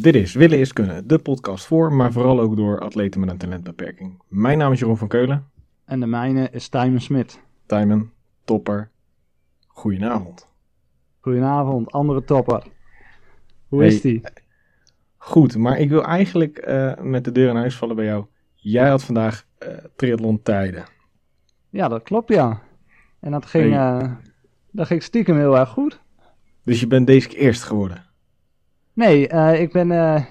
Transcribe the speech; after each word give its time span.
Dit 0.00 0.14
is 0.14 0.34
Willen 0.34 0.58
is 0.58 0.72
Kunnen, 0.72 1.06
de 1.06 1.18
podcast 1.18 1.66
voor, 1.66 1.92
maar 1.92 2.12
vooral 2.12 2.40
ook 2.40 2.56
door 2.56 2.80
atleten 2.80 3.20
met 3.20 3.30
een 3.30 3.38
talentbeperking. 3.38 4.22
Mijn 4.28 4.58
naam 4.58 4.72
is 4.72 4.78
Jeroen 4.78 4.96
van 4.96 5.08
Keulen. 5.08 5.50
En 5.84 6.00
de 6.00 6.06
mijne 6.06 6.48
is 6.50 6.68
Tijmen 6.68 7.00
Smit. 7.00 7.40
Tijmen, 7.66 8.12
topper, 8.44 8.90
goedenavond. 9.66 10.48
Goedenavond, 11.20 11.90
andere 11.92 12.24
topper. 12.24 12.62
Hoe 13.68 13.78
Hey. 13.78 13.88
is 13.88 14.00
die? 14.00 14.20
Goed, 15.16 15.56
maar 15.56 15.78
ik 15.78 15.88
wil 15.88 16.04
eigenlijk 16.04 16.58
eh, 16.58 16.98
met 17.00 17.24
de 17.24 17.32
deur 17.32 17.48
in 17.48 17.56
huis 17.56 17.76
vallen 17.76 17.96
bij 17.96 18.04
jou. 18.04 18.24
Jij 18.54 18.88
had 18.88 19.04
vandaag 19.04 19.46
eh 19.58 19.68
triathlon 19.96 20.42
tijden. 20.42 20.84
Ja, 21.70 21.88
dat 21.88 22.02
klopt 22.02 22.28
ja. 22.28 22.62
En 23.20 23.30
dat 23.30 23.46
ging, 23.46 23.74
eh, 23.74 24.12
dat 24.70 24.86
ging 24.86 25.02
stiekem 25.02 25.36
heel 25.36 25.58
erg 25.58 25.68
goed. 25.68 26.00
Dus 26.64 26.80
je 26.80 26.86
bent 26.86 27.06
deze 27.06 27.28
keer 27.28 27.38
eerst 27.38 27.62
geworden. 27.62 28.08
Nee, 28.92 29.28
eh, 29.28 29.60
ik 29.60 29.72
ben 29.72 29.90
eh, 29.90 30.24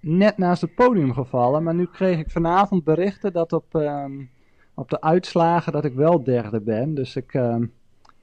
net 0.00 0.38
naast 0.38 0.60
het 0.60 0.74
podium 0.74 1.12
gevallen, 1.12 1.62
maar 1.62 1.74
nu 1.74 1.86
kreeg 1.86 2.18
ik 2.18 2.30
vanavond 2.30 2.84
berichten 2.84 3.32
dat 3.32 3.52
op, 3.52 3.74
ehm, 3.74 4.12
op 4.74 4.90
de 4.90 5.00
uitslagen 5.00 5.72
dat 5.72 5.84
ik 5.84 5.94
wel 5.94 6.24
derde 6.24 6.60
ben. 6.60 6.94
Dus 6.94 7.16
ik, 7.16 7.34
ehm 7.34 7.62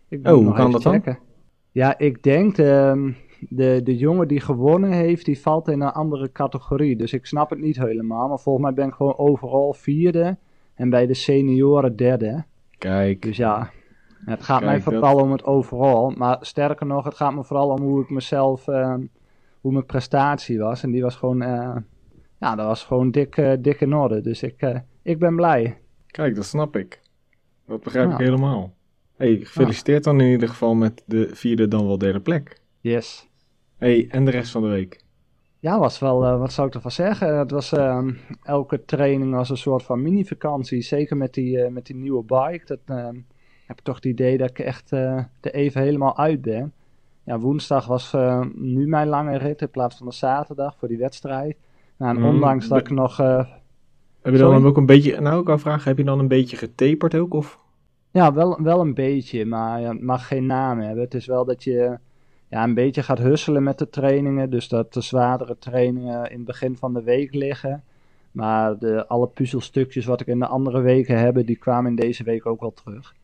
ik 0.10 0.18
moet 0.18 0.28
Oh, 0.28 0.34
hoe 0.34 0.44
nog 0.44 0.56
kan 0.56 0.72
dat 0.72 0.82
dan? 0.84 0.94
checken. 0.94 1.20
Ja, 1.72 1.98
ik 1.98 2.24
denk 2.24 2.58
ehm, 2.58 3.12
de, 3.50 3.82
de 3.84 3.98
jongen 3.98 4.28
die 4.28 4.40
gewonnen 4.40 4.92
heeft, 4.92 5.26
die 5.26 5.40
valt 5.42 5.68
in 5.68 5.82
een 5.82 5.92
andere 5.92 6.32
categorie. 6.32 6.96
Dus 6.96 7.14
ik 7.14 7.26
snap 7.26 7.50
het 7.50 7.60
niet 7.60 7.78
helemaal, 7.78 8.28
maar 8.28 8.40
volgens 8.40 8.66
mij 8.66 8.74
ben 8.74 8.88
ik 8.88 8.94
gewoon 8.94 9.18
overal 9.18 9.74
vierde 9.74 10.38
en 10.76 10.90
bij 10.90 11.08
de 11.08 11.14
senioren 11.14 11.96
derde. 11.96 12.44
Kijk, 12.78 13.22
Dus 13.22 13.38
ja, 13.38 13.70
het 14.26 14.44
gaat 14.44 14.60
Kijk, 14.60 14.72
mij 14.72 14.74
dat- 14.76 14.84
vooral 14.84 15.24
om 15.24 15.32
het 15.32 15.44
overal. 15.46 16.10
Maar 16.18 16.38
sterker 16.42 16.86
nog, 16.86 17.04
het 17.06 17.16
gaat 17.16 17.34
me 17.34 17.44
vooral 17.44 17.70
om 17.70 17.82
hoe 17.82 18.02
ik 18.02 18.10
mezelf, 18.10 18.68
hoe 19.68 19.76
mijn 19.76 19.88
prestatie 19.88 20.60
was. 20.60 20.84
En 20.84 20.92
die 20.92 21.02
was 21.02 21.16
gewoon, 21.16 21.42
eh, 21.42 21.76
ja, 22.40 22.56
dat 22.56 22.66
was 22.66 22.84
gewoon 22.84 23.12
dik, 23.12 23.38
eh, 23.38 23.54
dik 23.60 23.82
in 23.82 23.94
orde. 23.94 24.22
Dus 24.22 24.44
ik, 24.44 24.62
eh, 24.62 24.80
ik 25.02 25.20
ben 25.20 25.36
blij. 25.36 25.82
kijk, 26.08 26.36
dat 26.36 26.46
snap 26.46 26.76
ik. 26.76 27.02
Dat 27.66 27.84
begrijp 27.84 28.12
ik 28.12 28.18
helemaal. 28.18 28.74
Hey, 29.16 29.36
gefeliciteerd 29.36 30.04
dan 30.04 30.22
in 30.22 30.32
ieder 30.32 30.50
geval 30.50 30.76
met 30.76 31.04
de 31.06 31.30
vierde 31.34 31.68
dan 31.68 31.88
wel 31.88 31.98
derde 31.98 32.20
plek. 32.20 32.62
Yes. 32.82 33.30
Hey, 33.78 34.08
en 34.10 34.26
de 34.26 34.32
rest 34.32 34.52
van 34.52 34.62
de 34.62 34.68
week? 34.68 35.04
Ja, 35.60 35.80
was 35.80 36.00
wel, 36.00 36.38
wat 36.38 36.52
zou 36.52 36.68
ik 36.68 36.74
ervan 36.74 36.92
zeggen? 36.92 37.38
Het 37.38 37.52
was, 37.52 37.72
ehm, 37.72 38.14
elke 38.44 38.86
training 38.86 39.34
was 39.34 39.50
een 39.50 39.58
soort 39.58 39.84
van 39.84 40.02
mini-vakantie. 40.02 40.82
Zeker 40.82 41.18
met 41.18 41.34
die, 41.34 41.70
met 41.70 41.86
die 41.86 41.96
nieuwe 41.96 42.24
bike. 42.24 42.66
Dat 42.66 42.80
ehm, 42.86 43.16
heb 43.66 43.78
ik 43.78 43.84
toch 43.84 43.96
het 43.96 44.06
idee 44.06 44.38
dat 44.38 44.50
ik 44.50 44.60
echt 44.60 44.92
er 44.92 45.30
even 45.42 45.82
helemaal 45.82 46.18
uit 46.18 46.42
ben. 46.42 46.74
Ja, 47.28 47.40
woensdag 47.40 47.86
was 47.86 48.14
eh, 48.14 48.42
nu 48.56 48.88
mijn 48.88 49.08
lange 49.08 49.38
rit 49.38 49.62
in 49.62 49.70
plaats 49.70 49.98
van 49.98 50.08
de 50.08 50.14
zaterdag 50.14 50.76
voor 50.78 50.88
die 50.88 50.98
wedstrijd. 50.98 51.58
Nou, 51.98 52.16
en 52.16 52.22
Mm, 52.22 52.28
ondanks 52.30 52.68
dat 52.68 52.78
ik 52.78 52.90
nog... 52.90 53.20
eh, 53.20 53.46
Heb 54.22 54.34
je 54.34 54.40
dan 54.40 54.66
ook 54.66 54.78
een 54.78 54.86
beetje, 54.86 55.22
nou 55.22 55.40
ik 55.40 55.48
wou 55.48 55.60
vragen, 55.60 55.88
heb 55.90 55.98
je 55.98 56.04
dan 56.04 56.20
een 56.20 56.28
beetje 56.28 56.58
getaperd 56.58 57.16
ook? 57.16 57.34
Of? 57.34 57.60
Ja, 58.12 58.34
wel, 58.34 58.62
wel 58.62 58.80
een 58.82 58.94
beetje, 58.94 59.46
maar 59.46 59.82
ja, 59.82 59.90
het 59.92 60.02
mag 60.02 60.28
geen 60.28 60.46
naam 60.46 60.80
hebben. 60.80 61.04
Het 61.04 61.14
is 61.14 61.26
wel 61.26 61.46
dat 61.46 61.64
je 61.64 61.98
ja, 62.50 62.64
een 62.64 62.74
beetje 62.74 63.04
gaat 63.04 63.18
husselen 63.20 63.64
met 63.64 63.78
de 63.80 63.90
trainingen. 63.90 64.50
Dus 64.50 64.68
dat 64.68 64.94
de 64.94 65.02
zwaardere 65.02 65.58
trainingen 65.60 66.30
in 66.32 66.38
het 66.38 66.46
begin 66.46 66.78
van 66.78 66.94
de 66.94 67.04
week 67.04 67.34
liggen. 67.34 67.84
Maar 68.32 68.78
de, 68.80 69.08
alle 69.08 69.28
puzzelstukjes 69.28 70.06
wat 70.06 70.22
ik 70.22 70.28
in 70.28 70.40
de 70.40 70.48
andere 70.48 70.82
weken 70.82 71.20
heb, 71.20 71.46
die 71.46 71.58
kwamen 71.58 71.90
in 71.90 71.96
deze 71.96 72.24
week 72.24 72.46
ook 72.46 72.60
wel 72.60 72.74
terug. 72.74 73.16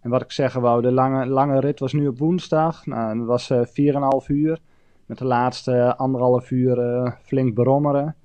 En 0.00 0.10
wat 0.10 0.22
ik 0.22 0.32
zeggen 0.32 0.60
wou, 0.60 0.82
de 0.82 0.92
lange, 0.92 1.26
lange 1.26 1.60
rit 1.60 1.78
was 1.80 1.92
nu 1.92 2.08
op 2.08 2.18
woensdag. 2.18 2.86
Nou, 2.86 3.18
dat 3.18 3.26
was 3.26 3.50
eh 3.50 3.64
4,5 3.64 4.26
uur. 4.26 4.58
Met 5.06 5.18
de 5.18 5.24
laatste 5.24 5.96
anderhalf 5.96 6.50
uur 6.50 6.78
eh, 6.78 7.12
flink 7.22 7.54
brommeren. 7.54 8.16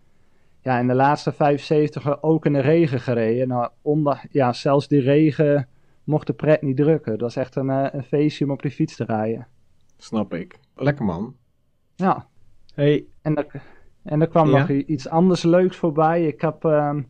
Ja, 0.62 0.78
en 0.78 0.88
de 0.88 0.94
laatste 0.94 1.32
75 1.32 2.22
ook 2.22 2.46
in 2.46 2.54
de 2.54 2.60
regen 2.60 3.00
gereden. 3.00 3.48
Nou, 3.48 3.70
onder, 3.82 4.24
ja, 4.32 4.54
zelfs 4.54 4.88
die 4.88 5.02
regen 5.02 5.68
mocht 6.04 6.28
de 6.28 6.34
pret 6.34 6.62
niet 6.62 6.78
drukken. 6.78 7.12
Het 7.12 7.22
was 7.22 7.36
echt 7.36 7.56
een, 7.56 7.70
eh, 7.70 7.88
een 7.92 8.04
feestje 8.04 8.46
om 8.46 8.52
op 8.52 8.62
die 8.62 8.72
fiets 8.72 8.96
te 8.96 9.04
rijden. 9.04 9.48
Snap 9.98 10.34
ik. 10.34 10.60
Lekker 10.76 11.06
man. 11.06 11.36
Ja, 11.96 12.28
Hey, 12.74 13.06
en 13.22 13.36
er, 13.36 13.62
en 14.04 14.22
er 14.22 14.28
kwam 14.28 14.50
Ja? 14.50 14.58
nog 14.58 14.70
iets 14.70 15.10
anders 15.10 15.44
leuks 15.44 15.78
voorbij. 15.78 16.26
Ik 16.28 16.42
heb, 16.42 16.66
ehm, 16.66 17.02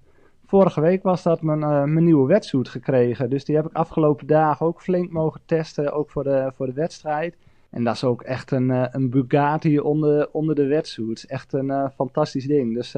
vorige 0.51 0.81
week 0.81 1.03
was 1.03 1.23
dat 1.23 1.41
mijn, 1.41 1.63
eh, 1.63 1.83
mijn 1.83 2.03
nieuwe 2.03 2.27
wetsuit 2.27 2.69
gekregen. 2.69 3.29
Dus 3.29 3.45
die 3.45 3.55
heb 3.55 3.65
ik 3.65 3.73
afgelopen 3.73 4.27
dagen 4.27 4.65
ook 4.65 4.81
flink 4.81 5.11
mogen 5.11 5.41
testen, 5.45 5.93
ook 5.93 6.09
voor 6.09 6.23
de, 6.23 6.51
voor 6.55 6.65
de 6.65 6.73
wedstrijd. 6.73 7.37
En 7.69 7.83
dat 7.83 7.95
is 7.95 8.03
ook 8.03 8.21
echt 8.21 8.51
een, 8.51 8.71
eh, 8.71 8.85
een 8.91 9.09
Bugatti 9.09 9.79
onder, 9.79 10.29
onder 10.31 10.55
de 10.55 10.65
wetsuit. 10.65 11.25
Echt 11.25 11.53
een 11.53 11.69
eh, 11.69 11.89
fantastisch 11.95 12.47
ding. 12.47 12.73
Dus 12.73 12.95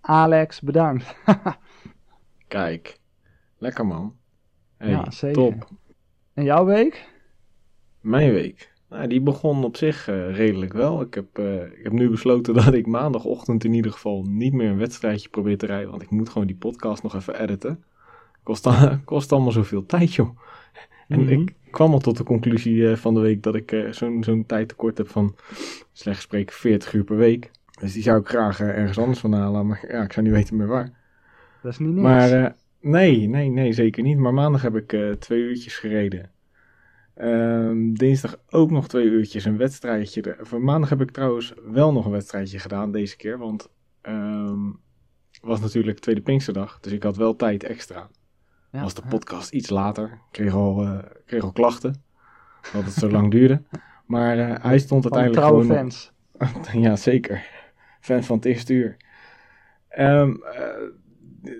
Alex, 0.00 0.60
bedankt. 0.60 1.16
kijk. 2.48 2.98
Lekker 3.58 3.86
man. 3.86 4.16
Hey, 4.76 4.90
Ja, 4.90 5.10
zeker. 5.10 5.34
top. 5.34 5.68
En 6.34 6.44
jouw 6.44 6.64
week? 6.64 7.08
Mijn 8.00 8.32
week. 8.32 8.69
Nou, 8.90 9.06
die 9.08 9.20
begon 9.20 9.64
op 9.64 9.76
zich 9.76 10.08
eh, 10.08 10.34
redelijk 10.36 10.72
wel. 10.72 11.00
Ik 11.00 11.14
heb, 11.14 11.38
eh, 11.38 11.54
ik 11.64 11.80
heb 11.82 11.92
nu 11.92 12.10
besloten 12.10 12.54
dat 12.64 12.74
ik 12.74 12.86
maandagochtend 12.86 13.64
in 13.64 13.72
ieder 13.74 13.92
geval 13.92 14.24
niet 14.28 14.52
meer 14.52 14.70
een 14.70 14.78
wedstrijdje 14.78 15.28
probeer 15.28 15.58
te 15.58 15.66
rijden. 15.66 15.90
Want 15.90 16.02
ik 16.02 16.10
moet 16.10 16.28
gewoon 16.28 16.46
die 16.46 16.56
podcast 16.56 17.02
nog 17.02 17.14
even 17.14 17.40
editen. 17.40 17.84
Kost, 18.42 18.66
al- 18.66 18.98
kost 19.04 19.32
allemaal 19.32 19.52
zoveel 19.52 19.86
tijd, 19.86 20.14
joh. 20.14 20.38
En 21.08 21.20
Mhm. 21.20 21.30
ik 21.32 21.54
kwam 21.70 21.92
al 21.92 21.98
tot 21.98 22.16
de 22.16 22.24
conclusie 22.24 22.90
eh, 22.90 22.96
van 22.96 23.14
de 23.14 23.20
week 23.20 23.42
dat 23.42 23.54
ik 23.54 23.86
zo'n 23.90 24.24
zo'n 24.24 24.46
tijd 24.46 24.68
tekort 24.68 24.98
heb 24.98 25.08
van, 25.08 25.34
slecht 25.92 26.16
gesproken, 26.16 26.54
40 26.54 26.92
uur 26.92 27.04
per 27.04 27.16
week. 27.16 27.50
Dus 27.80 27.92
die 27.92 28.02
zou 28.02 28.20
ik 28.20 28.28
graag 28.28 28.60
ergens 28.60 28.98
anders 28.98 29.18
van 29.18 29.32
halen. 29.32 29.66
Maar 29.66 29.84
ja, 29.88 30.02
ik 30.02 30.12
zou 30.12 30.26
niet 30.26 30.34
weten 30.34 30.56
meer 30.56 30.66
waar. 30.66 30.92
Dat 31.62 31.72
is 31.72 31.78
niet 31.78 31.88
niks. 31.88 32.00
Maar 32.02 32.54
nee, 32.80 33.28
nee, 33.28 33.48
nee, 33.50 33.72
zeker 33.72 34.02
niet. 34.02 34.18
Maar 34.18 34.34
maandag 34.34 34.62
heb 34.62 34.76
ik 34.76 35.18
twee 35.18 35.40
uurtjes 35.40 35.76
gereden. 35.78 36.30
Ehm, 37.20 37.92
dinsdag 37.92 38.36
ook 38.50 38.70
nog 38.70 38.88
twee 38.88 39.06
uurtjes 39.06 39.44
een 39.44 39.56
wedstrijdje. 39.56 40.36
Voor 40.40 40.60
maandag 40.60 40.88
heb 40.88 41.00
ik 41.00 41.10
trouwens 41.10 41.54
wel 41.72 41.92
nog 41.92 42.04
een 42.04 42.10
wedstrijdje 42.10 42.58
gedaan 42.58 42.92
deze 42.92 43.16
keer. 43.16 43.38
Want 43.38 43.68
ehm 44.00 44.68
was 45.40 45.60
natuurlijk 45.60 45.98
tweede 45.98 46.20
Pinksterdag. 46.20 46.78
Dus 46.80 46.92
ik 46.92 47.02
had 47.02 47.16
wel 47.16 47.36
tijd 47.36 47.64
extra. 47.64 48.08
Ja, 48.72 48.82
was 48.82 48.94
de 48.94 49.00
ja. 49.04 49.08
podcast 49.08 49.52
iets 49.52 49.70
later. 49.70 50.04
Ik 50.04 50.18
kreeg 50.30 50.54
al, 50.54 50.82
eh, 50.82 50.98
kreeg 51.26 51.42
al 51.42 51.52
klachten. 51.52 52.02
Dat 52.72 52.84
het 52.84 52.94
zo 52.94 53.10
lang 53.10 53.30
duurde. 53.36 53.62
Maar 54.06 54.38
eh, 54.38 54.64
hij 54.64 54.78
stond 54.78 55.02
Van 55.02 55.12
uiteindelijk 55.12 55.32
trouwe 55.32 55.62
gewoon... 55.62 55.76
fans. 55.76 56.12
Ja, 56.84 56.96
zeker. 56.96 57.46
Fan 58.00 58.24
van 58.24 58.36
het 58.36 58.44
eerste 58.44 58.72
uur. 58.72 58.96
Het 59.88 60.40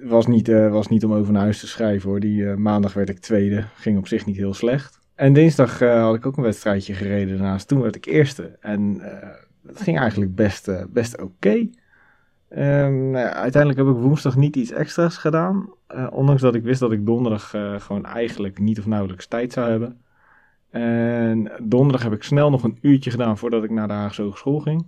was, 0.03 0.27
niet, 0.27 0.49
was 0.49 0.89
niet 0.89 1.05
om 1.05 1.13
over 1.13 1.33
naar 1.33 1.43
huis 1.43 1.61
te 1.61 1.67
schrijven 1.67 2.09
hoor. 2.09 2.21
Die 2.21 2.45
maandag 2.45 2.93
werd 2.93 3.09
ik 3.09 3.19
tweede. 3.19 3.65
Ging 3.75 3.99
op 3.99 4.07
zich 4.07 4.27
niet 4.27 4.37
heel 4.37 4.55
slecht. 4.55 5.00
En 5.21 5.33
dinsdag 5.33 5.81
eh, 5.81 6.03
had 6.03 6.15
ik 6.15 6.27
ook 6.27 6.37
een 6.37 6.43
wedstrijdje 6.43 6.95
gereden 6.95 7.39
daarnaast. 7.39 7.69
Toen 7.69 7.81
werd 7.81 7.97
ik 7.97 8.05
eerste. 8.05 8.57
En 8.61 9.01
eh 9.01 9.29
dat 9.63 9.81
ging 9.81 9.99
eigenlijk 9.99 10.35
best, 10.35 10.69
eh, 10.69 10.85
best 10.89 11.21
oké. 11.21 11.69
Ehm, 12.49 13.11
nou 13.11 13.27
uiteindelijk 13.27 13.87
heb 13.87 13.97
ik 13.97 14.03
woensdag 14.03 14.37
niet 14.37 14.57
iets 14.57 14.71
extra's 14.71 15.17
gedaan. 15.17 15.69
Ondanks 16.11 16.43
dat 16.43 16.55
ik 16.55 16.63
wist 16.63 16.81
dat 16.81 16.93
ik 16.93 17.07
donderdag 17.07 17.55
gewoon 17.79 18.07
eigenlijk 18.07 18.59
niet 18.59 18.79
of 18.79 18.87
nauwelijks 18.87 19.27
tijd 19.27 19.53
zou 19.53 19.71
hebben. 19.71 20.01
En 20.71 21.53
donderdag 21.63 22.03
heb 22.03 22.13
ik 22.13 22.23
snel 22.23 22.51
nog 22.51 22.63
een 22.63 22.79
uurtje 22.81 23.11
gedaan 23.11 23.39
voordat 23.39 23.65
ik 23.65 23.71
naar 23.71 23.89
de 23.89 23.95
Haagse 23.95 24.23
Hogeschool 24.23 24.61
ging. 24.61 24.87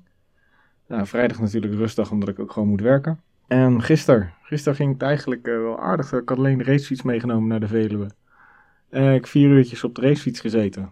Nou, 0.86 1.06
vrijdag 1.06 1.40
natuurlijk 1.40 1.74
rustdag, 1.74 2.10
omdat 2.10 2.28
ik 2.28 2.38
ook 2.38 2.52
gewoon 2.52 2.68
moet 2.68 2.80
werken. 2.80 3.20
En 3.46 3.82
gisteren, 3.82 4.32
gisteren 4.42 4.76
ging 4.76 4.92
het 4.92 5.02
eigenlijk 5.02 5.46
wel 5.46 5.80
aardig. 5.80 6.12
Ik 6.12 6.28
had 6.28 6.38
alleen 6.38 6.58
de 6.58 6.64
racefiets 6.64 7.02
meegenomen 7.02 7.48
naar 7.48 7.60
de 7.60 7.68
Veluwe. 7.68 8.08
En 8.92 9.06
ik 9.06 9.12
heb 9.12 9.26
vier 9.26 9.48
uurtjes 9.48 9.84
op 9.84 9.94
de 9.94 10.00
racefiets 10.00 10.40
gezeten. 10.40 10.82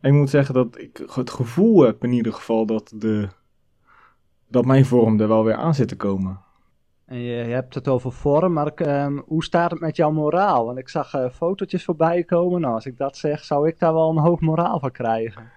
En 0.00 0.12
ik 0.12 0.18
moet 0.18 0.30
zeggen 0.30 0.54
dat 0.54 0.78
ik 0.78 1.02
het 1.14 1.30
gevoel 1.30 1.82
heb 1.82 2.04
in 2.04 2.12
ieder 2.12 2.32
geval 2.32 2.66
dat, 2.66 2.92
de, 2.94 3.28
dat 4.48 4.64
mijn 4.64 4.84
vorm 4.84 5.20
er 5.20 5.28
wel 5.28 5.44
weer 5.44 5.54
aan 5.54 5.74
zit 5.74 5.88
te 5.88 5.96
komen. 5.96 6.40
En 7.04 7.18
je, 7.18 7.44
je 7.44 7.52
hebt 7.52 7.74
het 7.74 7.88
over 7.88 8.12
vorm, 8.12 8.52
maar 8.52 8.66
ik, 8.66 8.80
ehm, 8.80 9.18
hoe 9.26 9.44
staat 9.44 9.70
het 9.70 9.80
met 9.80 9.96
jouw 9.96 10.10
moraal? 10.10 10.64
Want 10.64 10.78
ik 10.78 10.88
zag 10.88 11.14
eh, 11.14 11.30
fotootjes 11.30 11.84
voorbij 11.84 12.24
komen. 12.24 12.60
Nou, 12.60 12.74
als 12.74 12.86
ik 12.86 12.96
dat 12.96 13.16
zeg, 13.16 13.44
zou 13.44 13.68
ik 13.68 13.78
daar 13.78 13.92
wel 13.92 14.10
een 14.10 14.18
hoog 14.18 14.40
moraal 14.40 14.80
van 14.80 14.90
krijgen. 14.90 15.50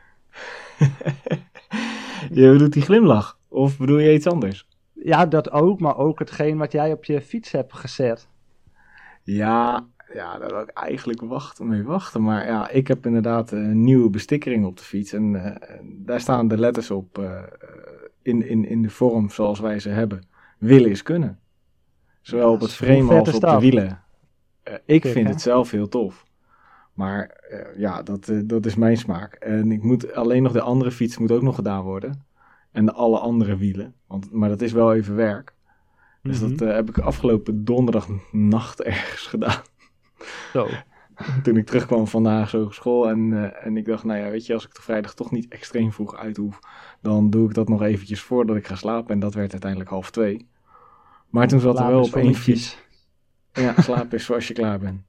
je 2.40 2.52
bedoelt 2.52 2.74
die 2.74 2.82
glimlach? 2.82 3.40
Of 3.48 3.78
bedoel 3.78 3.98
je 3.98 4.14
iets 4.14 4.28
anders? 4.28 4.68
Ja, 4.94 5.26
dat 5.26 5.52
ook, 5.52 5.80
maar 5.80 5.98
ook 5.98 6.20
hetgeen 6.20 6.58
wat 6.58 6.72
jij 6.72 6.92
op 6.92 7.06
je 7.06 7.22
fiets 7.22 7.52
hebt 7.52 7.74
gezet. 7.74 8.28
Ja, 9.24 9.88
ja, 10.14 10.38
daar 10.38 10.50
wil 10.50 10.62
ik 10.62 10.70
eigenlijk 10.70 11.22
wachten, 11.22 11.68
mee 11.68 11.84
wachten. 11.84 12.24
Maar 12.24 12.46
ja, 12.46 12.70
ik 12.70 12.88
heb 12.88 13.06
inderdaad 13.06 13.52
een 13.52 13.84
nieuwe 13.84 14.10
bestikkering 14.10 14.66
op 14.66 14.78
de 14.78 14.84
fiets. 14.84 15.14
En 15.14 15.36
eh, 15.36 15.78
daar 15.84 16.20
staan 16.20 16.48
de 16.48 16.58
letters 16.58 16.92
op 16.92 17.18
eh, 17.18 17.44
in, 18.22 18.48
in, 18.50 18.66
in 18.66 18.82
de 18.82 18.90
vorm 18.90 19.30
zoals 19.30 19.60
wij 19.60 19.80
ze 19.80 19.90
hebben. 19.90 20.28
Willen 20.58 20.90
is 20.90 21.04
kunnen. 21.04 21.40
Zowel 22.22 22.52
op 22.52 22.62
het 22.62 22.74
frame 22.74 23.20
als 23.20 23.34
op 23.34 23.42
de 23.42 23.60
wielen. 23.60 24.04
Eh, 24.64 24.74
ik 24.74 25.02
Kijk, 25.02 25.14
vind 25.14 25.28
hè? 25.28 25.32
het 25.34 25.42
zelf 25.42 25.72
heel 25.72 25.88
tof. 25.90 26.26
Maar 26.94 27.30
eh, 27.50 27.80
ja, 27.80 28.02
dat, 28.04 28.30
eh, 28.30 28.40
dat 28.46 28.66
is 28.66 28.76
mijn 28.76 28.98
smaak. 28.98 29.34
En 29.34 29.72
ik 29.72 29.84
moet 29.84 30.14
alleen 30.14 30.44
nog 30.44 30.52
de 30.52 30.62
andere 30.62 30.92
fiets 30.92 31.18
moet 31.18 31.32
ook 31.32 31.42
nog 31.42 31.56
gedaan 31.56 31.84
worden. 31.84 32.26
En 32.72 32.86
de 32.86 32.94
alle 32.94 33.20
andere 33.20 33.58
wielen. 33.58 33.94
Want, 34.08 34.32
maar 34.32 34.50
dat 34.50 34.62
is 34.62 34.72
wel 34.72 34.94
even 34.94 35.16
werk. 35.16 35.54
Dus 36.24 36.40
Mhm. 36.40 36.50
dat 36.50 36.68
eh, 36.68 36.76
heb 36.76 36.90
ik 36.90 36.98
afgelopen 36.98 37.66
donderdagnacht 37.66 38.82
ergens 38.94 39.28
gedaan. 39.28 39.62
Zo. 40.54 40.68
Toen 41.44 41.58
ik 41.58 41.66
terugkwam 41.66 42.08
van 42.08 42.24
de 42.24 42.30
Haagse 42.30 42.58
Hogeschool. 42.58 43.10
En, 43.10 43.34
eh, 43.34 43.66
en 43.66 43.78
ik 43.78 43.86
dacht, 43.86 44.04
nou 44.04 44.20
ja, 44.20 44.30
weet 44.30 44.46
je, 44.46 44.54
als 44.54 44.66
ik 44.66 44.76
de 44.76 44.82
vrijdag 44.82 45.14
toch 45.14 45.32
niet 45.32 45.48
extreem 45.48 45.92
vroeg 45.92 46.16
uit 46.16 46.38
hoef. 46.38 46.60
Dan 47.02 47.30
doe 47.30 47.48
ik 47.48 47.54
dat 47.54 47.70
nog 47.70 47.82
eventjes 47.82 48.22
voordat 48.22 48.56
ik 48.56 48.68
ga 48.68 48.76
slapen. 48.76 49.14
En 49.14 49.20
dat 49.20 49.34
werd 49.34 49.52
uiteindelijk 49.52 49.90
half 49.90 50.12
twee. 50.12 50.48
Maar 51.30 51.48
toen 51.48 51.60
zat 51.60 51.80
er 51.80 51.88
wel 51.88 52.02
op 52.04 52.16
één 52.16 52.36
fiets. 52.36 52.78
Ja, 53.54 53.82
slaap 53.82 54.14
is 54.14 54.26
zoals 54.26 54.48
je 54.48 54.54
klaar 54.54 54.80
bent. 54.80 55.02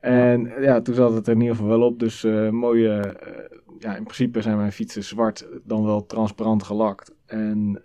En 0.00 0.52
ja, 0.60 0.80
toen 0.80 0.94
zat 0.94 1.12
het 1.12 1.26
er 1.26 1.32
in 1.32 1.40
ieder 1.40 1.56
geval 1.56 1.70
wel 1.70 1.86
op. 1.86 1.98
Dus 1.98 2.24
eh, 2.24 2.48
mooie, 2.50 2.90
eh, 2.90 3.58
ja, 3.78 3.96
in 3.96 4.02
principe 4.02 4.42
zijn 4.42 4.56
mijn 4.56 4.72
fietsen 4.72 5.04
zwart, 5.04 5.46
dan 5.64 5.84
wel 5.84 6.06
transparant 6.06 6.62
gelakt. 6.62 7.14
En 7.26 7.82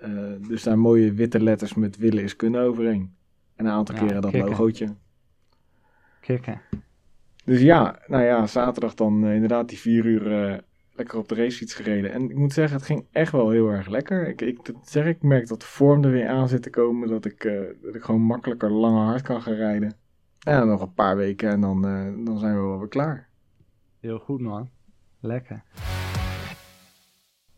dus 0.48 0.64
daar 0.64 0.80
mooie 0.80 1.14
witte 1.14 1.44
letters 1.44 1.74
met 1.74 1.98
willen 1.98 2.24
is 2.24 2.36
kunnen 2.36 2.62
overheen. 2.62 3.16
En 3.56 3.66
een 3.66 3.72
aantal 3.72 3.96
Ja, 3.96 4.02
keren 4.02 4.22
dat 4.22 4.32
kicken. 4.32 4.50
logootje. 4.50 4.96
Dus 7.46 7.62
ja, 7.62 8.00
nou 8.08 8.24
ja, 8.24 8.48
zaterdag 8.48 8.94
dan 8.94 9.26
eh, 9.26 9.34
inderdaad 9.34 9.70
die 9.70 9.78
vier 9.80 10.06
uur 10.06 10.50
eh, 10.52 10.58
lekker 10.94 11.18
op 11.18 11.28
de 11.30 11.36
racefiets 11.36 11.74
gereden. 11.74 12.12
En 12.12 12.30
ik 12.30 12.36
moet 12.36 12.54
zeggen, 12.54 12.78
het 12.78 12.86
ging 12.86 13.06
echt 13.12 13.32
wel 13.32 13.50
heel 13.50 13.70
erg 13.70 13.88
lekker. 13.88 14.28
Ik, 14.28 14.42
ik, 14.42 14.66
dat 14.66 14.76
zeg, 14.90 15.06
ik 15.06 15.22
merk 15.22 15.48
dat 15.48 15.60
de 15.60 15.66
vorm 15.66 16.04
er 16.04 16.12
weer 16.12 16.28
aan 16.28 16.48
zit 16.48 16.62
te 16.62 16.70
komen. 16.70 17.08
Dat 17.10 17.26
ik, 17.26 17.44
eh, 17.44 17.62
dat 17.82 17.96
ik 17.96 18.04
gewoon 18.04 18.22
makkelijker 18.22 18.72
lange 18.72 19.06
hard 19.06 19.22
kan 19.22 19.42
gaan 19.42 19.54
rijden. 19.54 19.94
Ja, 20.40 20.64
nog 20.64 20.82
een 20.82 20.94
paar 20.94 21.16
weken 21.18 21.50
en 21.50 21.62
dan, 21.62 21.82
dan 22.26 22.38
zijn 22.40 22.56
we 22.56 22.62
wel 22.62 22.80
weer 22.80 22.88
klaar. 22.88 23.28
Heel 24.00 24.20
goed, 24.20 24.42
man. 24.42 24.70
Lekker. 25.20 25.64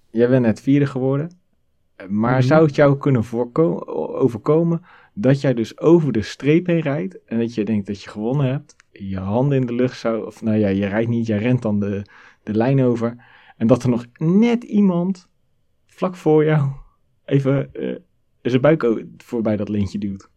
Jij 0.09 0.29
bent 0.29 0.45
net 0.45 0.61
vierde 0.61 0.85
geworden. 0.85 1.31
Maar 2.09 2.37
Mhm. 2.37 2.41
zou 2.41 2.65
het 2.65 2.75
jou 2.75 2.97
kunnen 2.97 3.23
overkomen 4.19 4.81
dat 5.19 5.41
jij 5.41 5.53
dus 5.53 5.79
over 5.79 6.11
de 6.11 6.21
streep 6.21 6.65
heen 6.65 6.79
rijdt 6.79 7.23
en 7.25 7.39
dat 7.39 7.53
je 7.53 7.65
denkt 7.65 7.87
dat 7.87 8.01
je 8.01 8.09
gewonnen 8.09 8.45
hebt, 8.45 8.75
je 8.91 9.19
handen 9.19 9.57
in 9.57 9.65
de 9.65 9.73
lucht 9.73 9.99
zou, 9.99 10.25
of 10.25 10.41
nou 10.41 10.57
ja, 10.57 10.67
je 10.67 10.85
rijdt 10.85 11.09
niet, 11.09 11.27
jij 11.27 11.37
rent 11.37 11.61
dan 11.61 11.79
de, 11.79 12.05
de 12.43 12.53
lijn 12.53 12.83
over 12.83 13.25
en 13.57 13.67
dat 13.67 13.83
er 13.83 13.89
nog 13.89 14.05
net 14.17 14.63
iemand 14.63 15.29
vlak 15.85 16.15
voor 16.15 16.45
jou 16.45 16.69
even 17.25 17.73
eh, 17.73 17.95
zijn 18.41 18.61
buik 18.61 19.05
voorbij 19.17 19.57
dat 19.57 19.69
lintje 19.69 19.97
duwt. 19.97 20.29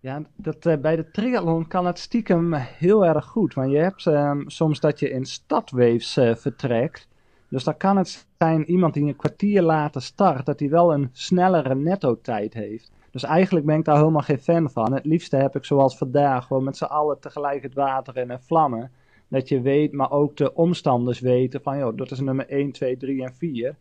Ja, 0.00 0.22
dat, 0.36 0.66
eh, 0.66 0.76
bij 0.76 0.96
de 0.96 1.10
triathlon 1.10 1.68
kan 1.68 1.86
het 1.86 1.98
stiekem 1.98 2.54
heel 2.54 3.06
erg 3.06 3.24
goed. 3.24 3.54
Want 3.54 3.70
je 3.70 3.78
hebt 3.78 4.06
ehm, 4.06 4.42
soms 4.46 4.80
dat 4.80 4.98
je 4.98 5.10
in 5.10 5.24
stadwaves 5.24 6.16
eh, 6.16 6.34
vertrekt. 6.34 7.08
Dus 7.48 7.64
dan 7.64 7.76
kan 7.76 7.96
het 7.96 8.26
zijn 8.38 8.70
iemand 8.70 8.94
die 8.94 9.04
een 9.04 9.16
kwartier 9.16 9.62
later 9.62 10.02
start, 10.02 10.46
dat 10.46 10.60
hij 10.60 10.68
wel 10.68 10.94
een 10.94 11.08
snellere 11.12 11.74
netto-tijd 11.74 12.54
heeft. 12.54 12.92
Dus 13.14 13.22
eigenlijk 13.22 13.66
ben 13.66 13.78
ik 13.78 13.84
daar 13.84 13.96
helemaal 13.96 14.22
geen 14.22 14.38
fan 14.38 14.70
van. 14.70 14.92
Het 14.92 15.04
liefste 15.04 15.36
heb 15.36 15.56
ik 15.56 15.64
zoals 15.64 15.98
vandaag 15.98 16.46
gewoon 16.46 16.64
met 16.64 16.76
z'n 16.76 16.84
allen 16.84 17.20
tegelijk 17.20 17.62
het 17.62 17.74
water 17.74 18.16
in 18.16 18.30
en 18.30 18.42
vlammen. 18.42 18.90
Dat 19.28 19.48
je 19.48 19.60
weet, 19.60 19.92
maar 19.92 20.10
ook 20.10 20.36
de 20.36 20.54
omstanders 20.54 21.20
weten 21.20 21.62
van, 21.62 21.78
joh, 21.78 21.96
dat 21.96 22.10
is 22.10 22.20
nummer 22.20 22.48
1, 22.48 22.72
2, 22.72 22.96
3 22.96 23.22
en 23.22 23.34
4. 23.34 23.76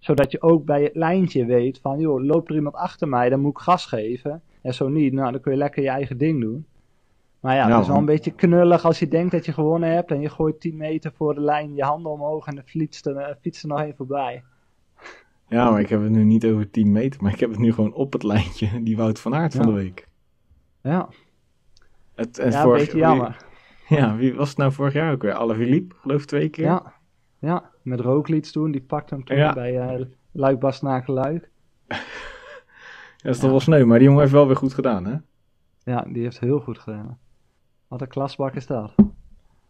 Zodat 0.00 0.32
je 0.32 0.42
ook 0.42 0.64
bij 0.64 0.82
het 0.82 0.94
lijntje 0.94 1.44
weet 1.44 1.78
van, 1.78 1.98
joh, 1.98 2.24
loopt 2.24 2.48
er 2.48 2.54
iemand 2.54 2.74
achter 2.74 3.08
mij, 3.08 3.28
dan 3.28 3.40
moet 3.40 3.50
ik 3.50 3.58
gas 3.58 3.86
geven. 3.86 4.42
En 4.62 4.74
zo 4.74 4.88
niet, 4.88 5.12
nou, 5.12 5.32
dan 5.32 5.40
kun 5.40 5.52
je 5.52 5.58
lekker 5.58 5.82
je 5.82 5.88
eigen 5.88 6.18
ding 6.18 6.40
doen. 6.40 6.66
Maar 7.40 7.54
ja, 7.54 7.68
het 7.68 7.80
is 7.80 7.88
wel 7.88 7.96
een 7.96 8.04
beetje 8.04 8.34
knullig 8.34 8.84
als 8.84 8.98
je 8.98 9.08
denkt 9.08 9.32
dat 9.32 9.44
je 9.44 9.52
gewonnen 9.52 9.90
hebt 9.90 10.10
en 10.10 10.20
je 10.20 10.28
gooit 10.28 10.60
10 10.60 10.76
meter 10.76 11.12
voor 11.12 11.34
de 11.34 11.40
lijn 11.40 11.74
je 11.74 11.82
handen 11.82 12.12
omhoog 12.12 12.46
en 12.46 12.56
er, 12.56 13.16
eh, 13.16 13.34
fietst 13.40 13.62
er 13.62 13.68
nog 13.68 13.80
één 13.80 13.96
voorbij. 13.96 14.42
Ja, 15.48 15.70
maar 15.70 15.80
ik 15.80 15.88
heb 15.88 16.02
het 16.02 16.10
nu 16.10 16.24
niet 16.24 16.44
over 16.44 16.70
10 16.70 16.92
meter, 16.92 17.22
maar 17.22 17.32
ik 17.32 17.40
heb 17.40 17.50
het 17.50 17.58
nu 17.58 17.72
gewoon 17.72 17.92
op 17.92 18.12
het 18.12 18.22
lijntje, 18.22 18.82
die 18.82 18.96
Wout 18.96 19.20
van 19.20 19.34
Aert 19.34 19.54
van 19.54 19.66
de 19.66 19.72
week. 19.72 20.08
Ja, 20.82 21.08
Het, 22.14 22.36
ja 22.50 22.64
een 22.64 22.72
beetje 22.72 22.98
jammer. 22.98 23.36
Wie, 23.88 23.98
ja, 23.98 24.16
wie 24.16 24.34
was 24.34 24.48
het 24.48 24.58
nou 24.58 24.72
vorig 24.72 24.92
jaar 24.92 25.12
ook 25.12 25.22
weer? 25.22 25.32
Alaphilippe, 25.32 25.94
geloof 26.00 26.20
ik 26.22 26.26
twee 26.26 26.48
keer. 26.48 26.64
Ja, 26.64 26.92
ja, 27.38 27.70
met 27.82 28.00
Rooklieds 28.00 28.52
toen, 28.52 28.70
die 28.70 28.82
pakte 28.82 29.14
hem 29.14 29.24
toen 29.24 29.36
Ja. 29.36 29.52
bij 29.52 29.98
uh, 29.98 30.06
Luik 30.32 30.62
Luik. 31.06 31.50
Ja, 33.16 33.30
dat 33.30 33.34
is 33.34 33.42
toch 33.42 33.50
wel 33.50 33.60
sneu, 33.60 33.84
maar 33.84 33.98
die 33.98 34.06
jongen 34.06 34.22
heeft 34.22 34.32
wel 34.34 34.46
weer 34.46 34.56
goed 34.56 34.74
gedaan, 34.74 35.04
hè? 35.06 35.16
Ja, 35.92 36.06
die 36.08 36.22
heeft 36.22 36.40
heel 36.40 36.60
goed 36.60 36.78
gedaan. 36.78 37.18
Wat 37.88 38.00
een 38.00 38.08
klasbak 38.08 38.54
is 38.54 38.66
dat. 38.66 38.94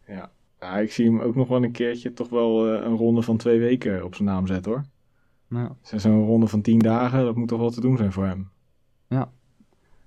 Ja. 0.06 0.30
ja, 0.60 0.76
ik 0.78 0.92
zie 0.92 1.04
hem 1.06 1.20
ook 1.20 1.34
nog 1.34 1.48
wel 1.48 1.62
een 1.62 1.72
keertje 1.72 2.12
toch 2.12 2.28
wel 2.28 2.74
eh, 2.74 2.84
een 2.84 2.96
ronde 2.96 3.22
van 3.22 3.36
twee 3.36 3.58
weken 3.58 4.04
op 4.04 4.14
zijn 4.14 4.28
naam 4.28 4.46
zetten, 4.46 4.72
hoor. 4.72 4.84
Dus 5.90 6.02
Zo'n 6.02 6.24
ronde 6.26 6.46
van 6.46 6.60
tien 6.62 6.78
dagen, 6.78 7.24
dat 7.24 7.36
moet 7.36 7.48
toch 7.48 7.58
wel 7.60 7.70
te 7.70 7.80
doen 7.80 7.96
zijn 7.96 8.12
voor 8.12 8.24
hem. 8.26 8.50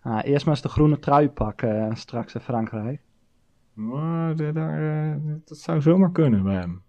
ah, 0.02 0.20
eerst 0.24 0.46
maar 0.46 0.54
eens 0.54 0.64
de 0.64 0.70
groene 0.70 1.00
trui 1.00 1.30
pakken 1.30 1.90
eh, 1.90 1.96
straks 1.96 2.34
in 2.36 2.42
Frankrijk. 2.42 3.02
Maar 3.74 4.36
de- 4.36 4.52
daar, 4.52 5.06
eh, 5.12 5.16
dat 5.46 5.58
zou 5.58 5.82
zomaar 5.82 6.12
kunnen 6.12 6.44
bij 6.44 6.56
hem. 6.56 6.82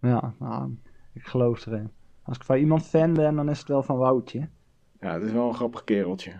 Ja, 0.00 0.34
nou, 0.38 0.76
ik 1.12 1.26
geloof 1.26 1.66
erin. 1.66 1.90
Als 2.22 2.36
ik 2.36 2.44
van 2.44 2.56
iemand 2.56 2.82
fan 2.86 3.14
ben, 3.14 3.34
dan 3.36 3.48
is 3.48 3.58
het 3.58 3.68
wel 3.68 3.82
van 3.82 3.96
Woutje. 3.96 4.48
Ja, 5.00 5.12
het 5.12 5.22
is 5.22 5.32
wel 5.32 5.48
een 5.48 5.54
grappig 5.54 5.84
kereltje. 5.84 6.32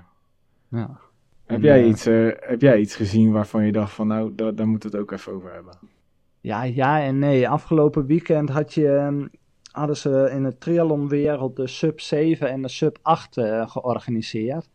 Ja. 0.69 0.99
Heb 1.45 1.57
En, 1.57 1.63
jij, 1.63 1.83
eh, 1.83 1.89
iets, 1.89 2.07
eh, 2.07 2.29
heb 2.37 2.61
jij 2.61 2.79
iets 2.81 2.97
gezien 2.97 3.33
waarvan 3.33 3.65
je 3.65 3.73
dacht 3.73 3.93
van 3.93 4.07
nou, 4.07 4.35
daar, 4.35 4.55
daar 4.55 4.69
moeten 4.69 4.91
we 4.91 4.97
het 4.97 5.05
ook 5.07 5.13
even 5.19 5.33
over 5.33 5.53
hebben? 5.53 5.79
Ja, 6.41 6.63
ja 6.63 7.01
en 7.03 7.19
nee. 7.19 7.49
Afgelopen 7.49 8.07
weekend 8.07 8.49
had 8.49 8.75
je, 8.75 8.89
ehm, 8.97 9.27
hadden 9.77 9.97
ze 9.97 10.31
in 10.33 10.43
de 10.43 10.59
triathlonwereld 10.59 11.57
de 11.57 11.67
sub 11.67 12.01
7 12.01 12.51
en 12.51 12.63
de 12.63 12.69
sub 12.69 12.99
8 13.03 13.37
eh, 13.37 13.71
georganiseerd. 13.71 14.69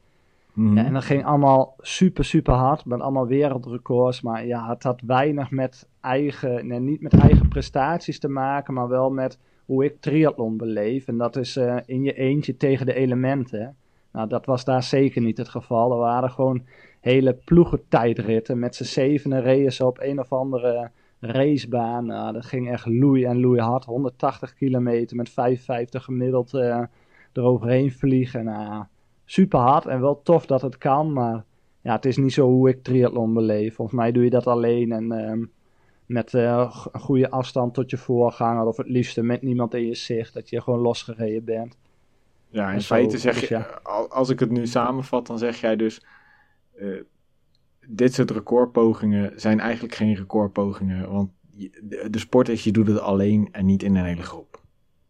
Mhm. 0.54 0.78
Ja, 0.78 0.86
en 0.86 0.94
dat 0.94 1.04
ging 1.04 1.26
allemaal 1.26 1.76
super, 1.80 2.26
super 2.26 2.54
hard. 2.54 2.86
Met 2.86 3.02
allemaal 3.02 3.28
wereldrecords. 3.28 4.22
Maar 4.22 4.46
ja, 4.46 4.70
het 4.70 4.84
had 4.84 5.02
weinig 5.06 5.52
met 5.52 5.88
eigen, 6.02 6.68
nee, 6.68 6.80
niet 6.80 7.02
met 7.02 7.14
eigen 7.14 7.48
prestaties 7.48 8.20
te 8.20 8.28
maken. 8.28 8.74
Maar 8.74 8.88
wel 8.88 9.10
met 9.10 9.40
hoe 9.66 9.86
ik 9.86 10.02
triathlon 10.02 10.58
beleef. 10.58 11.08
En 11.08 11.18
dat 11.18 11.36
is 11.36 11.56
eh, 11.56 11.78
in 11.86 12.04
je 12.04 12.14
eentje 12.14 12.58
tegen 12.58 12.86
de 12.86 12.94
elementen. 12.94 13.76
Nou, 14.12 14.28
dat 14.28 14.46
was 14.46 14.66
daar 14.66 14.84
zeker 14.84 15.22
niet 15.22 15.38
het 15.38 15.50
geval. 15.50 15.92
Er 15.92 15.98
waren 15.98 16.32
gewoon 16.32 16.64
hele 17.00 17.34
ploegentijdritten. 17.34 18.60
Met 18.60 18.76
z'n 18.76 18.84
zevenen 18.84 19.42
reden 19.42 19.74
ze 19.74 19.86
op 19.86 20.00
een 20.02 20.20
of 20.20 20.32
andere 20.32 20.92
racebaan. 21.22 22.06
Nou, 22.06 22.34
dat 22.34 22.46
ging 22.46 22.70
echt 22.70 22.86
loei 22.86 23.26
en 23.26 23.40
loei 23.40 23.60
hard. 23.60 23.86
180 23.86 24.54
kilometer 24.54 25.16
met 25.16 25.30
55 25.30 26.04
gemiddeld 26.04 26.54
eh, 26.54 26.84
eroverheen 27.34 27.92
vliegen. 27.92 28.44
Nou, 28.44 28.84
super 29.26 29.60
hard 29.60 29.86
en 29.86 30.02
wel 30.02 30.22
tof 30.22 30.46
dat 30.46 30.62
het 30.62 30.78
kan. 30.78 31.14
Maar 31.14 31.44
ja, 31.82 31.96
het 31.96 32.06
is 32.06 32.18
niet 32.18 32.34
zo 32.34 32.48
hoe 32.48 32.70
ik 32.70 32.84
triathlon 32.84 33.34
beleef. 33.34 33.76
Volgens 33.76 33.98
mij 33.98 34.12
doe 34.12 34.24
je 34.24 34.30
dat 34.30 34.48
alleen 34.48 34.92
en 34.92 35.12
ehm, 35.12 35.46
met 36.06 36.34
eh, 36.34 36.72
een 36.92 37.00
goede 37.00 37.30
afstand 37.30 37.74
tot 37.74 37.90
je 37.90 37.98
voorganger. 37.98 38.66
Of 38.66 38.78
het 38.78 38.90
liefste 38.90 39.24
met 39.24 39.42
niemand 39.42 39.74
in 39.74 39.86
je 39.86 39.96
zicht. 39.96 40.34
Dat 40.34 40.50
je 40.50 40.62
gewoon 40.62 40.80
losgereden 40.80 41.44
bent. 41.44 41.78
Ja, 42.50 42.72
in 42.72 42.82
feite 42.82 43.18
zeg 43.18 43.40
dus 43.40 43.50
je, 43.50 43.56
ja. 43.56 43.80
als 44.10 44.30
ik 44.30 44.40
het 44.40 44.52
nu 44.52 44.68
samenvat, 44.68 45.28
dan 45.28 45.38
zeg 45.38 45.62
jij 45.62 45.76
dus, 45.76 46.06
eh, 46.76 46.88
dit 47.88 48.14
soort 48.14 48.32
recordpogingen 48.32 49.32
zijn 49.36 49.60
eigenlijk 49.60 49.96
geen 49.96 50.16
recordpogingen, 50.16 51.12
want 51.12 51.30
de, 52.10 52.20
sport 52.20 52.50
is, 52.50 52.64
je 52.64 52.72
doet 52.72 52.88
het 52.88 53.00
alleen 53.00 53.50
en 53.52 53.66
niet 53.66 53.84
in 53.84 53.96
een 53.96 54.06
hele 54.06 54.22
groep. 54.22 54.62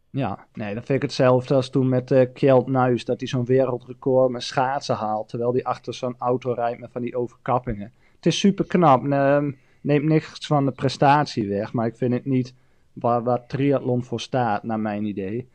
Ja, 0.10 0.46
nee, 0.54 0.74
dan 0.74 0.84
vind 0.84 0.98
ik 0.98 1.02
hetzelfde 1.02 1.54
als 1.54 1.70
toen 1.70 1.90
met 1.90 2.12
eh 2.12 2.34
Kjeld 2.34 2.68
Nuis. 2.68 3.06
Dat 3.06 3.20
hij 3.20 3.28
zo'n 3.28 3.46
wereldrecord 3.46 4.32
met 4.32 4.44
schaatsen 4.44 4.96
haalt. 4.96 5.30
Terwijl 5.30 5.52
hij 5.52 5.64
achter 5.64 5.94
zo'n 5.94 6.16
auto 6.18 6.52
rijdt 6.52 6.80
met 6.80 6.92
van 6.92 7.02
die 7.02 7.16
overkappingen. 7.16 7.92
Het 8.16 8.26
is 8.26 8.40
super 8.40 8.66
knap. 8.66 9.08
Ehm, 9.08 9.52
neemt 9.82 10.06
niks 10.06 10.48
van 10.48 10.66
de 10.66 10.72
prestatie 10.72 11.48
weg. 11.48 11.74
Maar 11.74 11.86
ik 11.86 11.96
vind 11.96 12.14
het 12.14 12.26
niet 12.26 12.54
waar, 12.94 13.24
waar 13.24 13.48
triathlon 13.48 14.04
voor 14.04 14.20
staat, 14.20 14.64
naar 14.64 14.80
mijn 14.80 15.06
idee. 15.06 15.48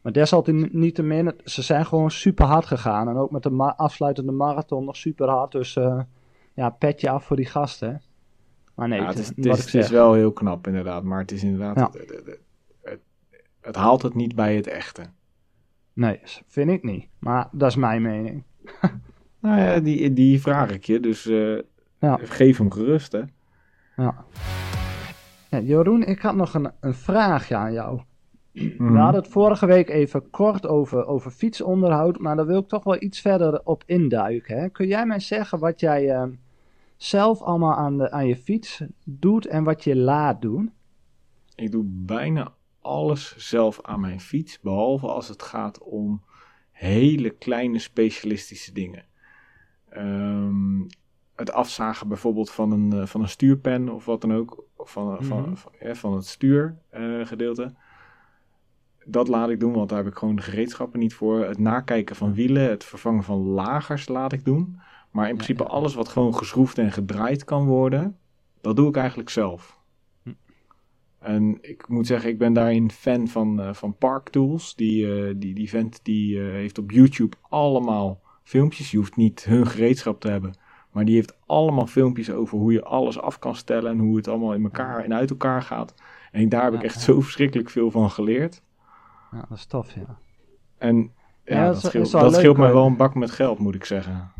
Maar 0.00 0.12
desalniettemin, 0.12 1.32
ze 1.44 1.62
zijn 1.62 1.86
gewoon 1.86 2.10
super 2.10 2.46
hard 2.46 2.66
gegaan. 2.66 3.08
En 3.08 3.16
ook 3.16 3.30
met 3.30 3.42
de 3.42 3.74
afsluitende 3.76 4.32
marathon 4.32 4.84
nog 4.84 4.96
super 4.96 5.28
hard. 5.28 5.52
Dus 5.52 5.76
eh, 5.76 6.00
ja, 6.58 6.70
petje 6.70 7.10
af 7.10 7.24
voor 7.24 7.36
die 7.36 7.46
gasten. 7.46 8.02
Maar 8.74 8.88
nee, 8.88 9.00
Ja, 9.00 9.06
het, 9.06 9.18
is, 9.18 9.26
het, 9.28 9.46
is, 9.46 9.72
het 9.72 9.88
wel 9.88 10.12
heel 10.14 10.32
knap 10.32 10.66
inderdaad, 10.66 11.02
maar 11.02 11.18
het 11.18 11.32
is 11.32 11.42
inderdaad, 11.42 11.76
Ja. 11.76 11.90
het, 11.92 12.38
het, 13.60 13.76
haalt 13.76 14.02
het 14.02 14.14
niet 14.14 14.34
bij 14.34 14.56
het 14.56 14.66
echte. 14.66 15.02
Nee, 15.92 16.20
vind 16.46 16.70
ik 16.70 16.82
niet. 16.82 17.08
Maar 17.18 17.48
dat 17.52 17.68
is 17.68 17.76
mijn 17.76 18.02
mening. 18.02 18.42
Nou 19.40 19.60
ja, 19.60 19.80
die, 19.80 20.12
die 20.12 20.40
vraag 20.40 20.70
ik 20.70 20.84
je, 20.84 21.00
dus 21.00 21.26
eh, 21.26 21.58
Ja. 22.00 22.18
geef 22.22 22.58
hem 22.58 22.70
gerust 22.70 23.12
hè. 23.12 23.22
Ja. 23.96 24.24
ja 25.50 25.60
Jeroen, 25.60 26.02
ik 26.04 26.18
had 26.20 26.34
nog 26.34 26.54
een, 26.54 26.70
een 26.80 26.94
vraagje 26.94 27.56
aan 27.56 27.72
jou. 27.72 28.00
Mhm. 28.52 28.92
We 28.92 28.98
hadden 28.98 29.22
het 29.22 29.30
vorige 29.30 29.66
week 29.66 29.88
even 29.88 30.30
kort 30.30 30.66
over, 30.66 31.06
over 31.06 31.30
fietsonderhoud, 31.30 32.18
maar 32.18 32.36
daar 32.36 32.46
wil 32.46 32.58
ik 32.60 32.68
toch 32.68 32.84
wel 32.84 33.02
iets 33.02 33.20
verder 33.20 33.60
op 33.64 33.82
induiken. 33.86 34.58
Hè? 34.58 34.68
Kun 34.68 34.86
jij 34.86 35.06
mij 35.06 35.20
zeggen 35.20 35.58
wat 35.58 35.80
jij 35.80 36.10
eh, 36.10 36.24
zelf 36.98 37.42
allemaal 37.42 37.74
aan, 37.74 37.98
de, 37.98 38.10
aan 38.10 38.26
je 38.26 38.36
fiets 38.36 38.82
doet 39.04 39.46
en 39.46 39.64
wat 39.64 39.84
je 39.84 39.96
laat 39.96 40.42
doen? 40.42 40.72
Ik 41.54 41.70
doe 41.70 41.84
bijna 41.86 42.52
alles 42.80 43.36
zelf 43.36 43.82
aan 43.82 44.00
mijn 44.00 44.20
fiets, 44.20 44.60
behalve 44.60 45.06
als 45.06 45.28
het 45.28 45.42
gaat 45.42 45.78
om 45.82 46.22
hele 46.70 47.30
kleine 47.30 47.78
specialistische 47.78 48.72
dingen. 48.72 49.04
Ehm, 49.88 50.80
het 51.34 51.52
afzagen 51.52 52.08
bijvoorbeeld 52.08 52.50
van 52.50 52.70
een, 52.72 52.92
eh, 52.92 53.06
van 53.06 53.20
een 53.20 53.28
stuurpen 53.28 53.88
of 53.88 54.04
wat 54.04 54.20
dan 54.20 54.34
ook, 54.34 54.64
of 54.76 54.90
van, 54.90 55.06
Mhm. 55.06 55.22
van, 55.22 55.56
van, 55.56 55.72
ja, 55.80 55.94
van 55.94 56.14
het 56.14 56.26
stuurgedeelte. 56.26 57.74
dat 59.10 59.28
laat 59.28 59.48
ik 59.50 59.60
doen, 59.60 59.72
want 59.72 59.88
daar 59.88 59.98
heb 59.98 60.06
ik 60.06 60.18
gewoon 60.18 60.36
de 60.36 60.42
gereedschappen 60.42 60.98
niet 61.00 61.14
voor. 61.14 61.44
Het 61.44 61.58
nakijken 61.58 62.16
van 62.16 62.34
wielen, 62.34 62.70
het 62.70 62.84
vervangen 62.84 63.22
van 63.22 63.38
lagers 63.38 64.08
laat 64.08 64.32
ik 64.32 64.44
doen. 64.44 64.80
Maar 65.10 65.28
in 65.28 65.34
principe 65.34 65.62
ja. 65.62 65.68
alles 65.68 65.94
wat 65.94 66.08
gewoon 66.08 66.34
geschroefd 66.34 66.78
en 66.78 66.92
gedraaid 66.92 67.44
kan 67.44 67.66
worden, 67.66 68.16
dat 68.60 68.76
doe 68.76 68.88
ik 68.88 68.96
eigenlijk 68.96 69.30
zelf. 69.30 69.78
Hm. 70.22 70.30
En 71.18 71.58
ik 71.60 71.88
moet 71.88 72.06
zeggen, 72.06 72.30
ik 72.30 72.38
ben 72.38 72.52
daarin 72.52 72.90
fan 72.90 73.28
van, 73.28 73.60
eh, 73.60 73.74
van 73.74 73.96
Park 73.96 74.28
Tools. 74.28 74.74
Die, 74.74 75.26
eh, 75.26 75.34
die, 75.36 75.54
die 75.54 75.68
vent 75.68 76.00
die 76.02 76.40
eh, 76.40 76.50
heeft 76.50 76.78
op 76.78 76.90
YouTube 76.90 77.36
allemaal 77.48 78.20
filmpjes. 78.42 78.90
Je 78.90 78.96
hoeft 78.96 79.16
niet 79.16 79.44
hun 79.44 79.66
gereedschap 79.66 80.20
te 80.20 80.30
hebben. 80.30 80.54
Maar 80.90 81.04
die 81.04 81.14
heeft 81.14 81.38
allemaal 81.46 81.86
filmpjes 81.86 82.30
over 82.30 82.58
hoe 82.58 82.72
je 82.72 82.84
alles 82.84 83.20
af 83.20 83.38
kan 83.38 83.54
stellen. 83.54 83.90
En 83.90 83.98
hoe 83.98 84.16
het 84.16 84.28
allemaal 84.28 84.54
in 84.54 84.62
elkaar 84.62 85.04
en 85.04 85.14
uit 85.14 85.30
elkaar 85.30 85.62
gaat. 85.62 85.94
En 86.32 86.48
daar 86.48 86.64
heb 86.64 86.74
ik 86.74 86.82
echt 86.82 87.00
zo 87.00 87.20
verschrikkelijk 87.20 87.70
veel 87.70 87.90
van 87.90 88.10
geleerd. 88.10 88.62
Ja, 89.32 89.44
dat 89.48 89.58
is 89.58 89.66
tof, 89.66 89.94
ja. 89.94 90.18
En 90.78 91.12
ja, 91.44 91.56
Ja, 91.56 91.66
dat 91.66 91.82
scheelt, 91.82 92.10
dat 92.10 92.34
scheelt 92.34 92.56
mij 92.56 92.72
wel 92.72 92.86
een 92.86 92.96
bak 92.96 93.14
met 93.14 93.30
geld, 93.30 93.58
moet 93.58 93.74
ik 93.74 93.84
zeggen. 93.84 94.30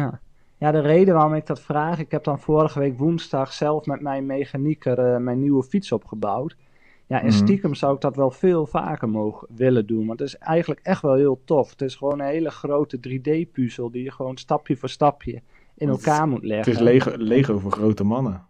Ja. 0.00 0.20
ja, 0.58 0.70
de 0.70 0.80
reden 0.80 1.14
waarom 1.14 1.34
ik 1.34 1.46
dat 1.46 1.60
vraag, 1.60 1.98
ik 1.98 2.10
heb 2.10 2.24
dan 2.24 2.40
vorige 2.40 2.78
week 2.78 2.98
woensdag 2.98 3.52
zelf 3.52 3.86
met 3.86 4.00
mijn 4.00 4.26
mechanieker 4.26 4.98
eh, 4.98 5.16
mijn 5.20 5.40
nieuwe 5.40 5.62
fiets 5.62 5.92
opgebouwd. 5.92 6.56
Ja, 7.06 7.18
en 7.20 7.26
Mhm. 7.26 7.34
stiekem 7.34 7.74
zou 7.74 7.94
ik 7.94 8.00
dat 8.00 8.16
wel 8.16 8.30
veel 8.30 8.66
vaker 8.66 9.08
mogen 9.08 9.48
willen 9.56 9.86
doen, 9.86 10.06
want 10.06 10.18
het 10.18 10.28
is 10.28 10.36
eigenlijk 10.38 10.80
echt 10.82 11.02
wel 11.02 11.14
heel 11.14 11.40
tof. 11.44 11.70
Het 11.70 11.82
is 11.82 11.94
gewoon 11.94 12.20
een 12.20 12.26
hele 12.26 12.50
grote 12.50 12.98
3D-puzzel 13.00 13.90
die 13.90 14.02
je 14.02 14.10
gewoon 14.12 14.36
stapje 14.36 14.76
voor 14.76 14.88
stapje 14.88 15.42
in 15.76 15.88
Het 15.88 15.98
is- 15.98 16.06
elkaar 16.06 16.28
moet 16.28 16.38
Het 16.40 16.46
leggen. 16.48 16.72
is 16.72 16.78
Lego, 16.78 17.10
Lego 17.16 17.58
voor 17.58 17.72
grote 17.72 18.04
mannen. 18.04 18.42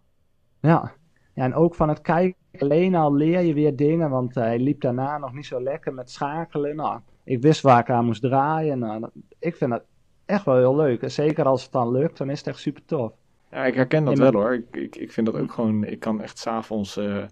Ja. 0.61 0.93
ja, 1.35 1.45
en 1.45 1.55
ook 1.55 1.75
van 1.75 1.89
het 1.89 2.01
kijken 2.01 2.39
alleen 2.59 2.95
al 2.95 3.15
leer 3.15 3.41
je 3.41 3.55
weer 3.55 3.77
dingen, 3.77 4.11
want 4.11 4.35
hij 4.35 4.59
liep 4.59 4.81
daarna 4.81 5.19
nog 5.19 5.33
niet 5.35 5.47
zo 5.47 5.63
lekker 5.63 5.95
met 5.95 6.11
schakelen. 6.11 6.77
Nou, 6.77 7.01
ik 7.25 7.43
wist 7.43 7.61
waar 7.63 7.81
ik 7.81 7.91
aan 7.91 8.05
moest 8.05 8.23
draaien. 8.23 8.79
Nou, 8.79 9.09
ik 9.39 9.57
vind 9.57 9.71
dat 9.71 9.83
echt 10.31 10.45
wel 10.45 10.57
heel 10.57 10.77
leuk. 10.77 11.03
En 11.03 11.11
zeker 11.11 11.45
als 11.45 11.63
het 11.63 11.73
dan 11.73 11.91
lukt, 11.91 12.19
dan 12.19 12.31
is 12.31 12.39
het 12.39 12.47
echt 12.49 12.59
super 12.59 12.85
tof. 12.85 13.13
Ja, 13.51 13.65
ik 13.65 13.75
herken 13.75 14.05
dat 14.05 14.19
wel 14.19 14.33
hoor. 14.33 14.53
Ik, 14.55 14.77
ik, 14.77 14.97
ik 14.97 15.13
vind 15.13 15.27
dat 15.27 15.37
ook 15.37 15.53
gewoon. 15.53 15.85
Ik 15.85 16.01
kan 16.01 16.21
echt 16.23 16.39
s'avonds 16.39 16.97
uh, 16.99 17.25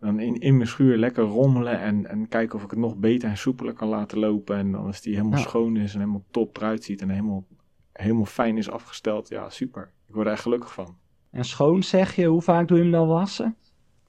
dan 0.00 0.20
in, 0.20 0.34
in 0.40 0.56
mijn 0.56 0.68
schuur 0.68 0.96
lekker 0.96 1.24
rommelen 1.24 1.80
en, 1.80 2.06
en 2.06 2.28
kijken 2.28 2.56
of 2.56 2.64
ik 2.64 2.70
het 2.70 2.78
nog 2.78 2.96
beter 2.96 3.28
en 3.28 3.36
soepeler 3.36 3.72
kan 3.72 3.88
laten 3.88 4.18
lopen. 4.18 4.56
En 4.56 4.72
dan 4.72 4.84
als 4.86 5.00
die 5.00 5.16
helemaal 5.16 5.38
Ja. 5.38 5.44
schoon 5.44 5.76
is 5.76 5.92
en 5.94 5.98
helemaal 6.00 6.24
top 6.30 6.56
eruit 6.56 6.84
ziet 6.84 7.02
en 7.02 7.08
helemaal, 7.10 7.44
helemaal 7.92 8.24
fijn 8.24 8.58
is 8.58 8.70
afgesteld. 8.70 9.28
Ja, 9.28 9.50
super. 9.50 9.90
Ik 10.06 10.14
word 10.14 10.26
er 10.26 10.32
echt 10.32 10.42
gelukkig 10.42 10.72
van. 10.72 10.96
En 11.30 11.44
schoon 11.44 11.82
zeg 11.82 12.14
je, 12.16 12.26
hoe 12.26 12.42
vaak 12.42 12.68
doe 12.68 12.76
je 12.76 12.82
hem 12.82 12.92
dan 12.92 13.08
wassen? 13.08 13.56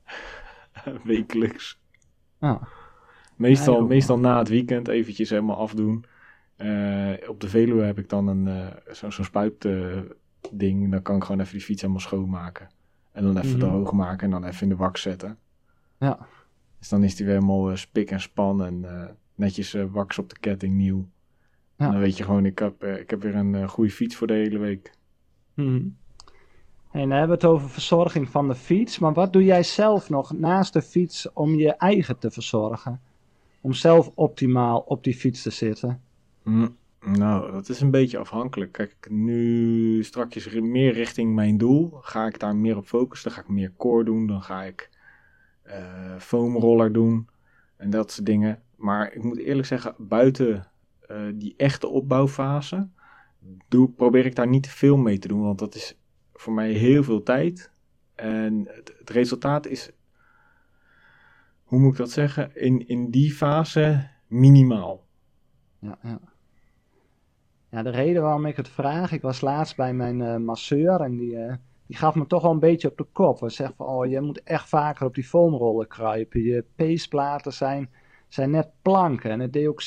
Wekelijks. 1.03 1.79
Ah, 2.39 2.62
Meestal, 3.35 3.75
Ja, 3.79 3.81
meestal 3.88 4.19
na 4.19 4.38
het 4.38 4.50
weekend 4.50 4.88
eventjes 4.88 5.29
helemaal 5.29 5.57
afdoen. 5.57 6.05
Eh, 6.55 7.29
op 7.29 7.39
de 7.41 7.50
Veluwe 7.50 7.83
heb 7.83 7.97
ik 8.00 8.09
dan 8.09 8.27
een, 8.27 8.47
eh, 8.47 8.93
zo- 8.93 9.09
zo'n 9.09 9.25
spuit 9.25 9.65
eh, 9.65 9.97
ding. 10.51 10.91
Dan 10.91 11.01
kan 11.01 11.15
ik 11.15 11.24
gewoon 11.24 11.41
even 11.41 11.53
die 11.53 11.62
fiets 11.62 11.81
helemaal 11.81 12.01
schoonmaken. 12.01 12.69
En 13.12 13.24
dan 13.24 13.38
even 13.38 13.50
Mhm. 13.50 13.59
droog 13.59 13.91
maken 13.91 14.24
en 14.25 14.31
dan 14.41 14.45
even 14.50 14.62
in 14.62 14.69
de 14.69 14.75
wak 14.75 14.97
zetten. 14.97 15.38
ja. 16.00 16.27
Dus 16.79 16.89
dan 16.89 17.03
is 17.03 17.15
die 17.15 17.25
weer 17.25 17.35
helemaal 17.35 17.69
eh, 17.69 17.75
spik 17.75 18.12
en 18.12 18.19
span 18.21 18.63
en 18.63 18.85
eh, 18.85 19.09
netjes 19.35 19.74
eh, 19.74 19.83
wax 19.91 20.19
op 20.19 20.29
de 20.29 20.39
ketting 20.39 20.74
nieuw. 20.74 21.07
Ja. 21.77 21.91
Dan 21.91 22.00
weet 22.00 22.17
je 22.17 22.24
gewoon, 22.24 22.45
ik 22.45 22.59
heb, 22.59 22.83
eh, 22.83 23.00
ik 23.00 23.09
heb 23.09 23.21
weer 23.21 23.35
een 23.35 23.55
eh, 23.55 23.67
goede 23.67 23.91
fiets 23.91 24.15
voor 24.15 24.27
de 24.27 24.33
hele 24.33 24.57
week. 24.57 24.91
Mhm. 25.53 25.75
En 26.91 27.01
dan 27.01 27.09
hebben 27.12 27.27
we 27.27 27.33
het 27.33 27.45
over 27.45 27.69
verzorging 27.69 28.29
van 28.29 28.47
de 28.47 28.55
fiets. 28.55 29.00
Maar 29.00 29.13
wat 29.13 29.33
doe 29.33 29.43
jij 29.43 29.63
zelf 29.63 30.09
nog 30.09 30.31
naast 30.33 30.74
de 30.74 30.81
fiets 30.81 31.33
om 31.33 31.55
je 31.55 31.71
eigen 31.71 32.17
te 32.19 32.31
verzorgen? 32.31 33.01
Om 33.62 33.74
zelf 33.74 34.12
optimaal 34.15 34.79
op 34.79 35.03
die 35.03 35.13
fiets 35.15 35.41
te 35.41 35.50
zitten? 35.50 36.01
Mm, 36.46 36.78
nou, 37.00 37.52
dat 37.52 37.70
is 37.70 37.82
een 37.82 37.92
beetje 37.92 38.18
afhankelijk. 38.18 38.72
Kijk, 38.72 39.08
nu 39.10 40.04
strakjes 40.04 40.50
meer 40.50 40.94
richting 40.94 41.34
mijn 41.36 41.58
doel. 41.58 41.90
Ga 42.02 42.25
ik 42.25 42.40
daar 42.40 42.56
meer 42.56 42.78
op 42.78 42.86
focussen. 42.86 43.30
Dan 43.30 43.38
ga 43.38 43.44
ik 43.44 43.54
meer 43.54 43.74
core 43.78 44.04
doen. 44.04 44.28
Dan 44.28 44.42
ga 44.42 44.64
ik 44.64 44.90
eh 45.64 46.18
foamroller 46.18 46.94
doen. 46.94 47.30
En 47.78 47.90
dat 47.90 48.12
soort 48.12 48.25
dingen. 48.25 48.62
Maar 48.75 49.14
ik 49.14 49.24
moet 49.24 49.38
eerlijk 49.38 49.68
zeggen, 49.68 49.96
buiten 49.98 50.68
eh, 51.08 51.25
die 51.36 51.54
echte 51.58 51.88
opbouwfase... 51.88 52.90
Doe, 53.68 53.90
probeer 53.90 54.25
ik 54.25 54.36
daar 54.36 54.48
niet 54.48 54.64
te 54.64 54.70
veel 54.70 54.98
mee 54.98 55.18
te 55.18 55.28
doen. 55.28 55.42
Want 55.42 55.60
dat 55.60 55.75
is 55.75 56.00
voor 56.34 56.54
mij 56.54 56.72
heel 56.72 57.04
veel 57.04 57.24
tijd. 57.24 57.72
En 58.16 58.68
het, 58.68 58.96
het 58.98 59.10
resultaat 59.10 59.68
is... 59.68 59.92
Hoe 61.64 61.80
moet 61.80 61.92
ik 61.92 61.98
dat 61.98 62.12
zeggen? 62.12 62.56
In, 62.56 62.88
in 62.88 63.12
die 63.12 63.32
fase 63.32 64.10
minimaal. 64.28 65.08
Ja, 65.80 65.98
ja. 66.02 66.20
Ja, 67.75 67.84
de 67.84 67.89
reden 67.89 68.22
waarom 68.22 68.46
ik 68.46 68.55
het 68.55 68.70
vraag, 68.70 69.12
ik 69.12 69.22
was 69.22 69.41
laatst 69.41 69.75
bij 69.75 69.94
mijn 69.94 70.22
eh, 70.22 70.38
masseur 70.38 71.01
en 71.01 71.17
die, 71.17 71.38
eh, 71.38 71.53
die 71.86 71.98
gaf 71.98 72.15
me 72.15 72.27
toch 72.27 72.41
wel 72.41 72.51
een 72.51 72.60
beetje 72.60 72.89
op 72.89 72.98
de 72.98 73.05
kop. 73.12 73.39
Hij 73.39 73.50
zegt 73.50 73.74
van, 73.75 73.86
oh, 73.86 74.05
je 74.05 74.22
moet 74.22 74.44
echt 74.44 74.70
vaker 74.70 75.05
op 75.05 75.15
die 75.15 75.24
foamroller 75.24 75.88
kruipen. 75.88 76.41
Je 76.41 76.65
peesplaten 76.75 77.53
zijn, 77.53 77.89
zijn 78.27 78.50
net 78.50 78.70
planken 78.82 79.32
en 79.32 79.39
het 79.39 79.53
deed 79.53 79.67
ook 79.67 79.82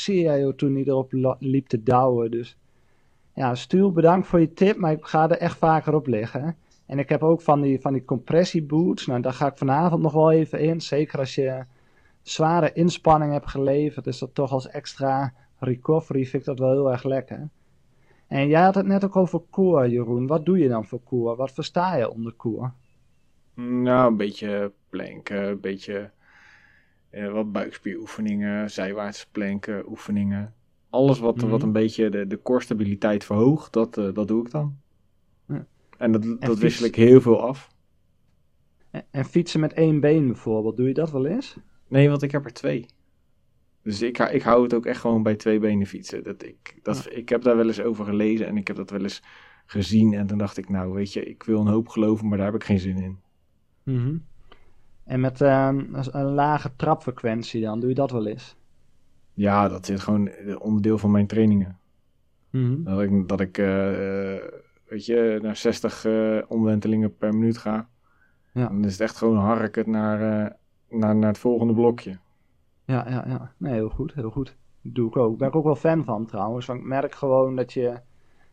toen 0.56 0.74
hij 0.74 0.84
erop 0.84 1.36
liep 1.38 1.66
te 1.66 1.82
douwen. 1.82 2.30
Dus 2.30 2.58
ja, 3.34 3.54
Stuur, 3.54 3.92
bedankt 3.92 4.26
voor 4.26 4.40
je 4.40 4.52
tip, 4.52 4.76
maar 4.76 4.92
ik 4.92 5.04
ga 5.04 5.28
er 5.30 5.38
echt 5.38 5.56
vaker 5.56 5.94
op 5.94 6.06
liggen. 6.06 6.56
En 6.86 6.98
ik 6.98 7.08
heb 7.08 7.22
ook 7.22 7.40
van 7.40 7.60
die, 7.60 7.80
van 7.80 7.92
die 7.92 8.04
compressieboots, 8.04 9.06
nou 9.06 9.20
daar 9.20 9.32
ga 9.32 9.46
ik 9.46 9.58
vanavond 9.58 10.02
nog 10.02 10.12
wel 10.12 10.32
even 10.32 10.60
in. 10.60 10.80
Zeker 10.80 11.18
als 11.18 11.34
je 11.34 11.64
zware 12.22 12.72
inspanning 12.72 13.32
hebt 13.32 13.50
geleverd, 13.50 14.06
is 14.06 14.18
dat 14.18 14.34
toch 14.34 14.52
als 14.52 14.68
extra 14.68 15.32
recovery 15.58 16.24
vind 16.24 16.42
ik 16.42 16.48
dat 16.48 16.58
wel 16.58 16.70
heel 16.70 16.90
erg 16.90 17.04
lekker. 17.04 17.48
En 18.28 18.48
jij 18.48 18.62
had 18.62 18.74
het 18.74 18.86
net 18.86 19.04
ook 19.04 19.16
over 19.16 19.40
core, 19.50 19.88
Jeroen. 19.90 20.26
Wat 20.26 20.44
doe 20.46 20.58
je 20.58 20.68
dan 20.68 20.84
voor 20.86 21.02
core? 21.04 21.36
Wat 21.36 21.52
versta 21.52 21.96
je 21.96 22.10
onder 22.10 22.36
core? 22.36 22.70
Nou, 23.54 24.10
een 24.10 24.16
beetje 24.16 24.72
planken, 24.88 25.48
een 25.48 25.60
beetje 25.60 26.10
eh, 27.10 27.32
wat 27.32 27.52
buikspieroefeningen, 27.52 28.70
zijwaartse 28.70 29.26
planken, 29.30 29.88
oefeningen. 29.90 30.54
Alles 30.90 31.18
wat, 31.18 31.36
Mhm. 31.36 31.48
wat 31.48 31.62
een 31.62 31.72
beetje 31.72 32.08
de, 32.10 32.26
de 32.26 32.42
core 32.42 32.60
stabiliteit 32.62 33.24
verhoogt, 33.24 33.72
dat, 33.72 33.98
eh, 33.98 34.14
dat 34.14 34.28
doe 34.28 34.44
ik 34.44 34.50
dan. 34.50 34.76
Ja. 35.46 35.66
En 35.98 36.12
dat, 36.12 36.22
dat 36.22 36.38
fiets- 36.44 36.60
wissel 36.60 36.86
ik 36.86 36.94
heel 36.94 37.20
veel 37.20 37.42
af. 37.42 37.70
En, 38.90 39.04
en 39.10 39.24
fietsen 39.24 39.60
met 39.60 39.72
één 39.72 40.00
been 40.00 40.26
bijvoorbeeld, 40.26 40.76
doe 40.76 40.88
je 40.88 40.94
dat 40.94 41.10
wel 41.10 41.26
eens? 41.26 41.56
Nee, 41.88 42.08
want 42.08 42.22
ik 42.22 42.30
heb 42.32 42.44
er 42.44 42.52
twee. 42.52 42.86
Dus 43.88 44.02
ik, 44.02 44.16
hou- 44.16 44.30
ik 44.30 44.42
hou 44.42 44.62
het 44.62 44.74
ook 44.74 44.86
echt 44.86 45.00
gewoon 45.00 45.22
bij 45.22 45.36
twee 45.36 45.58
benen 45.58 45.86
fietsen. 45.86 46.24
Dat 46.24 46.42
ik, 46.42 46.78
dat, 46.82 47.08
ik 47.10 47.28
heb 47.28 47.42
daar 47.42 47.56
wel 47.56 47.66
eens 47.66 47.80
over 47.80 48.04
gelezen 48.04 48.46
en 48.46 48.56
ik 48.56 48.66
heb 48.66 48.76
dat 48.76 48.90
wel 48.90 49.02
eens 49.02 49.22
gezien. 49.66 50.14
En 50.14 50.26
toen 50.26 50.38
dacht 50.38 50.56
ik, 50.56 50.68
nou 50.68 50.92
weet 50.92 51.12
je, 51.12 51.24
ik 51.24 51.42
wil 51.42 51.60
een 51.60 51.66
hoop 51.66 51.88
geloven, 51.88 52.28
maar 52.28 52.38
daar 52.38 52.46
heb 52.46 52.54
ik 52.54 52.64
geen 52.64 52.78
zin 52.78 52.96
in. 52.96 53.18
Mhm. 53.82 54.16
En 55.04 55.20
met 55.20 55.40
ehm, 55.40 55.84
een 55.92 56.24
lage 56.24 56.70
trapfrequentie 56.76 57.62
dan, 57.62 57.80
doe 57.80 57.88
je 57.88 57.94
dat 57.94 58.10
wel 58.10 58.26
eens? 58.26 58.56
Ja, 59.34 59.68
dat 59.68 59.88
is 59.88 60.02
gewoon 60.02 60.30
onderdeel 60.58 60.98
van 60.98 61.10
mijn 61.10 61.26
trainingen. 61.26 61.78
Mhm. 62.50 62.82
Dat 62.82 63.00
ik, 63.00 63.28
dat 63.28 63.40
ik 63.40 63.58
eh, 63.58 64.36
weet 64.88 65.06
je, 65.06 65.38
naar 65.42 65.56
60 65.56 66.04
eh, 66.04 66.38
omwentelingen 66.48 67.16
per 67.16 67.34
minuut 67.34 67.58
ga. 67.58 67.88
Ja. 68.52 68.66
Dan 68.66 68.84
is 68.84 68.92
het 68.92 69.00
echt 69.00 69.16
gewoon 69.16 69.36
harken 69.36 69.90
naar, 69.90 70.20
eh, 70.20 70.52
naar, 70.98 71.16
naar 71.16 71.28
het 71.28 71.38
volgende 71.38 71.74
blokje. 71.74 72.18
Ja, 72.88 73.08
ja, 73.08 73.24
ja. 73.26 73.52
Nee, 73.56 73.72
heel 73.72 73.88
goed, 73.88 74.14
heel 74.14 74.30
goed. 74.30 74.56
Doe 74.82 75.08
ik 75.08 75.16
ook. 75.16 75.38
Ben 75.38 75.48
ik 75.48 75.54
ook 75.56 75.64
wel 75.64 75.76
fan 75.76 76.04
van 76.04 76.26
trouwens. 76.26 76.66
Want 76.66 76.80
ik 76.80 76.86
merk 76.86 77.14
gewoon 77.14 77.56
dat 77.56 77.72
je... 77.72 78.00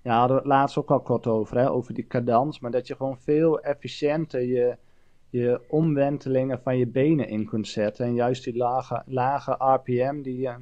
Ja, 0.02 0.18
hadden 0.18 0.36
we 0.38 0.44
het 0.44 0.52
laatst 0.52 0.78
ook 0.78 0.92
al 0.92 1.02
kort 1.02 1.28
over, 1.28 1.58
hè, 1.58 1.72
over 1.72 1.94
die 1.94 2.08
cadans. 2.08 2.60
Maar 2.60 2.72
dat 2.72 2.88
je 2.88 2.96
gewoon 2.96 3.18
veel 3.18 3.60
efficiënter 3.60 4.42
je, 4.42 4.78
je 5.30 5.62
omwentelingen 5.70 6.62
van 6.62 6.78
je 6.78 6.88
benen 6.88 7.28
in 7.28 7.46
kunt 7.46 7.68
zetten. 7.68 8.06
En 8.06 8.14
juist 8.14 8.44
die 8.44 8.58
lage, 8.58 9.04
lage 9.06 9.52
RPM, 9.52 10.22
die... 10.22 10.48
eh, 10.48 10.56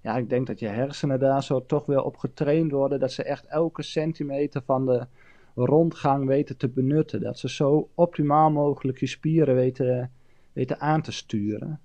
ja, 0.00 0.16
ik 0.16 0.28
denk 0.28 0.46
dat 0.46 0.58
je 0.58 0.68
hersenen 0.68 1.18
daar 1.18 1.42
zo 1.42 1.66
toch 1.66 1.86
weer 1.86 2.02
op 2.02 2.16
getraind 2.16 2.70
worden. 2.70 3.00
Dat 3.00 3.12
ze 3.12 3.22
echt 3.22 3.46
elke 3.46 3.82
centimeter 3.82 4.62
van 4.62 4.86
de 4.86 5.06
rondgang 5.54 6.26
weten 6.26 6.56
te 6.56 6.68
benutten. 6.68 7.20
Dat 7.20 7.38
ze 7.38 7.48
zo 7.48 7.88
optimaal 7.94 8.50
mogelijk 8.50 8.98
je 8.98 9.06
spieren 9.06 9.54
weten, 9.54 10.12
weten 10.52 10.80
aan 10.80 11.02
te 11.02 11.12
sturen. 11.12 11.80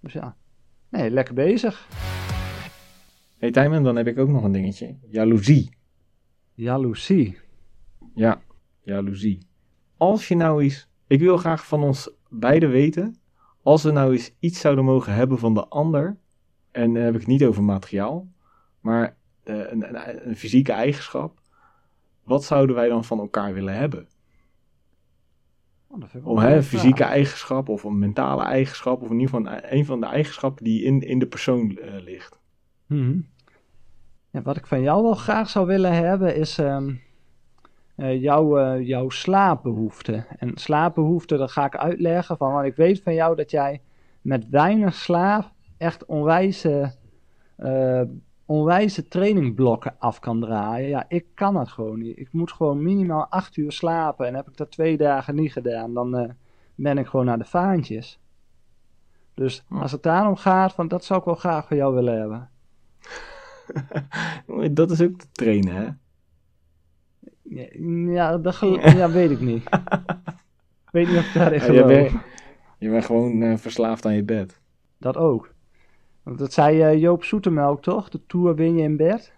Dus 0.00 0.12
ja, 0.12 0.36
nee, 0.90 1.10
lekker 1.10 1.34
bezig. 1.34 1.88
hey 3.38 3.50
Tijmen, 3.50 3.82
dan 3.82 3.96
heb 3.96 4.06
ik 4.06 4.18
ook 4.18 4.28
nog 4.28 4.44
een 4.44 4.52
dingetje. 4.52 4.96
Jaloezie. 5.08 5.70
Jaloezie. 6.54 7.38
Ja, 8.14 8.40
jaloezie. 8.82 9.38
Als 9.96 10.28
je 10.28 10.36
nou 10.36 10.62
eens... 10.62 10.88
Ik 11.06 11.20
wil 11.20 11.36
graag 11.36 11.66
van 11.66 11.82
ons 11.82 12.10
beiden 12.28 12.70
weten... 12.70 13.18
Als 13.62 13.82
we 13.82 13.90
nou 13.90 14.12
eens 14.12 14.34
iets 14.38 14.60
zouden 14.60 14.84
mogen 14.84 15.14
hebben 15.14 15.38
van 15.38 15.54
de 15.54 15.68
ander... 15.68 16.18
En 16.70 16.94
dan 16.94 17.02
heb 17.02 17.14
ik 17.14 17.20
het 17.20 17.28
niet 17.28 17.44
over 17.44 17.62
materiaal... 17.62 18.28
Maar 18.80 19.16
eh, 19.42 19.56
een, 19.56 19.88
een, 19.88 20.28
een 20.28 20.36
fysieke 20.36 20.72
eigenschap, 20.72 21.40
wat 22.24 22.44
zouden 22.44 22.76
wij 22.76 22.88
dan 22.88 23.04
van 23.04 23.18
elkaar 23.18 23.54
willen 23.54 23.74
hebben? 23.74 24.08
Oh, 25.92 26.02
wel 26.12 26.22
Om 26.22 26.38
een 26.38 26.44
hè, 26.44 26.62
fysieke 26.62 27.04
eigenschap 27.04 27.68
of 27.68 27.84
een 27.84 27.98
mentale 27.98 28.42
eigenschap, 28.42 29.02
of 29.02 29.10
in 29.10 29.20
ieder 29.20 29.36
geval 29.36 29.52
een, 29.52 29.76
een 29.76 29.84
van 29.84 30.00
de 30.00 30.06
eigenschappen 30.06 30.64
die 30.64 30.82
in, 30.82 31.00
in 31.00 31.18
de 31.18 31.26
persoon 31.26 31.76
eh, 31.76 32.02
ligt. 32.02 32.40
Mhm. 32.86 33.20
Ja, 34.30 34.42
wat 34.42 34.56
ik 34.56 34.66
van 34.66 34.82
jou 34.82 35.02
wel 35.02 35.14
graag 35.14 35.48
zou 35.48 35.66
willen 35.66 35.92
hebben 35.92 36.36
is 36.36 36.58
eh, 38.00 38.22
jouw, 38.22 38.58
eh, 38.58 38.86
jouw 38.86 39.08
slaapbehoefte. 39.08 40.24
En 40.38 40.52
slaapbehoefte, 40.54 41.36
dat 41.36 41.50
ga 41.50 41.64
ik 41.64 41.76
uitleggen. 41.76 42.36
Van, 42.36 42.52
want 42.52 42.66
ik 42.66 42.76
weet 42.76 43.02
van 43.02 43.14
jou 43.14 43.36
dat 43.36 43.50
jij 43.50 43.80
met 44.20 44.48
weinig 44.48 44.94
slaap 44.94 45.52
echt 45.76 46.04
onwijze, 46.04 46.94
eh, 47.56 48.02
onwijze 48.50 49.08
trainingblokken 49.08 49.94
af 49.98 50.18
kan 50.18 50.40
draaien. 50.40 50.88
Ja, 50.88 51.04
ik 51.08 51.26
kan 51.34 51.54
dat 51.54 51.68
gewoon 51.68 51.98
niet. 51.98 52.18
Ik 52.18 52.32
moet 52.32 52.52
gewoon 52.52 52.82
minimaal 52.82 53.26
acht 53.26 53.56
uur 53.56 53.72
slapen. 53.72 54.26
En 54.26 54.34
heb 54.34 54.48
ik 54.48 54.56
dat 54.56 54.70
twee 54.70 54.96
dagen 54.96 55.34
niet 55.34 55.52
gedaan, 55.52 55.94
dan 55.94 56.16
eh, 56.16 56.30
ben 56.74 56.98
ik 56.98 57.06
gewoon 57.06 57.26
naar 57.26 57.38
de 57.38 57.44
vaantjes. 57.44 58.20
Dus 59.34 59.64
Oh. 59.70 59.82
als 59.82 59.92
het 59.92 60.02
daarom 60.02 60.36
gaat, 60.36 60.72
van, 60.72 60.88
dat 60.88 61.04
zou 61.04 61.18
ik 61.18 61.24
wel 61.24 61.34
graag 61.34 61.66
van 61.66 61.76
jou 61.76 61.94
willen 61.94 62.18
hebben. 62.18 62.50
Dat 64.74 64.90
is 64.90 65.02
ook 65.02 65.18
te 65.18 65.26
trainen, 65.32 65.74
hè? 65.74 65.88
Ja, 67.42 67.66
Ja, 68.12 68.38
dat 68.38 68.58
ja, 69.00 69.10
weet 69.10 69.30
ik 69.30 69.40
niet. 69.40 69.68
weet 70.92 71.08
niet 71.08 71.18
of 71.18 71.26
ik 71.26 71.34
daarin 71.34 71.60
Ja, 71.60 71.72
je, 71.72 71.84
bent, 71.84 72.12
je 72.78 72.90
bent 72.90 73.04
gewoon 73.04 73.42
eh, 73.42 73.56
verslaafd 73.56 74.06
aan 74.06 74.14
je 74.14 74.24
bed. 74.24 74.60
Dat 74.98 75.16
ook. 75.16 75.54
Dat 76.36 76.52
zei 76.52 76.82
eh, 76.82 77.00
Joop 77.00 77.24
Zoetemelk 77.24 77.82
toch? 77.82 78.08
De 78.08 78.20
Tour 78.26 78.54
win 78.54 78.76
je 78.76 78.82
in 78.82 78.96
bed? 78.96 79.32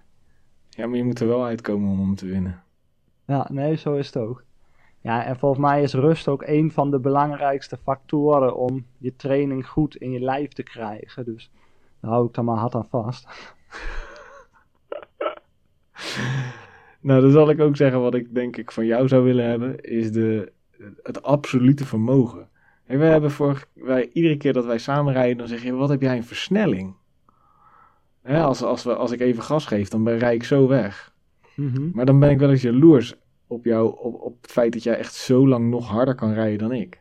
Ja, 0.69 0.87
maar 0.87 0.97
je 0.97 1.05
moet 1.05 1.21
er 1.21 1.27
wel 1.27 1.45
uitkomen 1.45 1.91
om 1.91 1.99
hem 1.99 2.15
te 2.15 2.27
winnen. 2.27 2.63
Ja, 3.27 3.47
nee, 3.51 3.77
zo 3.77 3.95
is 3.95 4.07
het 4.07 4.17
ook. 4.17 4.45
Ja, 5.01 5.25
en 5.25 5.37
volgens 5.37 5.61
mij 5.61 5.83
is 5.83 5.95
rust 5.95 6.29
ook 6.29 6.43
een 6.47 6.71
van 6.71 6.91
de 6.91 7.01
belangrijkste 7.01 7.77
factoren 7.77 8.57
om 8.57 8.87
je 8.99 9.17
training 9.17 9.69
goed 9.69 9.97
in 9.97 10.11
je 10.11 10.21
lijf 10.21 10.53
te 10.53 10.63
krijgen. 10.63 11.25
Dus 11.25 11.51
daar 12.01 12.11
hou 12.11 12.27
ik 12.27 12.35
dan 12.35 12.45
maar 12.45 12.57
hard 12.57 12.75
aan 12.75 12.89
vast. 12.89 13.27
Nou, 17.01 17.21
dan 17.21 17.31
zal 17.31 17.51
ik 17.51 17.61
ook 17.61 17.77
zeggen 17.77 18.01
wat 18.01 18.15
ik 18.15 18.35
denk 18.35 18.57
ik 18.57 18.73
van 18.73 18.87
jou 18.87 19.09
zou 19.09 19.25
willen 19.25 19.45
hebben, 19.49 19.81
is 19.81 20.13
de, 20.13 20.53
het 21.03 21.23
absolute 21.23 21.87
vermogen. 21.87 22.49
Hey, 22.93 23.01
wij 23.01 23.11
hebben 23.11 23.31
voor, 23.31 23.67
wij, 23.73 24.11
iedere 24.13 24.37
keer 24.37 24.53
dat 24.53 24.65
wij 24.65 24.79
samen 24.79 25.13
rijden, 25.13 25.37
dan 25.37 25.49
zeg 25.49 25.63
je, 25.63 25.73
wat 25.73 25.89
heb 25.89 26.03
jij 26.03 26.17
een 26.17 26.25
versnelling? 26.25 26.95
Hè, 28.23 28.43
als, 28.43 28.63
als, 28.63 28.85
we, 28.85 28.95
als 28.95 29.11
ik 29.11 29.21
even 29.21 29.43
gas 29.43 29.67
geef, 29.67 29.89
dan 29.89 30.05
ben 30.05 30.19
rijd 30.19 30.35
ik 30.35 30.45
zo 30.45 30.69
weg. 30.69 31.15
Mhm. 31.57 31.91
Maar 31.93 32.05
dan 32.05 32.21
ben 32.21 32.31
ik 32.31 32.39
wel 32.39 32.51
eens 32.51 32.63
jaloers 32.63 33.15
op 33.47 33.65
jou, 33.65 33.97
op, 33.99 34.21
op 34.21 34.43
het 34.43 34.51
feit 34.51 34.73
dat 34.73 34.83
jij 34.83 34.97
echt 34.97 35.15
zo 35.15 35.49
lang 35.49 35.71
nog 35.71 35.89
harder 35.89 36.15
kan 36.15 36.33
rijden 36.33 36.59
dan 36.59 36.73
ik. 36.73 37.01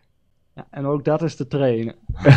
Ja, 0.55 0.67
en 0.69 0.85
ook 0.85 1.05
dat 1.05 1.21
is 1.21 1.35
te 1.35 1.47
trainen. 1.47 1.95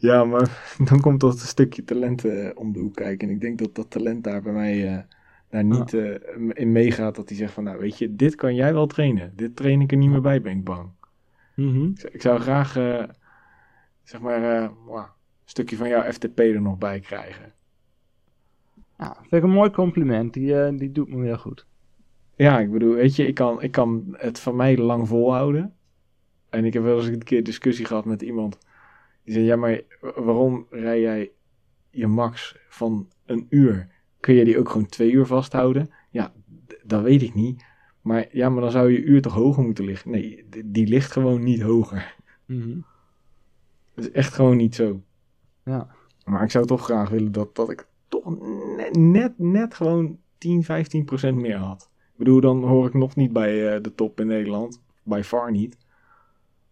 Ja, 0.00 0.24
maar 0.24 0.74
dan 0.88 1.00
komt 1.00 1.20
dat 1.20 1.32
een 1.32 1.38
stukje 1.38 1.84
talent 1.84 2.24
eh, 2.24 2.50
om 2.54 2.72
de 2.72 2.78
hoek 2.78 2.94
kijken. 2.94 3.28
En 3.28 3.34
ik 3.34 3.40
denk 3.40 3.58
dat 3.58 3.74
dat 3.74 3.90
talent 3.90 4.24
daar 4.24 4.42
bij 4.42 4.52
mij 4.52 4.94
eh, 4.94 4.98
daar 5.50 5.64
niet 5.64 5.94
eh, 5.94 6.14
in 6.52 6.72
meegaat. 6.72 7.14
Dat 7.16 7.28
hij 7.28 7.38
zegt 7.38 7.52
van, 7.52 7.64
nou 7.64 7.78
weet 7.78 7.98
je, 7.98 8.16
dit 8.16 8.34
kan 8.34 8.54
jij 8.54 8.72
wel 8.72 8.86
trainen. 8.86 9.32
Dit 9.36 9.56
train 9.56 9.80
ik 9.80 9.90
er 9.92 9.96
niet 9.98 10.10
meer 10.10 10.20
bij, 10.20 10.40
ben 10.42 10.56
ik 10.56 10.64
bang. 10.64 10.90
Mhm. 11.56 11.84
Ik 11.84 11.98
zou- 12.00 12.12
Ik 12.12 12.22
zou 12.22 12.40
graag, 12.40 12.76
eh, 12.76 13.04
zeg 14.02 14.20
maar, 14.20 14.56
eh, 14.56 14.62
een 14.90 15.04
stukje 15.44 15.76
van 15.76 15.88
jouw 15.88 16.12
FTP 16.12 16.38
er 16.38 16.60
nog 16.60 16.78
bij 16.78 17.00
krijgen. 17.00 17.52
Ja, 18.98 19.16
vind 19.20 19.32
ik 19.32 19.42
een 19.42 19.50
mooi 19.50 19.70
compliment. 19.70 20.32
Die, 20.32 20.74
die 20.76 20.92
doet 20.92 21.08
me 21.08 21.16
weer 21.20 21.38
goed. 21.38 21.66
Ja, 22.36 22.60
ik 22.60 22.70
bedoel, 22.70 22.94
weet 22.94 23.16
je, 23.16 23.26
ik 23.26 23.34
kan, 23.34 23.62
ik 23.62 23.70
kan 23.72 24.04
het 24.18 24.40
van 24.40 24.56
mij 24.56 24.76
lang 24.76 25.08
volhouden. 25.08 25.74
En 26.50 26.64
ik 26.64 26.72
heb 26.72 26.82
wel 26.82 26.96
eens 26.96 27.06
een 27.06 27.22
keer 27.22 27.42
discussie 27.44 27.84
gehad 27.84 28.04
met 28.04 28.22
iemand. 28.22 28.58
Die 29.24 29.34
zei, 29.34 29.46
ja, 29.46 29.56
maar 29.56 29.80
waarom 30.00 30.66
rij 30.70 31.00
jij 31.00 31.30
je 31.90 32.06
max 32.06 32.56
van 32.68 33.08
een 33.26 33.46
uur? 33.48 33.88
Kun 34.28 34.36
je 34.36 34.44
die 34.44 34.58
ook 34.58 34.68
gewoon 34.68 34.86
twee 34.86 35.10
uur 35.10 35.26
vasthouden? 35.26 35.90
Ja, 36.10 36.32
dat 36.82 37.02
weet 37.02 37.22
ik 37.22 37.34
niet. 37.34 37.64
Maar 38.02 38.26
ja, 38.32 38.48
maar 38.48 38.62
dan 38.62 38.70
zou 38.70 38.92
je 38.92 39.02
uur 39.02 39.22
toch 39.22 39.34
hoger 39.34 39.62
moeten 39.62 39.84
liggen? 39.84 40.10
Nee, 40.10 40.46
die 40.64 40.86
ligt 40.86 41.12
gewoon 41.12 41.42
niet 41.42 41.62
hoger. 41.62 42.14
Mhm. 42.46 42.78
Dat 43.94 44.04
is 44.04 44.10
echt 44.10 44.34
gewoon 44.34 44.56
niet 44.56 44.74
zo. 44.74 45.02
Ja. 45.64 45.88
Maar 46.24 46.42
ik 46.42 46.50
zou 46.50 46.66
toch 46.66 46.84
graag 46.84 47.08
willen 47.08 47.32
dat, 47.32 47.56
dat 47.56 47.70
ik 47.70 47.86
toch 48.08 48.38
net, 48.76 48.96
net, 48.96 49.38
net 49.38 49.74
gewoon 49.74 50.18
10, 50.38 50.64
15 50.64 51.04
procent 51.04 51.36
meer 51.36 51.56
had. 51.56 51.90
Ik 52.12 52.18
bedoel, 52.18 52.40
dan 52.40 52.64
hoor 52.64 52.86
ik 52.86 52.94
nog 52.94 53.16
niet 53.16 53.32
bij 53.32 53.74
eh, 53.74 53.82
de 53.82 53.94
top 53.94 54.20
in 54.20 54.26
Nederland. 54.26 54.82
Bij 55.02 55.24
far 55.24 55.50
niet. 55.50 55.76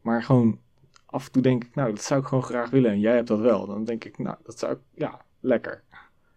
Maar 0.00 0.22
gewoon 0.22 0.58
af 1.06 1.26
en 1.26 1.32
toe 1.32 1.42
denk 1.42 1.64
ik, 1.64 1.74
nou, 1.74 1.90
dat 1.90 2.02
zou 2.02 2.20
ik 2.20 2.26
gewoon 2.26 2.44
graag 2.44 2.70
willen. 2.70 2.90
En 2.90 3.00
jij 3.00 3.14
hebt 3.14 3.28
dat 3.28 3.40
wel. 3.40 3.66
Dan 3.66 3.84
denk 3.84 4.04
ik, 4.04 4.18
nou, 4.18 4.36
dat 4.42 4.58
zou 4.58 4.72
ik, 4.72 4.78
ja, 4.94 5.20
lekker. 5.40 5.84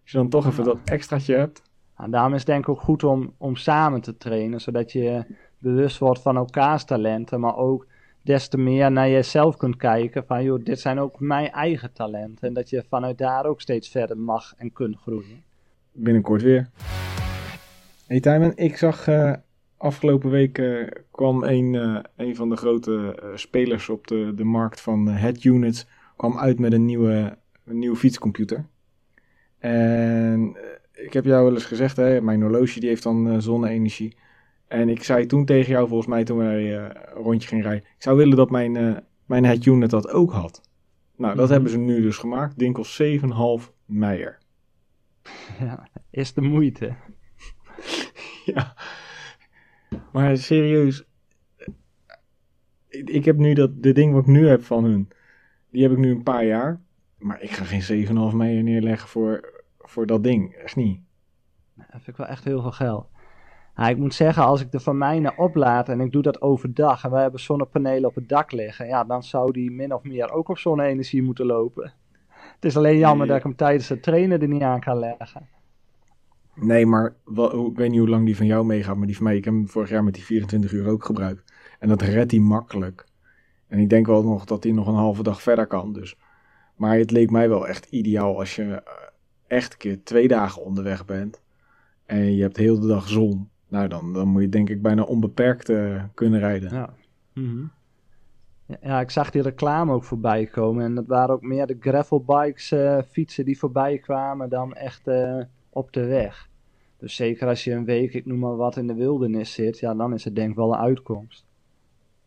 Als 0.10 0.18
je 0.18 0.30
dan 0.30 0.42
toch 0.42 0.52
even 0.52 0.64
Ja. 0.64 0.70
dat 0.74 0.90
extraatje 0.90 1.36
hebt. 1.36 1.62
Nou, 1.98 2.10
daarom 2.12 2.34
is 2.34 2.38
het 2.38 2.48
denk 2.48 2.64
ik 2.64 2.70
ook 2.70 2.82
goed 2.82 3.04
om, 3.04 3.34
om 3.38 3.56
samen 3.56 4.02
te 4.02 4.18
trainen, 4.18 4.62
zodat 4.62 4.92
je 4.92 5.26
bewust 5.58 5.98
wordt 5.98 6.22
van 6.22 6.36
elkaars 6.36 6.84
talenten, 6.84 7.40
maar 7.40 7.56
ook 7.56 7.88
des 8.22 8.48
te 8.48 8.58
meer 8.58 8.92
naar 8.92 9.10
jezelf 9.10 9.58
kunt 9.58 9.76
kijken 9.76 10.26
van, 10.26 10.44
joh, 10.44 10.64
dit 10.64 10.80
zijn 10.80 11.00
ook 11.00 11.20
mijn 11.20 11.52
eigen 11.52 11.94
talenten. 11.94 12.48
En 12.48 12.54
dat 12.54 12.70
je 12.70 12.84
vanuit 12.90 13.18
daar 13.18 13.46
ook 13.46 13.62
steeds 13.62 13.90
verder 13.90 14.18
mag 14.18 14.54
en 14.58 14.74
kunt 14.74 14.98
groeien. 14.98 15.44
Binnenkort 15.92 16.42
weer. 16.42 16.70
Hey 18.08 18.20
Tijmen, 18.20 18.58
ik 18.58 18.78
zag 18.78 19.08
eh, 19.08 19.34
afgelopen 19.78 20.30
week 20.30 20.58
eh, 20.58 20.88
kwam 21.12 21.44
een, 21.44 21.76
eh, 21.76 22.00
een 22.16 22.36
van 22.36 22.50
de 22.50 22.56
grote 22.56 23.20
eh, 23.22 23.30
spelers 23.36 23.90
op 23.90 24.08
de, 24.08 24.32
de 24.36 24.44
markt 24.44 24.82
van 24.82 25.08
Head 25.08 25.44
Units 25.44 25.88
kwam 26.18 26.38
uit 26.38 26.60
met 26.60 26.74
een 26.74 26.86
nieuwe, 26.86 27.38
een 27.66 27.80
nieuwe 27.80 27.98
fietscomputer. 27.98 28.66
En 29.60 30.56
eh, 30.56 31.06
ik 31.06 31.14
heb 31.14 31.26
jou 31.26 31.44
wel 31.44 31.54
eens 31.54 31.66
gezegd, 31.66 31.98
hè, 31.98 32.22
mijn 32.22 32.42
horloge 32.42 32.80
die 32.80 32.90
heeft 32.90 33.04
dan 33.04 33.30
eh, 33.30 33.38
zonne-energie. 33.38 34.18
En 34.68 34.90
ik 34.90 35.04
zei 35.04 35.26
toen 35.26 35.46
tegen 35.46 35.72
jou, 35.72 35.88
volgens 35.88 36.10
mij 36.10 36.24
toen 36.24 36.38
wij 36.38 36.78
eh, 36.78 36.84
een 37.16 37.24
rondje 37.24 37.48
gingen 37.48 37.64
rijden, 37.64 37.84
ik 37.84 38.04
zou 38.04 38.18
willen 38.18 38.38
dat 38.38 38.50
mijn, 38.50 38.76
eh, 38.76 38.98
mijn 39.26 39.46
Head 39.46 39.66
Unit 39.66 39.90
dat 39.90 40.10
ook 40.10 40.32
had. 40.32 40.62
Nou, 41.16 41.36
dat 41.36 41.44
Mhm. 41.44 41.54
hebben 41.54 41.72
ze 41.72 41.78
nu 41.78 42.02
dus 42.02 42.18
gemaakt. 42.18 42.60
Ding 42.60 42.74
kost 42.74 42.94
7,5 42.96 43.74
meijer. 43.86 44.38
Ja, 45.60 45.88
is 46.10 46.34
de 46.34 46.42
moeite. 46.42 46.96
Ja. 48.46 48.76
Maar 50.12 50.38
serieus. 50.38 51.04
Ik, 52.88 53.10
ik 53.10 53.26
heb 53.26 53.38
nu 53.38 53.54
dat, 53.54 53.84
de 53.84 53.92
ding 53.92 54.14
wat 54.14 54.22
ik 54.22 54.28
nu 54.28 54.48
heb 54.48 54.64
van 54.64 54.84
hun. 54.84 55.08
Die 55.72 55.82
heb 55.84 55.92
ik 55.92 55.98
nu 55.98 56.12
een 56.12 56.24
paar 56.24 56.46
jaar. 56.46 56.82
Maar 57.20 57.42
ik 57.42 57.52
ga 57.52 57.64
geen 57.66 58.08
7,5 58.32 58.36
meijer 58.36 58.64
neerleggen 58.64 59.10
voor, 59.10 59.64
voor 59.80 60.06
dat 60.06 60.24
ding. 60.24 60.54
Echt 60.54 60.76
niet. 60.76 61.00
Dat 61.76 61.86
vind 61.92 62.08
ik 62.08 62.18
wel 62.18 62.28
echt 62.28 62.44
heel 62.44 62.62
veel 62.62 62.72
geld. 62.72 63.08
Ja, 63.76 63.88
ik 63.88 63.98
moet 63.98 64.14
zeggen, 64.14 64.44
als 64.44 64.62
ik 64.62 64.72
de 64.72 64.80
van 64.80 64.98
mij 64.98 65.20
naar 65.20 65.38
oplaad 65.38 65.90
en 65.90 66.00
ik 66.00 66.12
doe 66.12 66.22
dat 66.22 66.42
overdag 66.42 67.04
en 67.04 67.12
wij 67.12 67.22
hebben 67.22 67.40
zonnepanelen 67.40 68.10
op 68.10 68.16
het 68.16 68.30
dak 68.30 68.52
liggen, 68.52 68.88
ja, 68.88 69.04
dan 69.04 69.24
zou 69.24 69.52
die 69.52 69.72
min 69.72 69.94
of 69.94 70.04
meer 70.04 70.32
ook 70.32 70.50
op 70.50 70.58
zonne-energie 70.58 71.24
moeten 71.24 71.46
lopen. 71.46 71.94
Het 72.28 72.66
is 72.66 72.78
alleen 72.78 72.98
jammer 72.98 73.18
Nee. 73.18 73.28
dat 73.28 73.38
ik 73.38 73.44
hem 73.44 73.56
tijdens 73.56 73.90
het 73.90 74.04
trainen 74.04 74.42
er 74.42 74.48
niet 74.48 74.62
aan 74.62 74.80
kan 74.80 75.00
leggen. 75.00 75.48
Nee, 76.56 76.86
maar 76.86 77.16
wel, 77.26 77.68
ik 77.68 77.78
weet 77.78 77.90
niet 77.90 78.00
hoe 78.00 78.10
lang 78.10 78.26
die 78.26 78.36
van 78.36 78.46
jou 78.46 78.66
meegaat. 78.66 78.96
Maar 78.98 79.08
die 79.08 79.16
van 79.16 79.26
mij, 79.26 79.36
ik 79.36 79.46
heb 79.46 79.54
hem 79.54 79.68
vorig 79.68 79.90
jaar 79.90 80.04
met 80.04 80.14
die 80.14 80.24
24 80.24 80.72
uur 80.72 80.88
ook 80.88 81.06
gebruikt. 81.06 81.54
En 81.80 81.88
dat 81.88 82.02
redt 82.02 82.32
hij 82.32 82.40
makkelijk. 82.40 83.06
En 83.68 83.80
ik 83.80 83.90
denk 83.90 84.06
wel 84.08 84.24
nog 84.24 84.46
dat 84.46 84.64
hij 84.64 84.72
nog 84.74 84.88
een 84.88 84.94
halve 84.94 85.24
dag 85.24 85.42
verder 85.42 85.68
kan. 85.68 85.94
Dus. 85.94 86.18
Maar 86.80 86.98
het 86.98 87.12
leek 87.12 87.30
mij 87.32 87.50
wel 87.50 87.68
echt 87.68 87.86
ideaal 87.86 88.40
als 88.40 88.56
je 88.56 88.64
eh, 88.64 88.94
echt 89.48 89.72
een 89.72 89.78
keer 89.78 90.04
twee 90.04 90.28
dagen 90.28 90.64
onderweg 90.64 91.06
bent. 91.06 91.42
En 92.06 92.36
je 92.36 92.42
hebt 92.42 92.58
heel 92.58 92.80
de 92.80 92.88
dag 92.88 93.08
zon. 93.08 93.50
Nou, 93.68 93.88
dan, 93.88 94.14
dan 94.14 94.28
moet 94.28 94.42
je 94.42 94.50
denk 94.50 94.70
ik 94.70 94.82
bijna 94.82 95.04
onbeperkt 95.04 95.70
eh, 95.70 96.04
kunnen 96.14 96.40
rijden. 96.40 96.74
Ja. 96.74 96.94
Mhm. 97.34 97.64
Ja, 98.66 98.78
ja, 98.82 99.00
ik 99.00 99.10
zag 99.10 99.32
die 99.32 99.42
reclame 99.42 99.94
ook 99.94 100.04
voorbij 100.04 100.46
komen 100.46 100.84
en 100.86 100.96
dat 100.96 101.08
waren 101.08 101.36
ook 101.36 101.42
meer 101.42 101.68
de 101.68 101.78
gravelbikes, 101.80 102.72
eh, 102.72 102.98
fietsen 103.10 103.46
die 103.46 103.60
voorbij 103.60 103.98
kwamen 103.98 104.50
dan 104.50 104.74
echt 104.74 105.08
op 105.70 105.94
de 105.94 106.06
weg. 106.06 106.50
Dus 106.98 107.16
zeker 107.16 107.48
als 107.48 107.64
je 107.64 107.72
een 107.72 107.86
week, 107.86 108.14
ik 108.14 108.26
noem 108.26 108.40
maar 108.40 108.56
wat, 108.56 108.78
in 108.78 108.88
de 108.88 108.94
wildernis 108.94 109.54
zit, 109.54 109.80
ja, 109.80 109.94
dan 109.96 110.14
is 110.14 110.24
het 110.24 110.36
denk 110.36 110.50
ik 110.50 110.56
wel 110.56 110.74
een 110.74 110.80
uitkomst. 110.80 111.46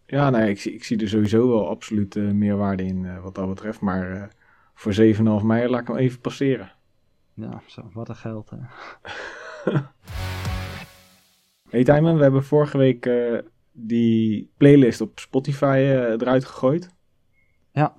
Ja, 0.06 0.30
nee, 0.30 0.50
ik, 0.50 0.60
zie- 0.60 0.74
ik 0.74 0.84
zie 0.84 0.98
er 1.00 1.08
sowieso 1.08 1.48
wel 1.48 1.68
absoluut 1.68 2.14
meerwaarde 2.14 2.84
in 2.84 3.20
wat 3.22 3.34
dat 3.34 3.48
betreft. 3.48 3.80
Maar 3.80 4.30
voor 4.74 4.94
7,5 5.40 5.44
mei 5.44 5.68
laat 5.68 5.80
ik 5.80 5.86
hem 5.86 5.96
even 5.96 6.20
passeren. 6.20 6.72
Ja, 7.34 7.62
zo, 7.66 7.90
wat 7.92 8.08
een 8.08 8.16
geld. 8.16 8.50
Hè. 8.50 8.58
Hey 11.72 11.84
Tijmen, 11.84 12.16
we 12.16 12.22
hebben 12.22 12.44
vorige 12.44 12.78
week 12.78 13.06
eh, 13.06 13.38
die 13.72 14.50
playlist 14.56 15.00
op 15.00 15.18
Spotify 15.18 15.76
eh, 15.78 16.10
eruit 16.10 16.44
gegooid. 16.44 16.94
Ja. 17.70 17.94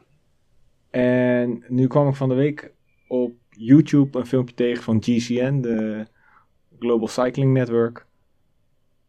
En 0.90 1.64
nu 1.68 1.88
kwam 1.88 2.08
ik 2.08 2.16
van 2.16 2.30
de 2.30 2.36
week 2.36 2.74
op 3.08 3.34
YouTube 3.50 4.20
een 4.20 4.26
filmpje 4.26 4.56
tegen 4.56 4.84
van 4.84 5.04
GCN, 5.04 5.62
de 5.62 6.06
Global 6.80 7.08
Cycling 7.08 7.54
Network. 7.54 8.06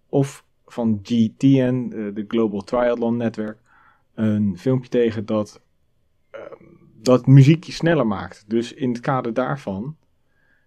Of 0.08 0.46
van 0.66 0.98
GTN, 1.02 1.88
de 2.14 2.24
Global 2.28 2.60
Triathlon 2.60 3.16
Network. 3.16 3.58
Een 4.14 4.58
filmpje 4.58 4.90
tegen 4.90 5.26
dat, 5.26 5.62
ehm, 6.30 6.64
dat 7.04 7.26
muziek 7.26 7.64
je 7.64 7.72
sneller 7.72 8.06
maakt. 8.06 8.44
Dus 8.46 8.72
in 8.72 8.88
het 8.88 9.00
kader 9.00 9.34
daarvan 9.34 9.96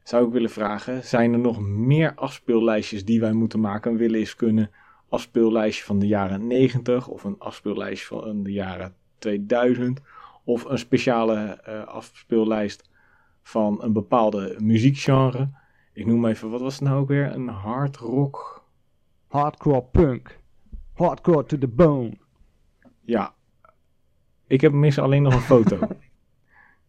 zou 0.04 0.26
ik 0.26 0.32
willen 0.32 0.50
vragen: 0.50 1.04
zijn 1.04 1.34
er 1.34 1.40
nog 1.40 1.60
meer 1.62 2.14
afspeellijstjes 2.16 3.06
die 3.06 3.20
wij 3.20 3.34
moeten 3.34 3.60
maken? 3.60 3.92
We 3.92 3.98
willen 3.98 4.20
eens 4.20 4.36
kunnen 4.36 4.72
afspeellijstje 5.10 5.84
van 5.86 6.00
de 6.00 6.08
jaren 6.08 6.48
90 6.48 7.08
of 7.08 7.24
een 7.24 7.36
afspeellijstje 7.40 8.08
van 8.08 8.44
de 8.44 8.52
jaren 8.52 8.96
2000 9.18 10.02
of 10.44 10.66
een 10.66 10.78
speciale 10.78 11.64
uh, 11.68 11.84
afspeellijst 11.84 12.90
van 13.42 13.84
een 13.84 13.94
bepaalde 13.94 14.56
muziekgenre. 14.60 15.50
Ik 15.94 16.06
noem 16.06 16.26
even, 16.26 16.50
wat 16.50 16.62
was 16.62 16.74
het 16.74 16.84
nou 16.84 17.00
ook 17.00 17.08
weer? 17.08 17.34
Een 17.34 17.48
hard 17.48 17.98
rock. 17.98 18.66
Hardcore 19.28 19.84
punk. 19.84 20.40
Hardcore 20.94 21.46
to 21.46 21.58
the 21.58 21.68
bone. 21.68 22.18
Ja. 23.02 23.34
Ik 24.48 24.62
heb 24.62 24.72
mis 24.72 25.00
alleen 25.00 25.22
nog 25.22 25.34
een 25.34 25.42
foto. 25.42 25.80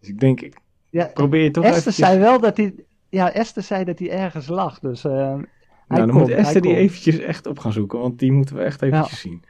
dus 0.01 0.09
ik 0.09 0.21
denk, 0.21 0.41
ik 0.41 0.57
ja, 0.91 1.11
probeer 1.15 1.43
je 1.43 1.51
toch 1.51 1.65
Esther 1.65 1.93
zei 1.93 2.19
wel 2.19 2.41
dat 2.41 2.57
hij... 2.57 2.75
Ja, 3.09 3.33
Esther 3.33 3.63
zei 3.63 3.85
dat 3.85 3.99
hij 3.99 4.11
ergens 4.11 4.49
lag, 4.49 4.79
dus... 4.79 5.05
Uh, 5.05 5.13
nou, 5.13 5.45
dan 5.89 6.13
moet 6.13 6.31
Esther 6.31 6.61
die 6.61 6.77
eventjes 6.77 7.19
echt 7.19 7.47
op 7.47 7.59
gaan 7.59 7.73
zoeken, 7.73 7.99
want 7.99 8.19
die 8.19 8.33
moeten 8.33 8.57
we 8.57 8.63
echt 8.63 8.83
eventjes 8.83 9.21
zien. 9.21 9.43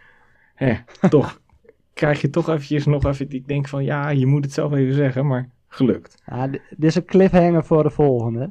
Hè, 0.54 0.74
toch 1.08 1.40
krijg 1.92 2.20
je 2.20 2.30
toch 2.30 2.48
eventjes 2.48 2.87
nog 2.87 3.04
even... 3.04 3.30
Ik 3.30 3.48
denk 3.48 3.68
van, 3.68 3.84
ja, 3.84 4.08
je 4.08 4.26
moet 4.26 4.44
het 4.44 4.52
zelf 4.52 4.72
even 4.72 4.94
zeggen, 4.94 5.26
maar 5.26 5.50
gelukt. 5.68 6.22
Ja, 6.26 6.46
dit 6.46 6.61
is 6.78 6.94
een 6.94 7.04
cliffhanger 7.04 7.64
voor 7.64 7.82
de 7.82 7.90
volgende. 7.90 8.50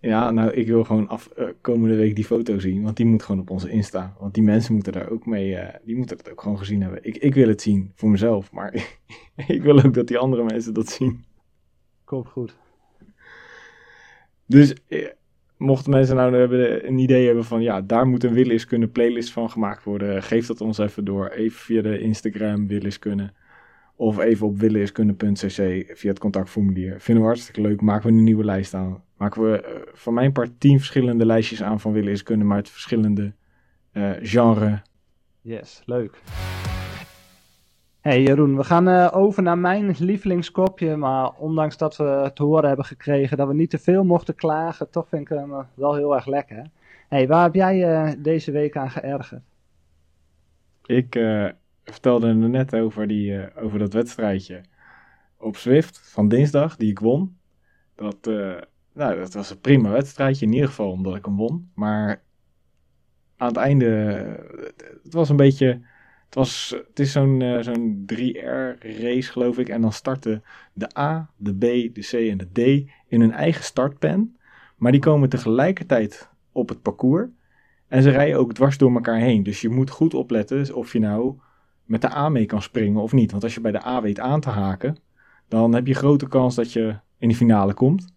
Ja, 0.00 0.30
nou, 0.30 0.50
ik 0.50 0.66
wil 0.66 0.84
gewoon 0.84 1.08
af, 1.08 1.30
uh, 1.38 1.48
komende 1.60 1.96
week 1.96 2.14
die 2.14 2.24
foto 2.24 2.58
zien, 2.58 2.82
want 2.82 2.96
die 2.96 3.06
moet 3.06 3.22
gewoon 3.22 3.40
op 3.40 3.50
onze 3.50 3.70
Insta. 3.70 4.16
Want 4.18 4.34
die 4.34 4.42
mensen 4.42 4.74
moeten 4.74 4.92
daar 4.92 5.10
ook 5.10 5.26
mee, 5.26 5.50
uh, 5.50 5.68
die 5.84 5.96
moeten 5.96 6.16
het 6.16 6.30
ook 6.30 6.40
gewoon 6.40 6.58
gezien 6.58 6.82
hebben. 6.82 7.04
Ik, 7.04 7.16
ik 7.16 7.34
wil 7.34 7.48
het 7.48 7.62
zien 7.62 7.92
voor 7.94 8.10
mezelf, 8.10 8.52
maar 8.52 8.74
ik 9.46 9.62
wil 9.62 9.82
ook 9.84 9.94
dat 9.94 10.06
die 10.06 10.18
andere 10.18 10.44
mensen 10.44 10.74
dat 10.74 10.88
zien. 10.88 11.24
Komt 12.04 12.28
goed. 12.28 12.56
Dus 14.46 14.74
eh, 14.88 15.08
mochten 15.56 15.90
mensen 15.90 16.16
nou 16.16 16.34
een 16.34 16.98
idee 16.98 17.26
hebben 17.26 17.44
van, 17.44 17.62
ja, 17.62 17.80
daar 17.80 18.06
moet 18.06 18.24
een 18.24 18.32
Willis 18.32 18.66
kunnen 18.66 18.92
playlist 18.92 19.32
van 19.32 19.50
gemaakt 19.50 19.84
worden, 19.84 20.22
geef 20.22 20.46
dat 20.46 20.60
ons 20.60 20.78
even 20.78 21.04
door. 21.04 21.28
Even 21.28 21.60
via 21.60 21.82
de 21.82 21.98
Instagram 21.98 22.66
Willis 22.66 22.98
kunnen. 22.98 23.34
Of 24.00 24.18
even 24.18 24.46
op 24.46 24.58
williskunde.cc 24.58 25.84
via 25.96 26.10
het 26.10 26.18
contactformulier. 26.18 27.00
Vinden 27.00 27.22
we 27.22 27.28
hartstikke 27.28 27.60
leuk. 27.60 27.80
Maken 27.80 28.10
we 28.10 28.16
een 28.16 28.24
nieuwe 28.24 28.44
lijst 28.44 28.74
aan. 28.74 29.02
Maken 29.16 29.42
we 29.42 29.62
uh, 29.62 29.92
van 29.92 30.14
mijn 30.14 30.32
part 30.32 30.60
tien 30.60 30.78
verschillende 30.78 31.26
lijstjes 31.26 31.62
aan 31.62 31.80
van 31.80 31.92
williskunde, 31.92 32.44
maar 32.44 32.56
het 32.56 32.70
verschillende 32.70 33.32
uh, 33.92 34.10
genre. 34.20 34.82
Yes, 35.40 35.82
leuk. 35.84 36.18
Hey 38.00 38.22
Jeroen, 38.22 38.56
we 38.56 38.64
gaan 38.64 38.88
uh, 38.88 39.08
over 39.12 39.42
naar 39.42 39.58
mijn 39.58 39.94
lievelingskopje. 39.98 40.96
Maar 40.96 41.30
ondanks 41.32 41.76
dat 41.76 41.96
we 41.96 42.30
te 42.34 42.42
horen 42.42 42.68
hebben 42.68 42.86
gekregen 42.86 43.36
dat 43.36 43.48
we 43.48 43.54
niet 43.54 43.70
te 43.70 43.78
veel 43.78 44.04
mochten 44.04 44.34
klagen, 44.34 44.90
toch 44.90 45.08
vind 45.08 45.22
ik 45.22 45.28
hem 45.28 45.52
wel 45.74 45.94
heel 45.94 46.14
erg 46.14 46.26
lekker. 46.26 46.70
Hey, 47.08 47.26
waar 47.26 47.42
heb 47.42 47.54
jij 47.54 48.16
deze 48.18 48.50
week 48.50 48.76
aan 48.76 48.90
geërgerd? 48.90 49.42
Ik 50.86 51.18
vertelde 51.90 52.26
er 52.26 52.34
net 52.34 52.74
over, 52.74 53.06
die, 53.06 53.30
uh, 53.30 53.44
over 53.56 53.78
dat 53.78 53.92
wedstrijdje 53.92 54.60
op 55.36 55.56
Swift 55.56 56.00
van 56.12 56.28
dinsdag, 56.28 56.76
die 56.76 56.90
ik 56.90 56.98
won. 56.98 57.36
Dat, 57.94 58.26
uh, 58.28 58.56
nou, 58.92 59.18
dat 59.18 59.34
was 59.34 59.50
een 59.50 59.60
prima 59.60 59.90
wedstrijdje, 59.90 60.46
in 60.46 60.52
ieder 60.52 60.68
geval 60.68 60.90
omdat 60.90 61.16
ik 61.16 61.24
hem 61.24 61.36
won. 61.36 61.70
Maar 61.74 62.22
aan 63.36 63.48
het 63.48 63.56
einde, 63.56 63.86
het 65.02 65.12
was 65.12 65.28
een 65.28 65.36
beetje, 65.36 65.66
het, 66.24 66.34
was, 66.34 66.74
het 66.88 66.98
is 66.98 67.12
zo'n 67.12 67.58
zo'n 67.60 68.04
3R 68.14 68.78
race 68.78 69.32
geloof 69.32 69.58
ik. 69.58 69.68
En 69.68 69.80
dan 69.80 69.92
starten 69.92 70.42
de 70.72 70.98
A, 70.98 71.30
de 71.36 71.54
B, 71.54 71.60
de 71.94 72.00
C 72.00 72.12
en 72.12 72.38
de 72.38 72.52
D 72.52 72.90
in 73.08 73.20
hun 73.20 73.32
eigen 73.32 73.64
startpen. 73.64 74.36
Maar 74.76 74.92
die 74.92 75.00
komen 75.00 75.28
tegelijkertijd 75.28 76.28
op 76.52 76.68
het 76.68 76.82
parcours. 76.82 77.28
En 77.88 78.02
ze 78.02 78.10
rijden 78.10 78.38
ook 78.38 78.52
dwars 78.52 78.78
door 78.78 78.94
elkaar 78.94 79.18
heen. 79.18 79.42
Dus 79.42 79.60
je 79.60 79.68
moet 79.68 79.90
goed 79.90 80.14
opletten 80.14 80.74
of 80.74 80.92
je 80.92 80.98
nou 80.98 81.38
met 81.88 82.00
de 82.00 82.14
A 82.14 82.28
mee 82.28 82.46
kan 82.46 82.62
springen 82.62 83.02
of 83.02 83.12
niet. 83.12 83.30
Want 83.30 83.42
als 83.42 83.54
je 83.54 83.60
bij 83.60 83.72
de 83.72 83.86
A 83.86 84.02
weet 84.02 84.20
aan 84.20 84.40
te 84.40 84.50
haken, 84.50 84.96
dan 85.48 85.74
heb 85.74 85.86
je 85.86 85.94
grote 85.94 86.28
kans 86.28 86.54
dat 86.54 86.72
je 86.72 86.96
in 87.18 87.28
de 87.28 87.34
finale 87.34 87.74
komt. 87.74 88.12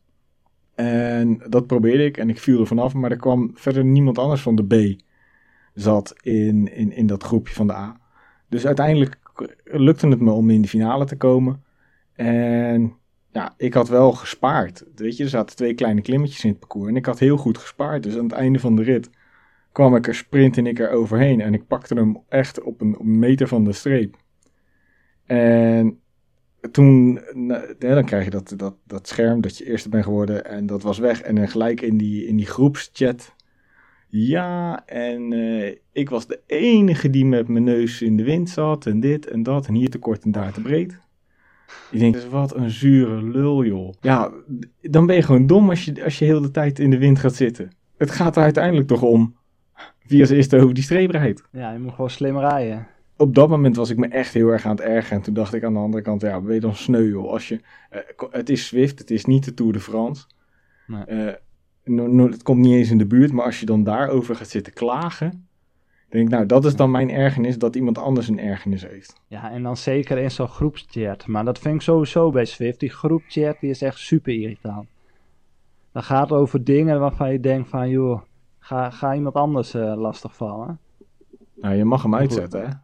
En 0.76 1.42
dat 1.50 1.68
probeerde 1.68 2.06
ik 2.06 2.18
en 2.18 2.30
ik 2.30 2.40
viel 2.40 2.60
er 2.60 2.68
vanaf, 2.68 2.94
maar 2.94 3.12
er 3.12 3.18
kwam 3.18 3.52
verder 3.54 3.86
niemand 3.86 4.18
anders 4.18 4.42
van 4.42 4.56
de 4.56 4.66
B 4.66 5.02
zat 5.74 6.14
in, 6.22 6.76
in, 6.76 6.92
in 6.92 7.08
dat 7.08 7.24
groepje 7.24 7.54
van 7.54 7.68
de 7.68 7.74
A. 7.74 8.00
Dus 8.50 8.66
uiteindelijk 8.66 9.20
lukte 9.64 10.08
het 10.08 10.20
me 10.20 10.32
om 10.32 10.50
in 10.50 10.62
de 10.62 10.68
finale 10.68 11.06
te 11.06 11.18
komen. 11.18 11.64
En 12.14 12.94
ja, 13.32 13.54
ik 13.58 13.74
had 13.74 13.90
wel 13.90 14.12
gespaard. 14.12 14.86
Weet 14.96 15.18
je, 15.18 15.24
er 15.24 15.30
zaten 15.30 15.56
twee 15.56 15.74
kleine 15.74 16.02
klimmetjes 16.02 16.44
in 16.44 16.50
het 16.50 16.60
parcours. 16.60 16.90
En 16.90 16.96
ik 16.96 17.06
had 17.06 17.20
heel 17.20 17.38
goed 17.38 17.58
gespaard. 17.58 18.04
Dus 18.04 18.18
aan 18.18 18.24
het 18.24 18.32
einde 18.32 18.60
van 18.60 18.76
de 18.76 18.84
rit 18.84 19.10
kwam 19.72 19.96
ik 19.96 20.08
er 20.08 20.26
en 20.32 20.68
ik 20.68 20.80
er 20.80 20.90
overheen. 20.90 21.42
En 21.42 21.54
ik 21.54 21.68
pakte 21.68 21.94
hem 21.94 22.18
echt 22.30 22.62
op 22.62 22.82
een, 22.82 22.98
meter 23.02 23.48
van 23.48 23.64
de 23.64 23.74
streep. 23.74 24.16
En 25.26 26.00
toen, 26.72 27.20
dan 27.80 28.06
krijg 28.06 28.24
je 28.24 28.30
dat, 28.30 28.54
dat, 28.58 28.76
dat 28.86 29.08
scherm 29.08 29.42
dat 29.42 29.58
je 29.58 29.66
eerste 29.66 29.90
bent 29.90 30.04
geworden 30.04 30.46
en 30.46 30.66
dat 30.66 30.82
was 30.82 30.98
weg. 30.98 31.22
En 31.22 31.36
dan 31.36 31.50
gelijk 31.50 31.82
in 31.82 31.98
die, 31.98 32.26
in 32.28 32.36
die 32.36 32.46
groepschat. 32.46 33.36
Ja, 34.08 34.86
en 34.86 35.32
uh, 35.32 35.76
ik 35.92 36.10
was 36.10 36.28
de 36.28 36.40
enige 36.46 37.10
die 37.10 37.26
met 37.26 37.48
mijn 37.48 37.64
neus 37.64 38.02
in 38.02 38.18
de 38.18 38.24
wind 38.24 38.50
zat 38.50 38.86
en 38.86 39.00
dit 39.00 39.28
en 39.28 39.44
dat 39.44 39.68
en 39.68 39.74
hier 39.74 39.90
te 39.90 40.00
kort 40.00 40.24
en 40.24 40.32
daar 40.32 40.54
te 40.54 40.62
breed. 40.62 41.00
Je 41.92 42.00
denkt, 42.00 42.22
dus 42.22 42.30
wat 42.30 42.56
een 42.56 42.70
zure 42.70 43.24
lul 43.24 43.66
joh. 43.66 43.94
Ja, 44.02 44.32
dan 44.82 45.06
ben 45.06 45.16
je 45.16 45.22
gewoon 45.22 45.48
dom 45.48 45.70
als 45.70 45.86
je, 45.86 46.04
als 46.04 46.20
je 46.20 46.26
heel 46.26 46.42
de 46.42 46.52
tijd 46.52 46.80
in 46.80 46.90
de 46.90 46.98
wind 46.98 47.20
gaat 47.20 47.36
zitten. 47.36 47.72
Het 47.98 48.12
gaat 48.12 48.36
er 48.36 48.44
uiteindelijk 48.44 48.88
toch 48.88 49.02
om 49.02 49.36
wie 50.12 50.22
als 50.22 50.30
eerste 50.30 50.60
over 50.60 50.74
die 50.74 50.84
streep 50.84 51.12
rijdt. 51.12 51.44
Ja, 51.52 51.72
je 51.72 51.80
moet 51.80 51.94
gewoon 51.94 52.10
slim 52.10 52.38
rijden. 52.38 52.88
Op 53.18 53.36
dat 53.36 53.50
moment 53.50 53.76
was 53.76 53.90
ik 53.90 53.98
me 53.98 54.08
echt 54.08 54.34
heel 54.34 54.48
erg 54.48 54.66
aan 54.66 54.76
het 54.76 54.82
ergeren. 54.82 55.18
En 55.18 55.24
toen 55.24 55.34
dacht 55.34 55.54
ik 55.54 55.64
aan 55.64 55.74
de 55.74 55.80
andere 55.80 56.04
kant, 56.04 56.22
ja, 56.22 56.42
ben 56.42 56.54
je 56.54 56.60
dan 56.60 56.76
sneu 56.76 57.18
Als 57.18 57.48
je, 57.48 57.60
uh, 57.92 58.32
het 58.32 58.50
is 58.50 58.68
Swift, 58.68 59.00
het 59.00 59.12
is 59.12 59.26
niet 59.26 59.46
de 59.46 59.54
Tour 59.54 59.74
de 59.74 59.80
France. 59.80 60.26
Nee. 60.88 61.38
Uh, 61.86 62.32
het 62.32 62.44
komt 62.44 62.60
niet 62.60 62.74
eens 62.74 62.92
in 62.92 62.98
de 62.98 63.06
buurt, 63.06 63.32
maar 63.32 63.46
als 63.46 63.60
je 63.60 63.66
dan 63.66 63.84
daarover 63.84 64.36
gaat 64.36 64.50
zitten 64.50 64.74
klagen... 64.74 65.48
denk 66.10 66.26
ik, 66.26 66.34
nou, 66.34 66.46
dat 66.46 66.66
is 66.66 66.76
dan 66.76 66.92
mijn 66.92 67.10
ergernis, 67.10 67.58
dat 67.58 67.76
iemand 67.76 67.98
anders 67.98 68.28
een 68.28 68.40
ergernis 68.40 68.88
heeft. 68.88 69.22
Ja, 69.28 69.52
en 69.52 69.64
dan 69.64 69.78
zeker 69.78 70.18
in 70.18 70.32
zo'n 70.32 70.48
groepschat. 70.48 71.28
Maar 71.28 71.46
dat 71.46 71.60
vind 71.60 71.76
ik 71.76 71.82
sowieso 71.82 72.30
bij 72.30 72.46
Swift. 72.46 72.80
Die 72.80 72.90
groepchat, 72.90 73.60
die 73.60 73.70
is 73.70 73.82
echt 73.82 73.98
super 73.98 74.34
irritant. 74.34 74.88
Dan 75.92 76.04
gaat 76.04 76.30
het 76.30 76.40
over 76.40 76.64
dingen 76.64 77.00
waarvan 77.00 77.32
je 77.32 77.40
denkt 77.40 77.70
van, 77.70 77.90
joh 77.90 78.22
Ga, 78.64 78.90
ga 78.90 79.16
iemand 79.16 79.36
anders 79.36 79.76
uh, 79.76 79.94
lastigvallen. 79.96 80.80
Nou, 81.54 81.76
je 81.76 81.86
mag 81.86 82.02
hem 82.04 82.16
uitzetten, 82.16 82.62
hè? 82.62 82.70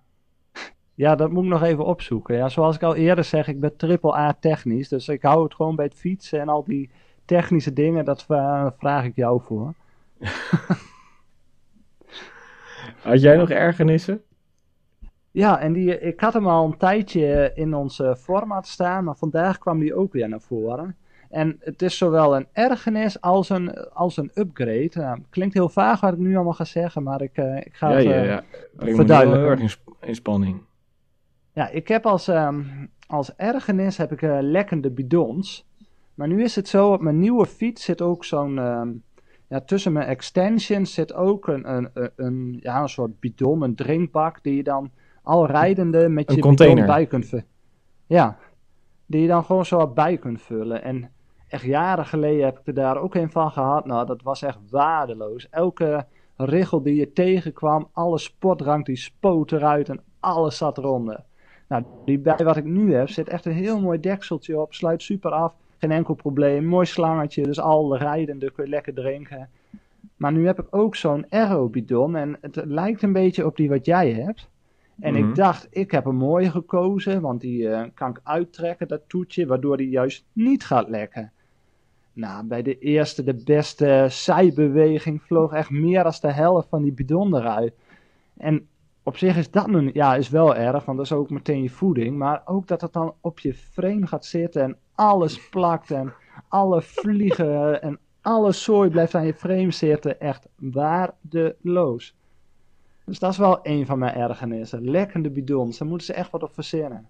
Ja, 0.94 1.16
dat 1.16 1.32
moet 1.32 1.44
ik 1.44 1.50
nog 1.50 1.64
even 1.64 1.86
opzoeken. 1.86 2.36
Ja, 2.36 2.50
zoals 2.50 2.76
ik 2.76 2.84
al 2.84 2.96
eerder 2.96 3.24
zeg, 3.24 3.48
ik 3.48 3.60
ben 3.60 3.76
triple 3.76 4.16
A 4.16 4.34
technisch. 4.40 4.90
Dus 4.90 5.08
ik 5.08 5.22
hou 5.22 5.44
het 5.44 5.56
gewoon 5.56 5.76
bij 5.76 5.86
het 5.86 5.94
fietsen 5.94 6.40
en 6.40 6.50
al 6.50 6.64
die 6.64 6.90
technische 7.26 7.74
dingen, 7.74 8.06
dat 8.06 8.24
vraag 8.78 9.04
ik 9.04 9.16
jou 9.16 9.42
voor. 9.42 9.74
Had 13.04 13.22
jij 13.22 13.38
nog 13.38 13.50
ergernissen? 13.50 14.22
Ja, 15.32 15.60
en 15.60 15.74
die, 15.74 16.00
ik 16.00 16.20
had 16.20 16.34
hem 16.34 16.48
al 16.48 16.66
een 16.66 16.78
tijdje 16.78 17.52
in 17.56 17.74
ons 17.74 18.02
format 18.18 18.68
staan, 18.68 19.04
maar 19.04 19.16
vandaag 19.16 19.58
kwam 19.58 19.80
die 19.80 19.96
ook 19.96 20.14
weer 20.14 20.30
naar 20.30 20.42
voren. 20.42 20.96
En 21.30 21.58
het 21.60 21.82
is 21.82 21.98
zowel 21.98 22.36
een 22.36 22.48
ergernis 22.52 23.22
als 23.22 23.50
een, 23.50 23.74
als 23.90 24.18
een 24.18 24.32
upgrade. 24.34 24.90
Nou, 24.94 25.22
klinkt 25.30 25.54
heel 25.54 25.70
vaag 25.70 26.00
wat 26.00 26.14
ik 26.14 26.20
nu 26.20 26.36
allemaal 26.36 26.54
ga 26.54 26.64
zeggen, 26.64 27.04
maar 27.04 27.22
ik, 27.22 27.38
uh, 27.38 27.58
ik 27.58 27.76
ga 27.76 27.90
ja, 27.90 27.96
het 27.96 28.06
uh, 28.06 28.12
ja, 28.12 28.24
ja. 28.24 28.96
verduidelijken. 28.96 29.42
Heel 29.42 29.52
erg 29.52 29.80
in, 30.00 30.16
spanning. 30.16 30.62
Ja, 31.54 31.70
ik 31.70 31.88
heb 31.88 32.06
als, 32.06 32.28
um, 32.28 32.90
als 33.08 33.36
ergernis 33.36 33.98
heb 33.98 34.12
ik 34.12 34.22
uh, 34.22 34.38
lekkende 34.42 34.92
bidons. 34.92 35.68
Maar 36.14 36.28
nu 36.28 36.44
is 36.44 36.56
het 36.56 36.68
zo, 36.68 36.94
op 36.94 37.02
mijn 37.02 37.20
nieuwe 37.20 37.46
fiets 37.46 37.84
zit 37.84 38.02
ook 38.02 38.26
zo'n... 38.26 38.58
Um, 38.58 39.04
ja, 39.50 39.62
tussen 39.62 39.92
mijn 39.92 40.08
extensions 40.08 40.94
zit 40.94 41.14
ook 41.14 41.48
een, 41.48 41.76
een, 41.76 41.90
een, 42.16 42.60
ja, 42.62 42.82
een 42.82 42.90
soort 42.90 43.20
bidon, 43.20 43.62
een 43.62 43.76
drinkbak, 43.76 44.44
die 44.44 44.56
je 44.56 44.64
dan 44.64 44.92
al 45.22 45.46
rijdende 45.46 46.10
met 46.10 46.34
je 46.34 46.42
bidon 46.42 46.86
bij 46.86 47.06
kunt 47.06 47.26
vullen. 47.26 47.46
Ja, 48.06 48.38
die 49.06 49.22
je 49.22 49.28
dan 49.28 49.44
gewoon 49.44 49.66
zo 49.66 49.88
bij 49.88 50.18
kunt 50.18 50.42
vullen. 50.42 50.84
En 50.84 51.12
echt 51.48 51.64
jaren 51.64 52.06
geleden 52.06 52.46
heb 52.46 52.60
ik 52.60 52.68
er 52.68 52.74
daar 52.74 52.98
ook 52.98 53.16
een 53.16 53.32
van 53.32 53.52
gehad. 53.52 53.86
Nou, 53.86 54.06
dat 54.06 54.22
was 54.22 54.42
echt 54.42 54.58
waardeloos. 54.70 55.50
Elke 55.50 56.06
richel 56.36 56.82
die 56.82 56.96
je 56.96 57.14
tegenkwam, 57.14 57.90
alle 57.92 58.18
sportdrank 58.18 58.86
die 58.86 58.96
spoot 58.96 59.52
eruit 59.52 59.90
en 59.90 60.02
alles 60.20 60.58
zat 60.58 60.78
eronder. 60.78 61.24
Nou, 61.68 61.84
die 62.06 62.20
bij 62.20 62.38
wat 62.44 62.58
ik 62.58 62.66
nu 62.66 62.94
heb 62.94 63.10
zit 63.10 63.28
echt 63.30 63.46
een 63.46 63.52
heel 63.54 63.80
mooi 63.82 64.00
dekseltje 64.00 64.60
op, 64.62 64.74
sluit 64.74 65.02
super 65.02 65.32
af. 65.32 65.54
geen 65.80 65.92
enkel 65.92 66.14
probleem. 66.14 66.66
Mooi 66.66 66.86
slangetje, 66.86 67.44
dus 67.44 67.60
al 67.60 67.98
rijdende 67.98 68.52
kun 68.52 68.64
je 68.64 68.70
lekker 68.70 68.94
drinken. 68.94 69.50
Maar 70.16 70.32
nu 70.32 70.46
heb 70.46 70.60
ik 70.60 70.66
ook 70.70 70.96
zo'n 70.96 71.26
aero-bidon 71.30 72.16
en 72.16 72.38
het 72.42 72.62
lijkt 72.66 73.02
een 73.04 73.14
beetje 73.14 73.46
op 73.46 73.56
die 73.58 73.70
wat 73.70 73.86
jij 73.86 74.12
hebt. 74.12 74.50
En 75.00 75.14
Mhm. 75.14 75.28
ik 75.30 75.36
dacht, 75.36 75.68
ik 75.70 75.92
heb 75.92 76.06
een 76.06 76.16
mooie 76.16 76.52
gekozen, 76.52 77.22
want 77.22 77.42
die 77.42 77.70
eh, 77.70 77.84
kan 77.94 78.10
ik 78.10 78.20
uittrekken, 78.24 78.88
dat 78.88 79.02
toetje, 79.08 79.46
waardoor 79.46 79.78
die 79.78 79.90
juist 79.90 80.26
niet 80.34 80.66
gaat 80.66 80.90
lekken. 80.90 81.32
Nou, 82.18 82.46
bij 82.46 82.62
de 82.62 82.80
eerste, 82.80 83.24
de 83.24 83.44
beste 83.44 84.06
zijbeweging 84.10 85.22
vloog 85.22 85.54
echt 85.54 85.70
meer 85.70 86.04
dan 86.04 86.14
de 86.22 86.32
helft 86.32 86.68
van 86.70 86.84
die 86.84 86.92
bidon 86.92 87.36
eruit. 87.36 87.74
En 88.38 88.68
op 89.04 89.18
zich 89.18 89.38
is 89.38 89.52
dat 89.52 89.68
nu, 89.68 89.90
ja, 89.94 90.16
is 90.16 90.30
wel 90.30 90.56
erg, 90.56 90.86
want 90.86 90.98
dat 90.98 91.06
is 91.06 91.12
ook 91.12 91.30
meteen 91.30 91.62
je 91.62 91.70
voeding. 91.70 92.18
Maar 92.18 92.42
ook 92.46 92.68
dat 92.68 92.82
het 92.82 92.94
dan 92.94 93.14
op 93.22 93.40
je 93.40 93.54
frame 93.54 94.08
gaat 94.08 94.26
zitten 94.26 94.62
en 94.62 94.78
alles 94.96 95.50
plakt 95.50 95.92
en 95.92 96.14
alle 96.48 96.82
vliegen 96.82 97.82
en 97.82 98.00
alle 98.22 98.52
zooi 98.52 98.90
blijft 98.90 99.16
aan 99.16 99.26
je 99.26 99.34
frame 99.34 99.72
zitten. 99.72 100.20
Echt 100.20 100.48
waardeloos. 100.56 102.16
Dus 103.06 103.20
dat 103.20 103.32
is 103.32 103.38
wel 103.38 103.60
een 103.64 103.86
van 103.86 104.00
mijn 104.00 104.16
ergernissen. 104.16 104.90
Lekkende 104.90 105.30
bidons, 105.30 105.78
daar 105.78 105.88
moeten 105.88 106.08
ze 106.08 106.14
echt 106.14 106.32
wat 106.32 106.44
op 106.44 106.54
verzinnen. 106.54 107.08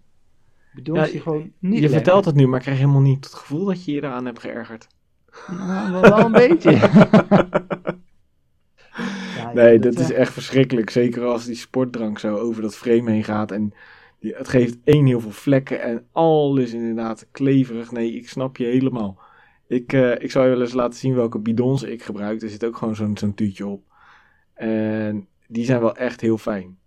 Bidons 0.74 1.06
Ja, 1.06 1.12
die 1.12 1.22
gewoon 1.22 1.52
niet 1.60 1.82
je 1.82 1.90
vertelt 1.90 2.26
het 2.26 2.36
nu, 2.36 2.48
maar 2.48 2.58
ik 2.58 2.64
krijg 2.64 2.78
helemaal 2.78 3.02
niet 3.02 3.26
het 3.26 3.34
gevoel 3.34 3.66
dat 3.66 3.86
je 3.86 3.92
je 3.92 4.04
eraan 4.04 4.26
hebt 4.26 4.40
geërgerd. 4.40 4.96
Nou, 5.48 6.02
wel, 6.02 6.20
een 6.20 6.32
beetje. 6.32 6.72
Ja, 9.38 9.54
Nee, 9.54 9.80
dat 9.80 10.00
is 10.00 10.12
eh, 10.12 10.20
echt 10.20 10.34
verschrikkelijk. 10.34 10.90
Zeker 10.90 11.24
als 11.26 11.46
die 11.46 11.56
sportdrank 11.56 12.20
zo 12.20 12.36
over 12.36 12.62
dat 12.62 12.78
frame 12.78 13.12
heen 13.12 13.24
gaat. 13.24 13.52
En 13.52 13.74
die, 14.20 14.36
het 14.36 14.48
geeft 14.48 14.78
één 14.84 15.06
heel 15.06 15.20
veel 15.20 15.32
vlekken 15.32 15.82
en 15.82 16.08
alles 16.12 16.74
inderdaad 16.74 17.28
kleverig. 17.32 17.92
Nee, 17.92 18.12
ik 18.12 18.30
snap 18.30 18.58
je 18.58 18.66
helemaal. 18.66 19.20
Ik, 19.68 19.94
eh, 19.94 20.12
ik 20.12 20.32
zal 20.32 20.44
je 20.44 20.50
wel 20.50 20.62
eens 20.62 20.74
laten 20.74 21.00
zien 21.00 21.16
welke 21.16 21.40
bidons 21.40 21.84
ik 21.84 22.04
gebruik. 22.04 22.42
Er 22.42 22.50
zit 22.50 22.66
ook 22.66 22.78
gewoon 22.78 22.96
zo'n 22.96 23.18
zo'n 23.18 23.34
tuutje 23.34 23.68
op. 23.68 23.84
En 24.54 25.28
die 25.48 25.66
zijn 25.66 25.80
wel 25.80 25.96
echt 25.96 26.22
heel 26.22 26.38
fijn. 26.38 26.78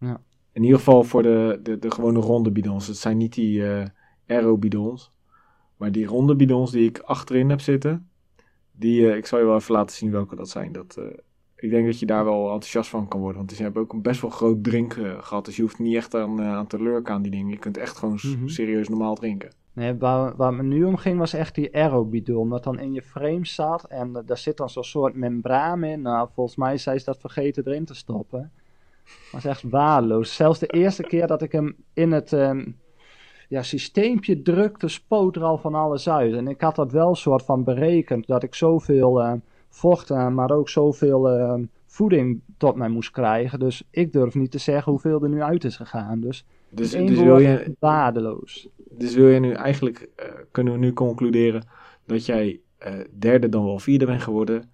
Ja. 0.00 0.20
In 0.52 0.62
ieder 0.62 0.78
geval 0.78 1.04
voor 1.04 1.22
de, 1.22 1.60
de, 1.62 1.78
de 1.78 1.90
gewone 1.90 2.20
ronde 2.20 2.50
bidons. 2.50 2.86
Het 2.86 2.96
zijn 2.96 3.16
niet 3.16 3.34
die 3.34 3.66
eh 3.66 3.86
aero 4.26 4.58
bidons. 4.58 5.10
Maar 5.76 5.92
die 5.92 6.06
ronde 6.06 6.36
bidons 6.36 6.70
die 6.70 6.88
ik 6.88 6.98
achterin 6.98 7.50
heb 7.50 7.60
zitten. 7.60 8.08
Die, 8.72 9.10
eh, 9.10 9.16
ik 9.16 9.26
zal 9.26 9.38
je 9.38 9.44
wel 9.44 9.56
even 9.56 9.74
laten 9.74 9.96
zien 9.96 10.10
welke 10.10 10.36
dat 10.36 10.48
zijn. 10.48 10.72
Dat, 10.72 10.96
eh, 10.98 11.04
ik 11.56 11.70
denk 11.70 11.86
dat 11.86 11.98
je 11.98 12.06
daar 12.06 12.24
wel 12.24 12.44
enthousiast 12.44 12.90
van 12.90 13.08
kan 13.08 13.20
worden. 13.20 13.36
Want 13.38 13.52
ze 13.52 13.62
hebben 13.62 13.82
ook 13.82 13.92
een 13.92 14.02
best 14.02 14.20
wel 14.20 14.30
groot 14.30 14.64
drink 14.64 14.94
eh, 14.94 15.22
gehad. 15.22 15.44
Dus 15.44 15.56
je 15.56 15.62
hoeft 15.62 15.78
niet 15.78 15.94
echt 15.96 16.14
aan, 16.14 16.40
aan 16.42 16.66
te 16.66 16.82
lurken 16.82 17.14
aan 17.14 17.22
die 17.22 17.30
dingen. 17.30 17.48
Je 17.50 17.58
kunt 17.58 17.76
echt 17.76 17.96
gewoon 17.96 18.18
Mhm. 18.22 18.48
serieus 18.48 18.88
normaal 18.88 19.14
drinken. 19.14 19.50
Nee, 19.72 19.94
waar, 19.94 20.36
waar 20.36 20.54
me 20.54 20.62
nu 20.62 20.84
om 20.84 20.96
ging 20.96 21.18
was 21.18 21.32
echt 21.32 21.54
die 21.54 21.74
aerobidon, 21.74 22.48
wat 22.48 22.64
dan 22.64 22.78
in 22.78 22.92
je 22.92 23.02
frame 23.02 23.46
zat. 23.46 23.84
En 23.84 24.22
daar 24.26 24.38
zit 24.38 24.56
dan 24.56 24.70
zo'n 24.70 24.84
soort 24.84 25.14
membraan 25.14 25.84
in. 25.84 26.02
Nou, 26.02 26.28
volgens 26.34 26.56
mij 26.56 26.76
zijn 26.78 26.98
ze 26.98 27.04
dat 27.04 27.18
vergeten 27.20 27.66
erin 27.66 27.84
te 27.84 27.94
stoppen. 27.94 28.52
was 29.32 29.44
echt 29.44 29.62
waardeloos. 29.62 30.34
Zelfs 30.34 30.58
de 30.58 30.66
eerste 30.66 31.02
keer 31.02 31.26
dat 31.26 31.42
ik 31.42 31.52
hem 31.52 31.76
in 31.92 32.12
het 32.12 32.32
ehm, 32.32 32.66
ja, 33.48 33.62
systeempje 33.62 34.42
drukte, 34.42 34.88
spoot 34.88 35.36
er 35.36 35.42
al 35.42 35.58
van 35.58 35.74
alles 35.74 36.08
uit. 36.08 36.34
En 36.34 36.48
ik 36.48 36.60
had 36.60 36.76
dat 36.76 36.92
wel 36.92 37.14
soort 37.14 37.42
van 37.42 37.64
berekend, 37.64 38.26
dat 38.26 38.42
ik 38.42 38.54
zoveel 38.54 39.22
eh, 39.22 39.32
vocht, 39.68 40.10
eh, 40.10 40.28
maar 40.28 40.50
ook 40.50 40.68
zoveel 40.68 41.30
eh, 41.30 41.54
voeding 41.86 42.40
tot 42.56 42.76
mij 42.76 42.88
moest 42.88 43.10
krijgen. 43.10 43.58
Dus 43.58 43.82
ik 43.90 44.12
durf 44.12 44.34
niet 44.34 44.50
te 44.50 44.58
zeggen 44.58 44.92
hoeveel 44.92 45.22
er 45.22 45.28
nu 45.28 45.42
uit 45.42 45.64
is 45.64 45.76
gegaan. 45.76 46.20
Dus, 46.20 46.46
Dus, 46.70 46.90
dus, 46.90 47.18
wil 47.18 47.38
je, 47.38 47.74
waardeloos. 47.78 48.68
dus 48.90 49.14
wil 49.14 49.28
je 49.28 49.40
nu 49.40 49.52
eigenlijk, 49.52 50.08
kunnen 50.50 50.72
we 50.72 50.78
nu 50.78 50.92
concluderen 50.92 51.66
dat 52.06 52.26
jij 52.26 52.60
derde 53.18 53.48
dan 53.48 53.64
wel 53.64 53.78
vierde 53.78 54.06
bent 54.06 54.22
geworden 54.22 54.70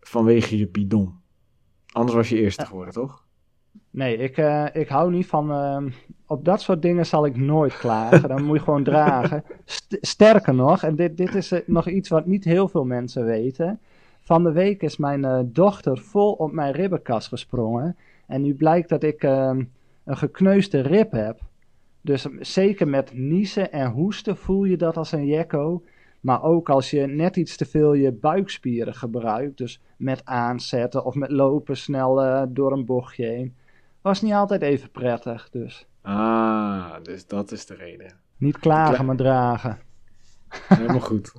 vanwege 0.00 0.58
je 0.58 0.68
bidon. 0.68 1.14
Anders 1.92 2.16
was 2.16 2.28
je 2.28 2.36
eerste 2.36 2.66
geworden, 2.66 2.94
toch? 2.94 3.25
Nee, 3.96 4.16
ik, 4.16 4.36
eh, 4.36 4.64
ik 4.72 4.88
hou 4.88 5.10
niet 5.10 5.26
van. 5.26 5.50
ehm, 5.50 5.88
op 6.26 6.44
dat 6.44 6.60
soort 6.60 6.82
dingen 6.82 7.06
zal 7.06 7.26
ik 7.26 7.36
nooit 7.36 7.76
klagen. 7.78 8.28
Dan 8.28 8.44
moet 8.44 8.56
je 8.56 8.62
gewoon 8.64 8.84
dragen. 8.84 9.44
St- 9.64 9.98
sterker 10.00 10.54
nog, 10.54 10.82
en 10.82 10.96
dit, 10.96 11.16
dit 11.16 11.34
is 11.34 11.52
eh, 11.52 11.60
nog 11.66 11.88
iets 11.88 12.08
wat 12.08 12.26
niet 12.26 12.44
heel 12.44 12.68
veel 12.68 12.84
mensen 12.84 13.24
weten. 13.24 13.80
Van 14.20 14.42
de 14.42 14.52
week 14.52 14.82
is 14.82 14.96
mijn 14.96 15.24
eh, 15.24 15.38
dochter 15.44 15.98
vol 15.98 16.32
op 16.32 16.52
mijn 16.52 16.72
ribbenkast 16.72 17.28
gesprongen. 17.28 17.96
En 18.26 18.42
nu 18.42 18.54
blijkt 18.54 18.88
dat 18.88 19.02
ik 19.02 19.22
ehm, 19.22 19.64
een 20.04 20.16
gekneusde 20.16 20.80
rib 20.80 21.12
heb. 21.12 21.40
Dus 22.00 22.26
zeker 22.40 22.88
met 22.88 23.10
niezen 23.14 23.72
en 23.72 23.90
hoesten 23.90 24.36
voel 24.36 24.64
je 24.64 24.76
dat 24.76 24.96
als 24.96 25.12
een 25.12 25.26
jekko. 25.26 25.82
Maar 26.20 26.42
ook 26.42 26.68
als 26.68 26.90
je 26.90 27.06
net 27.06 27.36
iets 27.36 27.56
te 27.56 27.64
veel 27.64 27.92
je 27.94 28.12
buikspieren 28.12 28.94
gebruikt. 28.94 29.58
Dus 29.58 29.80
met 29.96 30.20
aanzetten 30.24 31.04
of 31.04 31.14
met 31.14 31.30
lopen 31.30 31.76
snel 31.76 32.46
door 32.52 32.72
een 32.72 32.84
bochtje 32.84 33.24
heen 33.26 33.54
was 34.06 34.22
niet 34.22 34.32
altijd 34.32 34.62
even 34.62 34.90
prettig, 34.90 35.48
dus 35.50 35.86
Ah, 36.02 36.92
dus 37.02 37.26
dat 37.26 37.52
is 37.52 37.66
de 37.66 37.74
reden. 37.74 38.12
niet 38.36 38.58
klagen, 38.58 38.94
Kla- 38.94 39.04
maar 39.04 39.16
dragen. 39.16 39.78
Helemaal 40.48 41.00
goed. 41.12 41.32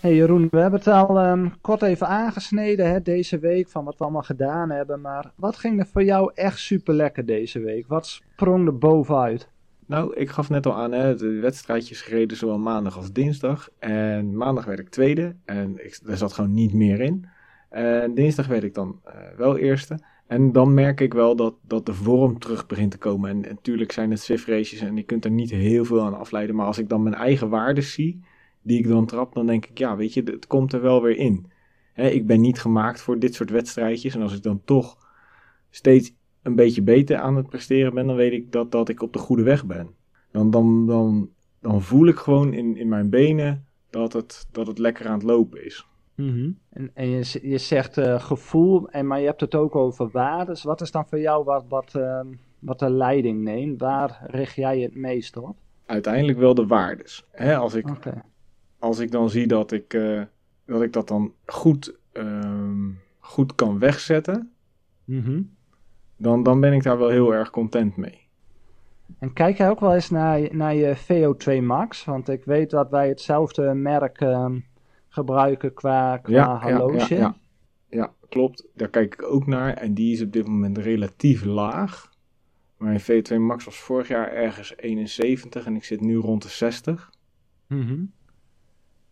hey 0.00 0.14
Jeroen, 0.14 0.48
we 0.50 0.58
hebben 0.60 0.78
het 0.78 0.88
al 0.88 1.18
ehm, 1.18 1.48
kort 1.60 1.82
even 1.82 2.06
aangesneden 2.08 2.90
hè, 2.90 3.02
deze 3.02 3.38
week 3.38 3.68
van 3.68 3.84
wat 3.84 3.96
we 3.98 4.04
allemaal 4.04 4.22
gedaan 4.22 4.70
hebben, 4.70 5.00
maar 5.00 5.32
wat 5.36 5.56
ging 5.56 5.80
er 5.80 5.86
voor 5.86 6.04
jou 6.04 6.30
echt 6.34 6.58
super 6.58 6.94
lekker 6.94 7.26
deze 7.26 7.60
week? 7.60 7.86
Wat 7.86 8.06
sprong 8.06 8.66
er 8.66 8.78
bovenuit? 8.78 9.48
Nou, 9.86 10.14
ik 10.14 10.30
gaf 10.30 10.48
net 10.50 10.66
al 10.66 10.74
aan, 10.76 10.92
hè, 10.92 11.14
de 11.16 11.28
wedstrijdjes 11.40 12.00
gereden 12.02 12.36
zowel 12.36 12.58
maandag 12.58 12.96
als 12.96 13.12
dinsdag. 13.12 13.68
En 13.78 14.36
maandag 14.36 14.64
werd 14.64 14.78
ik 14.78 14.88
tweede 14.88 15.36
en 15.44 15.84
ik, 15.84 15.98
er 16.06 16.16
zat 16.16 16.32
gewoon 16.32 16.54
niet 16.54 16.72
meer 16.74 17.00
in. 17.00 17.28
En 17.70 18.14
dinsdag 18.14 18.46
werd 18.46 18.62
ik 18.64 18.74
dan 18.74 19.00
eh, 19.04 19.14
wel 19.36 19.56
eerste. 19.56 19.98
En 20.26 20.52
dan 20.52 20.74
merk 20.74 21.00
ik 21.00 21.12
wel 21.12 21.36
dat, 21.36 21.54
dat 21.66 21.86
de 21.86 21.94
vorm 21.94 22.38
terug 22.38 22.66
begint 22.66 22.90
te 22.90 22.98
komen. 22.98 23.30
En 23.30 23.40
natuurlijk 23.40 23.92
zijn 23.92 24.10
het 24.10 24.20
Swift 24.20 24.46
races 24.46 24.80
en 24.80 24.96
je 24.96 25.02
kunt 25.02 25.24
er 25.24 25.30
niet 25.30 25.50
heel 25.50 25.84
veel 25.84 26.02
aan 26.02 26.18
afleiden. 26.18 26.56
Maar 26.56 26.66
als 26.66 26.78
ik 26.78 26.88
dan 26.88 27.02
mijn 27.02 27.14
eigen 27.14 27.48
waarden 27.48 27.84
zie, 27.84 28.24
die 28.62 28.78
ik 28.78 28.88
dan 28.88 29.06
trap, 29.06 29.34
dan 29.34 29.46
denk 29.46 29.66
ik, 29.66 29.78
ja, 29.78 29.96
weet 29.96 30.14
je, 30.14 30.22
het 30.22 30.46
komt 30.46 30.72
er 30.72 30.80
wel 30.80 31.02
weer 31.02 31.16
in. 31.16 31.46
Ik 31.94 32.26
ben 32.26 32.40
niet 32.40 32.60
gemaakt 32.60 33.00
voor 33.00 33.18
dit 33.18 33.34
soort 33.34 33.50
wedstrijdjes. 33.50 34.14
En 34.14 34.22
als 34.22 34.36
ik 34.36 34.42
dan 34.42 34.62
toch 34.64 34.96
steeds 35.70 36.14
een 36.42 36.54
beetje 36.54 36.82
beter 36.82 37.16
aan 37.16 37.36
het 37.36 37.48
presteren 37.48 37.94
ben, 37.94 38.06
dan 38.06 38.16
weet 38.16 38.32
ik 38.32 38.52
dat, 38.52 38.72
dat 38.72 38.88
ik 38.88 39.02
op 39.02 39.12
de 39.12 39.18
goede 39.18 39.42
weg 39.42 39.66
ben. 39.66 39.88
Dan, 40.30 40.50
dan, 40.50 40.86
dan, 40.86 41.30
dan 41.60 41.82
voel 41.82 42.06
ik 42.06 42.16
gewoon 42.16 42.52
in, 42.52 42.76
in 42.76 42.88
mijn 42.88 43.10
benen 43.10 43.66
dat 43.90 44.12
het, 44.12 44.46
dat 44.50 44.66
het 44.66 44.78
lekker 44.78 45.06
aan 45.06 45.14
het 45.14 45.22
lopen 45.22 45.64
is. 45.64 45.86
En, 46.16 46.90
en 46.94 47.08
je, 47.08 47.38
je 47.42 47.58
zegt 47.58 47.98
eh, 47.98 48.20
gevoel, 48.20 48.88
en, 48.88 49.06
maar 49.06 49.20
je 49.20 49.26
hebt 49.26 49.40
het 49.40 49.54
ook 49.54 49.76
over 49.76 50.08
waardes. 50.10 50.62
Wat 50.62 50.80
is 50.80 50.90
dan 50.90 51.06
voor 51.08 51.18
jou 51.20 51.44
wat, 51.44 51.64
wat, 51.68 51.94
ehm, 51.94 52.26
wat 52.58 52.78
de 52.78 52.90
leiding 52.90 53.42
neemt? 53.42 53.80
Waar 53.80 54.22
richt 54.26 54.54
jij 54.54 54.80
het 54.80 54.94
meest 54.94 55.36
op? 55.36 55.56
Uiteindelijk 55.86 56.38
wel 56.38 56.54
de 56.54 56.66
waardes. 56.66 57.24
Hè, 57.30 57.56
als, 57.56 57.74
ik, 57.74 57.88
Oké. 57.90 58.22
als 58.78 58.98
ik 58.98 59.10
dan 59.10 59.30
zie 59.30 59.46
dat 59.46 59.72
ik, 59.72 59.94
eh, 59.94 60.22
dat, 60.66 60.82
ik 60.82 60.92
dat 60.92 61.08
dan 61.08 61.32
goed, 61.46 61.96
ehm, 62.12 62.90
goed 63.18 63.54
kan 63.54 63.78
wegzetten, 63.78 64.52
Mhm. 65.04 65.42
dan, 66.16 66.42
dan 66.42 66.60
ben 66.60 66.72
ik 66.72 66.82
daar 66.82 66.98
wel 66.98 67.08
heel 67.08 67.34
erg 67.34 67.50
content 67.50 67.96
mee. 67.96 68.22
En 69.18 69.32
kijk 69.32 69.56
jij 69.56 69.70
ook 69.70 69.80
wel 69.80 69.94
eens 69.94 70.10
naar, 70.10 70.38
je- 70.40 70.54
naar 70.54 70.74
je 70.74 70.96
VO2 70.96 71.62
max? 71.62 72.04
Want 72.04 72.28
ik 72.28 72.44
weet 72.44 72.70
dat 72.70 72.90
wij 72.90 73.08
hetzelfde 73.08 73.74
merk 73.74 74.20
ehm, 74.20 74.58
gebruiken 75.14 75.74
qua, 75.74 76.18
qua 76.18 76.60
horloge. 76.60 77.14
ja, 77.14 77.20
ja. 77.20 77.36
Ja, 77.88 78.12
klopt. 78.28 78.66
Daar 78.74 78.88
kijk 78.88 79.14
ik 79.14 79.22
ook 79.22 79.46
naar. 79.46 79.74
En 79.74 79.94
die 79.94 80.12
is 80.12 80.22
op 80.22 80.32
dit 80.32 80.46
moment 80.46 80.78
relatief 80.78 81.44
laag. 81.44 82.12
Mijn 82.76 83.00
V2 83.00 83.36
Max 83.36 83.64
was 83.64 83.76
vorig 83.76 84.08
jaar 84.08 84.32
ergens 84.32 84.76
71 84.76 85.66
en 85.66 85.76
ik 85.76 85.84
zit 85.84 86.00
nu 86.00 86.16
rond 86.16 86.42
de 86.42 86.48
60. 86.48 87.10
Mhm. 87.66 88.04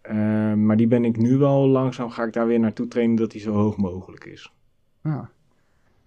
Eh, 0.00 0.54
maar 0.54 0.76
die 0.76 0.86
ben 0.86 1.04
ik 1.04 1.16
nu 1.16 1.36
wel 1.36 1.68
langzaam, 1.68 2.10
ga 2.10 2.24
ik 2.24 2.32
daar 2.32 2.46
weer 2.46 2.60
naartoe 2.60 2.88
trainen 2.88 3.16
dat 3.16 3.30
die 3.30 3.40
zo 3.40 3.52
hoog 3.52 3.76
mogelijk 3.76 4.24
is. 4.24 4.52
Ja. 5.02 5.30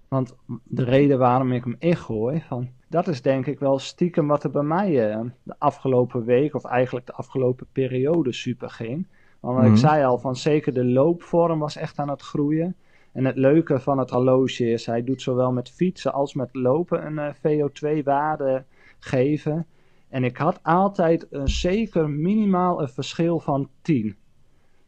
Want 0.08 0.36
de 0.64 0.84
reden 0.84 1.18
waarom 1.18 1.52
ik 1.52 1.64
hem 1.64 1.76
ingooi, 1.80 2.44
van, 2.48 2.70
dat 2.90 3.08
is 3.08 3.22
denk 3.22 3.46
ik 3.46 3.60
wel 3.60 3.80
stiekem 3.80 4.28
wat 4.28 4.44
er 4.44 4.52
bij 4.52 4.64
mij 4.64 5.12
eh, 5.12 5.26
de 5.44 5.56
afgelopen 5.58 6.24
week, 6.24 6.54
of 6.54 6.64
eigenlijk 6.64 7.06
de 7.06 7.14
afgelopen 7.14 7.68
periode 7.72 8.34
super 8.34 8.70
ging. 8.70 9.08
Want 9.46 9.58
wat 9.58 9.66
Mhm. 9.66 9.74
ik 9.74 9.80
zei 9.80 10.06
al, 10.06 10.18
van 10.18 10.36
zeker 10.36 10.74
de 10.74 10.86
loopvorm 10.86 11.60
was 11.60 11.76
echt 11.76 11.98
aan 12.00 12.10
het 12.10 12.22
groeien. 12.22 12.76
En 13.12 13.26
het 13.26 13.36
leuke 13.36 13.80
van 13.80 13.98
het 13.98 14.10
horloge 14.10 14.70
is, 14.72 14.86
hij 14.86 15.04
doet 15.04 15.22
zowel 15.22 15.52
met 15.52 15.70
fietsen 15.70 16.14
als 16.14 16.34
met 16.34 16.50
lopen 16.52 17.06
een 17.06 17.20
eh, 17.20 17.34
VO2-waarde 17.34 18.64
geven. 19.00 19.66
En 20.10 20.24
ik 20.24 20.38
had 20.38 20.60
altijd 20.64 21.28
een 21.30 21.48
zeker 21.48 22.10
minimaal 22.10 22.82
een 22.82 22.90
verschil 22.90 23.40
van 23.40 23.70
10. 23.82 24.16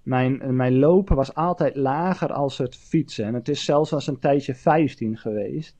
Mijn, 0.03 0.55
mijn 0.55 0.79
lopen 0.79 1.15
was 1.15 1.33
altijd 1.33 1.75
lager 1.75 2.33
als 2.33 2.57
het 2.57 2.75
fietsen. 2.75 3.25
En 3.25 3.33
het 3.33 3.49
is 3.49 3.65
zelfs 3.65 3.93
als 3.93 4.07
een 4.07 4.19
tijdje 4.19 4.55
15 4.55 5.17
geweest. 5.17 5.75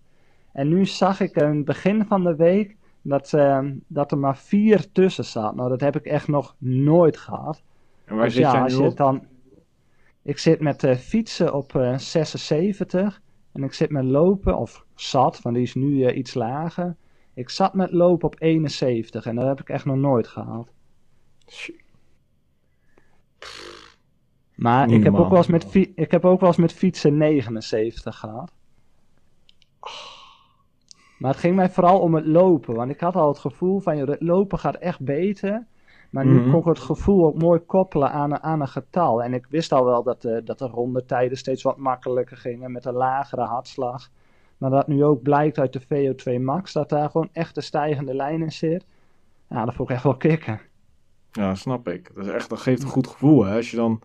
En 0.53 0.67
nu 0.67 0.85
zag 0.85 1.19
ik 1.19 1.41
aan 1.41 1.55
het 1.55 1.65
begin 1.65 2.05
van 2.05 2.23
de 2.23 2.35
week 2.35 2.75
dat, 3.01 3.33
uh, 3.35 3.59
dat 3.87 4.11
er 4.11 4.17
maar 4.17 4.37
vier 4.37 4.91
tussen 4.91 5.25
zat. 5.25 5.55
Nou, 5.55 5.69
dat 5.69 5.81
heb 5.81 5.95
ik 5.95 6.05
echt 6.05 6.27
nog 6.27 6.55
nooit 6.59 7.17
gehad. 7.17 7.63
En 8.08 8.15
waar 8.15 8.26
Dus 8.26 8.34
zit 8.34 8.43
ja, 8.43 8.52
jij 8.52 8.62
als 8.62 8.72
nu 8.72 8.78
je 8.78 8.84
op? 8.84 8.89
het 8.89 8.98
dan... 8.98 9.26
Ik 10.22 10.38
zit 10.38 10.60
met 10.60 10.84
eh, 10.84 10.96
fietsen 10.96 11.54
op 11.54 11.76
eh 11.76 11.98
76 11.98 13.22
en 13.52 13.63
ik 13.63 13.74
zit 13.74 13.89
met 13.89 14.04
lopen, 14.04 14.58
of 14.58 14.86
zat, 14.96 15.41
want 15.41 15.56
die 15.56 15.63
is 15.63 15.76
nu 15.76 16.04
eh, 16.04 16.17
iets 16.17 16.34
lager. 16.34 16.96
Ik 17.34 17.50
zat 17.50 17.74
met 17.74 17.91
lopen 17.91 18.28
op 18.28 18.36
71 18.39 19.26
en 19.26 19.36
dat 19.36 19.48
heb 19.48 19.60
ik 19.60 19.70
echt 19.70 19.86
nog 19.86 19.96
nooit 19.96 20.28
gehaald. 20.28 20.72
Maar 24.56 24.89
ik 24.89 25.04
heb, 25.04 25.13
ook 25.13 25.30
wel 25.30 25.38
eens 25.38 25.48
met 25.48 25.76
ik 25.96 26.12
heb 26.12 26.26
ook 26.26 26.39
wel 26.39 26.50
eens 26.50 26.58
met 26.58 26.74
fietsen 26.74 27.17
79 27.17 28.17
gehad. 28.17 28.52
Maar 31.17 31.32
het 31.32 31.39
ging 31.39 31.56
mij 31.56 31.70
vooral 31.70 32.00
om 32.00 32.15
het 32.15 32.26
lopen. 32.26 32.76
Want 32.76 32.91
ik 32.91 33.00
had 33.00 33.15
al 33.15 33.28
het 33.28 33.39
gevoel 33.39 33.80
van, 33.80 33.98
joh, 33.98 34.08
het 34.08 34.22
lopen 34.22 34.60
gaat 34.60 34.76
echt 34.76 35.00
beter. 35.00 35.65
Maar 36.17 36.25
nu 36.25 36.39
Mhm. 36.39 36.49
kon 36.51 36.60
ik 36.60 36.65
het 36.65 36.80
gevoel 36.80 37.25
ook 37.25 37.41
mooi 37.41 37.60
koppelen 37.60 38.12
aan, 38.12 38.32
een- 38.32 38.43
aan 38.43 38.62
een 38.62 38.67
getal. 38.67 39.23
En 39.23 39.34
ik 39.34 39.45
wist 39.49 39.71
al 39.71 39.86
wel 39.86 40.03
dat 40.03 40.21
de, 40.21 40.41
dat 40.43 40.60
de 40.60 40.67
rondetijden 40.67 41.38
steeds 41.38 41.63
wat 41.63 41.77
makkelijker 41.77 42.38
gingen 42.38 42.71
met 42.71 42.86
een 42.86 42.93
lagere 42.93 43.41
hartslag. 43.41 44.10
Maar 44.58 44.69
dat 44.69 44.88
nu 44.88 45.03
ook 45.03 45.21
blijkt 45.21 45.60
uit 45.60 45.73
de 45.73 45.82
VO2 45.82 46.39
max, 46.41 46.73
dat 46.73 46.89
daar 46.89 47.10
gewoon 47.10 47.30
echt 47.32 47.58
een 47.58 47.63
stijgende 47.63 48.13
lijn 48.13 48.41
in 48.41 48.51
zit. 48.51 48.86
Ja, 49.49 49.65
dat 49.65 49.73
vond 49.73 49.89
ik 49.89 49.95
echt 49.95 50.03
wel 50.03 50.17
kicken. 50.17 50.60
Ja, 51.32 51.56
snap 51.56 51.88
ik. 51.88 52.12
Dat, 52.15 52.25
is 52.25 52.32
echt, 52.32 52.49
dat 52.49 52.60
geeft 52.60 52.82
een 52.82 52.88
goed 52.89 53.08
gevoel. 53.08 53.45
Hè? 53.45 53.56
Als, 53.56 53.71
je 53.71 53.77
dan, 53.77 54.01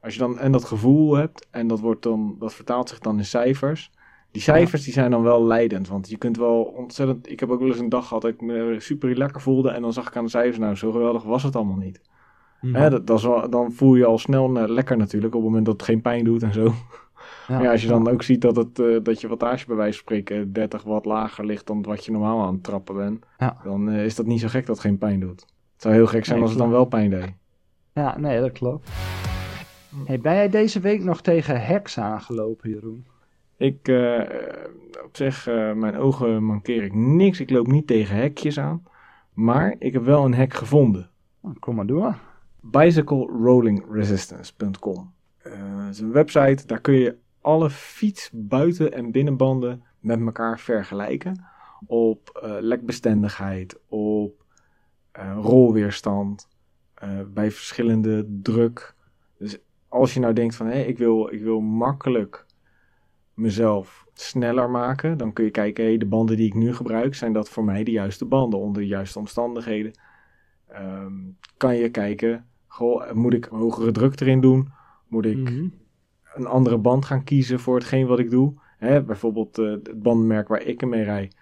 als 0.00 0.12
je 0.14 0.18
dan 0.20 0.38
en 0.38 0.52
dat 0.52 0.64
gevoel 0.64 1.14
hebt 1.16 1.46
en 1.50 1.66
dat, 1.66 1.80
wordt 1.80 2.02
dan, 2.02 2.36
dat 2.38 2.54
vertaalt 2.54 2.88
zich 2.88 2.98
dan 2.98 3.18
in 3.18 3.24
cijfers. 3.24 3.90
Die 4.30 4.42
cijfers 4.42 4.84
die 4.84 4.92
zijn 4.92 5.10
dan 5.10 5.22
wel 5.22 5.44
leidend. 5.46 5.88
Want 5.88 6.08
je 6.08 6.16
kunt 6.16 6.36
wel 6.36 6.62
ontzettend... 6.62 7.30
Ik 7.30 7.40
heb 7.40 7.50
ook 7.50 7.58
wel 7.58 7.68
eens 7.68 7.78
een 7.78 7.88
dag 7.88 8.06
gehad 8.06 8.22
dat 8.22 8.30
ik 8.32 8.40
me 8.40 8.76
super 8.78 9.16
lekker 9.16 9.40
voelde. 9.40 9.70
En 9.70 9.82
dan 9.82 9.92
zag 9.92 10.06
ik 10.06 10.16
aan 10.16 10.24
de 10.24 10.30
cijfers, 10.30 10.58
nou 10.58 10.74
zo 10.74 10.90
geweldig 10.92 11.22
was 11.22 11.42
het 11.42 11.56
allemaal 11.56 11.76
niet. 11.76 12.00
Hè, 12.60 12.90
dat, 12.90 13.06
dat 13.06 13.22
wel- 13.22 13.50
dan 13.50 13.72
voel 13.72 13.94
je 13.94 14.04
al 14.04 14.18
snel 14.18 14.56
eh, 14.58 14.68
lekker 14.68 14.96
natuurlijk. 14.96 15.34
Op 15.34 15.40
het 15.40 15.48
moment 15.50 15.66
dat 15.66 15.74
het 15.74 15.84
geen 15.84 16.00
pijn 16.00 16.24
doet 16.24 16.42
en 16.42 16.52
zo. 16.52 16.72
Maar 17.48 17.62
ja, 17.62 17.70
als 17.70 17.82
je 17.82 17.88
dan 17.88 18.08
ook 18.08 18.22
ziet 18.22 18.40
dat, 18.40 18.56
het, 18.56 18.78
eh, 18.78 18.96
dat 19.02 19.20
je 19.20 19.28
wattage 19.28 19.66
bij 19.66 19.76
wijze 19.76 19.92
van 19.92 20.02
spreken 20.02 20.52
30 20.52 20.82
watt 20.82 21.04
lager 21.06 21.44
ligt 21.46 21.66
dan 21.66 21.82
wat 21.82 22.04
je 22.04 22.10
normaal 22.12 22.42
aan 22.46 22.52
het 22.54 22.62
trappen 22.62 22.96
bent. 22.96 23.24
Ja. 23.38 23.56
Dan 23.64 23.88
eh, 23.90 24.04
is 24.04 24.14
dat 24.14 24.26
niet 24.26 24.40
zo 24.40 24.48
gek 24.48 24.66
dat 24.66 24.76
het 24.76 24.84
geen 24.86 24.98
pijn 24.98 25.20
doet. 25.20 25.40
Het 25.72 25.82
zou 25.82 25.94
heel 25.94 26.06
gek 26.06 26.24
zijn 26.24 26.36
Nee, 26.36 26.44
als 26.46 26.54
het 26.54 26.62
dan 26.62 26.70
wel 26.72 26.84
pijn 26.84 27.10
deed. 27.10 27.32
Ja, 27.92 28.18
nee, 28.18 28.40
dat 28.40 28.52
klopt. 28.52 28.88
Hey, 30.04 30.20
ben 30.20 30.34
jij 30.34 30.48
deze 30.48 30.80
week 30.80 31.04
nog 31.04 31.20
tegen 31.20 31.64
heks 31.64 31.98
aangelopen, 31.98 32.70
Jeroen? 32.70 33.06
Ik, 33.58 33.88
eh, 33.88 34.20
op 35.04 35.16
zich, 35.16 35.46
eh, 35.46 35.72
mijn 35.72 35.96
ogen 35.96 36.44
mankeer 36.44 36.82
ik 36.82 36.94
niks. 36.94 37.40
Ik 37.40 37.50
loop 37.50 37.66
niet 37.66 37.86
tegen 37.86 38.16
hekjes 38.16 38.58
aan. 38.58 38.82
Maar 39.32 39.74
ik 39.78 39.92
heb 39.92 40.04
wel 40.04 40.24
een 40.24 40.34
hek 40.34 40.54
gevonden. 40.54 41.10
Nou, 41.42 41.58
Kom 41.58 41.74
maar 41.74 41.86
door. 41.86 42.18
bicyclerollingresistance.com. 42.60 45.12
Eh 45.38 45.76
dat 45.84 45.94
is 45.94 46.00
een 46.00 46.12
website, 46.12 46.66
daar 46.66 46.80
kun 46.80 46.94
je 46.94 47.16
alle 47.40 47.70
fiets, 47.70 48.30
buiten- 48.32 48.92
en 48.92 49.10
binnenbanden 49.10 49.82
met 50.00 50.20
elkaar 50.20 50.58
vergelijken. 50.58 51.44
Op 51.86 52.48
lekbestendigheid, 52.60 53.80
op 53.88 54.44
rolweerstand, 55.40 56.48
bij 57.34 57.50
verschillende 57.50 58.38
druk. 58.42 58.94
Dus 59.38 59.58
als 59.88 60.14
je 60.14 60.20
nou 60.20 60.32
denkt 60.32 60.56
van 60.56 60.66
hé, 60.66 60.80
ik, 60.80 60.98
wil, 60.98 61.32
ik 61.32 61.42
wil 61.42 61.60
makkelijk 61.60 62.46
mezelf 63.38 64.06
sneller 64.14 64.70
maken, 64.70 65.18
dan 65.18 65.32
kun 65.32 65.44
je 65.44 65.50
kijken, 65.50 65.84
hé, 65.84 65.96
de 65.96 66.06
banden 66.06 66.36
die 66.36 66.46
ik 66.46 66.54
nu 66.54 66.74
gebruik, 66.74 67.14
zijn 67.14 67.32
dat 67.32 67.48
voor 67.48 67.64
mij 67.64 67.84
de 67.84 67.90
juiste 67.90 68.24
banden 68.24 68.58
onder 68.60 68.82
de 68.82 68.88
juiste 68.88 69.18
omstandigheden. 69.18 69.92
Ehm, 70.68 71.12
kan 71.56 71.76
je 71.76 71.90
kijken, 71.90 72.46
goh, 72.66 73.12
moet 73.12 73.34
ik 73.34 73.46
een 73.46 73.58
hogere 73.58 73.92
druk 73.92 74.20
erin 74.20 74.40
doen? 74.40 74.68
Moet 75.08 75.24
ik 75.26 75.36
Mhm. 75.38 75.68
een 76.34 76.46
andere 76.46 76.78
band 76.78 77.04
gaan 77.04 77.24
kiezen 77.24 77.60
voor 77.60 77.74
hetgeen 77.74 78.06
wat 78.06 78.18
ik 78.18 78.30
doe? 78.30 78.54
Hè, 78.78 79.02
bijvoorbeeld 79.02 79.58
eh, 79.58 79.70
het 79.70 80.02
bandenmerk 80.02 80.48
waar 80.48 80.62
ik 80.62 80.86
mee 80.86 81.02
rijd, 81.02 81.36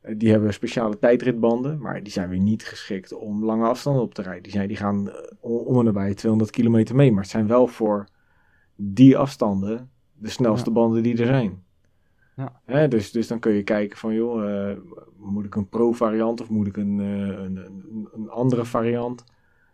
eh, 0.00 0.14
die 0.18 0.30
hebben 0.30 0.52
speciale 0.52 0.98
tijdritbanden, 0.98 1.80
maar 1.80 2.02
die 2.02 2.12
zijn 2.12 2.28
weer 2.28 2.38
niet 2.40 2.66
geschikt 2.66 3.12
om 3.12 3.44
lange 3.44 3.66
afstanden 3.68 4.02
op 4.02 4.14
te 4.14 4.22
rijden. 4.22 4.42
Die, 4.42 4.52
zijn, 4.52 4.68
die 4.68 4.76
gaan 4.76 5.10
eh, 5.10 5.14
om 5.40 5.78
en 5.78 5.84
nabij 5.84 6.14
200 6.14 6.50
kilometer 6.50 6.94
mee, 6.96 7.12
maar 7.12 7.22
het 7.22 7.30
zijn 7.30 7.46
wel 7.46 7.66
voor 7.66 8.06
die 8.76 9.16
afstanden 9.16 9.90
de 10.18 10.28
snelste 10.28 10.70
banden 10.70 11.02
die 11.02 11.18
er 11.18 11.26
zijn. 11.26 11.62
Ja. 12.36 12.60
Hè, 12.64 12.88
dus, 12.88 13.10
dus 13.10 13.26
dan 13.26 13.38
kun 13.38 13.52
je 13.52 13.62
kijken 13.62 13.98
van, 13.98 14.14
joh, 14.14 14.68
eh, 14.70 14.76
moet 15.16 15.44
ik 15.44 15.54
een 15.54 15.68
pro-variant 15.68 16.40
of 16.40 16.48
moet 16.48 16.66
ik 16.66 16.76
een, 16.76 17.00
eh, 17.00 17.44
een, 17.44 17.56
een, 17.56 18.08
een 18.14 18.30
andere 18.30 18.64
variant? 18.64 19.24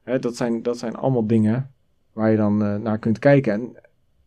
Hè, 0.02 0.18
dat, 0.18 0.36
zijn, 0.36 0.62
dat 0.62 0.78
zijn 0.78 0.94
allemaal 0.94 1.26
dingen 1.26 1.70
waar 2.12 2.30
je 2.30 2.36
dan 2.36 2.62
eh, 2.64 2.76
naar 2.76 2.98
kunt 2.98 3.18
kijken. 3.18 3.52
En 3.52 3.72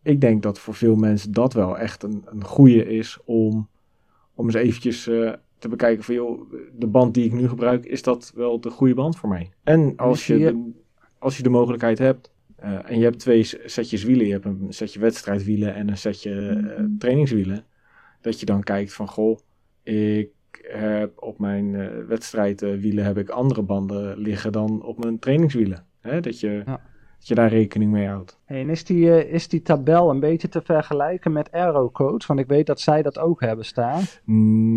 ik 0.02 0.20
denk 0.20 0.42
dat 0.42 0.58
voor 0.58 0.74
veel 0.74 0.96
mensen 0.96 1.32
dat 1.32 1.52
wel 1.52 1.78
echt 1.78 2.02
een, 2.02 2.22
een 2.26 2.44
goede 2.44 2.86
is 2.86 3.18
om, 3.24 3.68
om 4.34 4.44
eens 4.46 4.54
eventjes 4.54 5.02
te 5.58 5.68
bekijken 5.68 6.04
van, 6.04 6.14
joh, 6.14 6.52
de 6.78 6.86
band 6.86 7.14
die 7.14 7.24
ik 7.24 7.32
nu 7.32 7.48
gebruik, 7.48 7.84
is 7.84 8.02
dat 8.02 8.32
wel 8.34 8.60
de 8.60 8.70
goede 8.70 8.94
band 8.94 9.16
voor 9.16 9.28
mij? 9.28 9.50
En 9.62 9.92
als 9.96 10.26
je, 10.26 10.34
zie 10.34 10.44
je- 10.44 10.52
de, 10.52 10.70
als 11.18 11.36
je 11.36 11.42
de 11.42 11.48
mogelijkheid 11.48 11.98
hebt, 11.98 12.30
eh, 12.58 12.90
en 12.90 12.98
je 12.98 13.04
hebt 13.04 13.18
twee 13.18 13.42
setjes 13.64 14.04
wielen, 14.04 14.26
je 14.26 14.32
hebt 14.32 14.44
een 14.44 14.66
setje 14.68 15.00
wedstrijdwielen 15.00 15.74
en 15.74 15.88
een 15.88 15.96
setje 15.96 16.48
eh, 16.76 16.84
trainingswielen, 16.98 17.64
dat 18.20 18.40
je 18.40 18.46
dan 18.46 18.62
kijkt 18.62 18.92
van, 18.92 19.08
goh, 19.08 19.38
ik 19.82 20.30
heb 20.62 21.22
op 21.22 21.38
mijn 21.38 21.74
eh, 21.74 21.88
wedstrijdwielen 22.06 23.04
heb 23.04 23.18
ik 23.18 23.28
andere 23.28 23.62
banden 23.62 24.18
liggen 24.18 24.52
dan 24.52 24.82
op 24.82 24.98
mijn 24.98 25.18
trainingswielen. 25.18 25.84
Hè? 26.00 26.20
Dat, 26.20 26.40
je, 26.40 26.62
Ja. 26.66 26.80
dat 27.18 27.28
je 27.28 27.34
daar 27.34 27.48
rekening 27.48 27.92
mee 27.92 28.06
houdt. 28.06 28.40
Hey, 28.44 28.60
en 28.60 28.70
is 28.70 28.84
die, 28.84 29.28
is 29.28 29.48
die 29.48 29.62
tabel 29.62 30.10
een 30.10 30.20
beetje 30.20 30.48
te 30.48 30.62
vergelijken 30.62 31.32
met 31.32 31.52
Aerocodes? 31.52 32.26
Want 32.26 32.40
ik 32.40 32.46
weet 32.46 32.66
dat 32.66 32.80
zij 32.80 33.02
dat 33.02 33.18
ook 33.18 33.40
hebben 33.40 33.64
staan. 33.64 34.02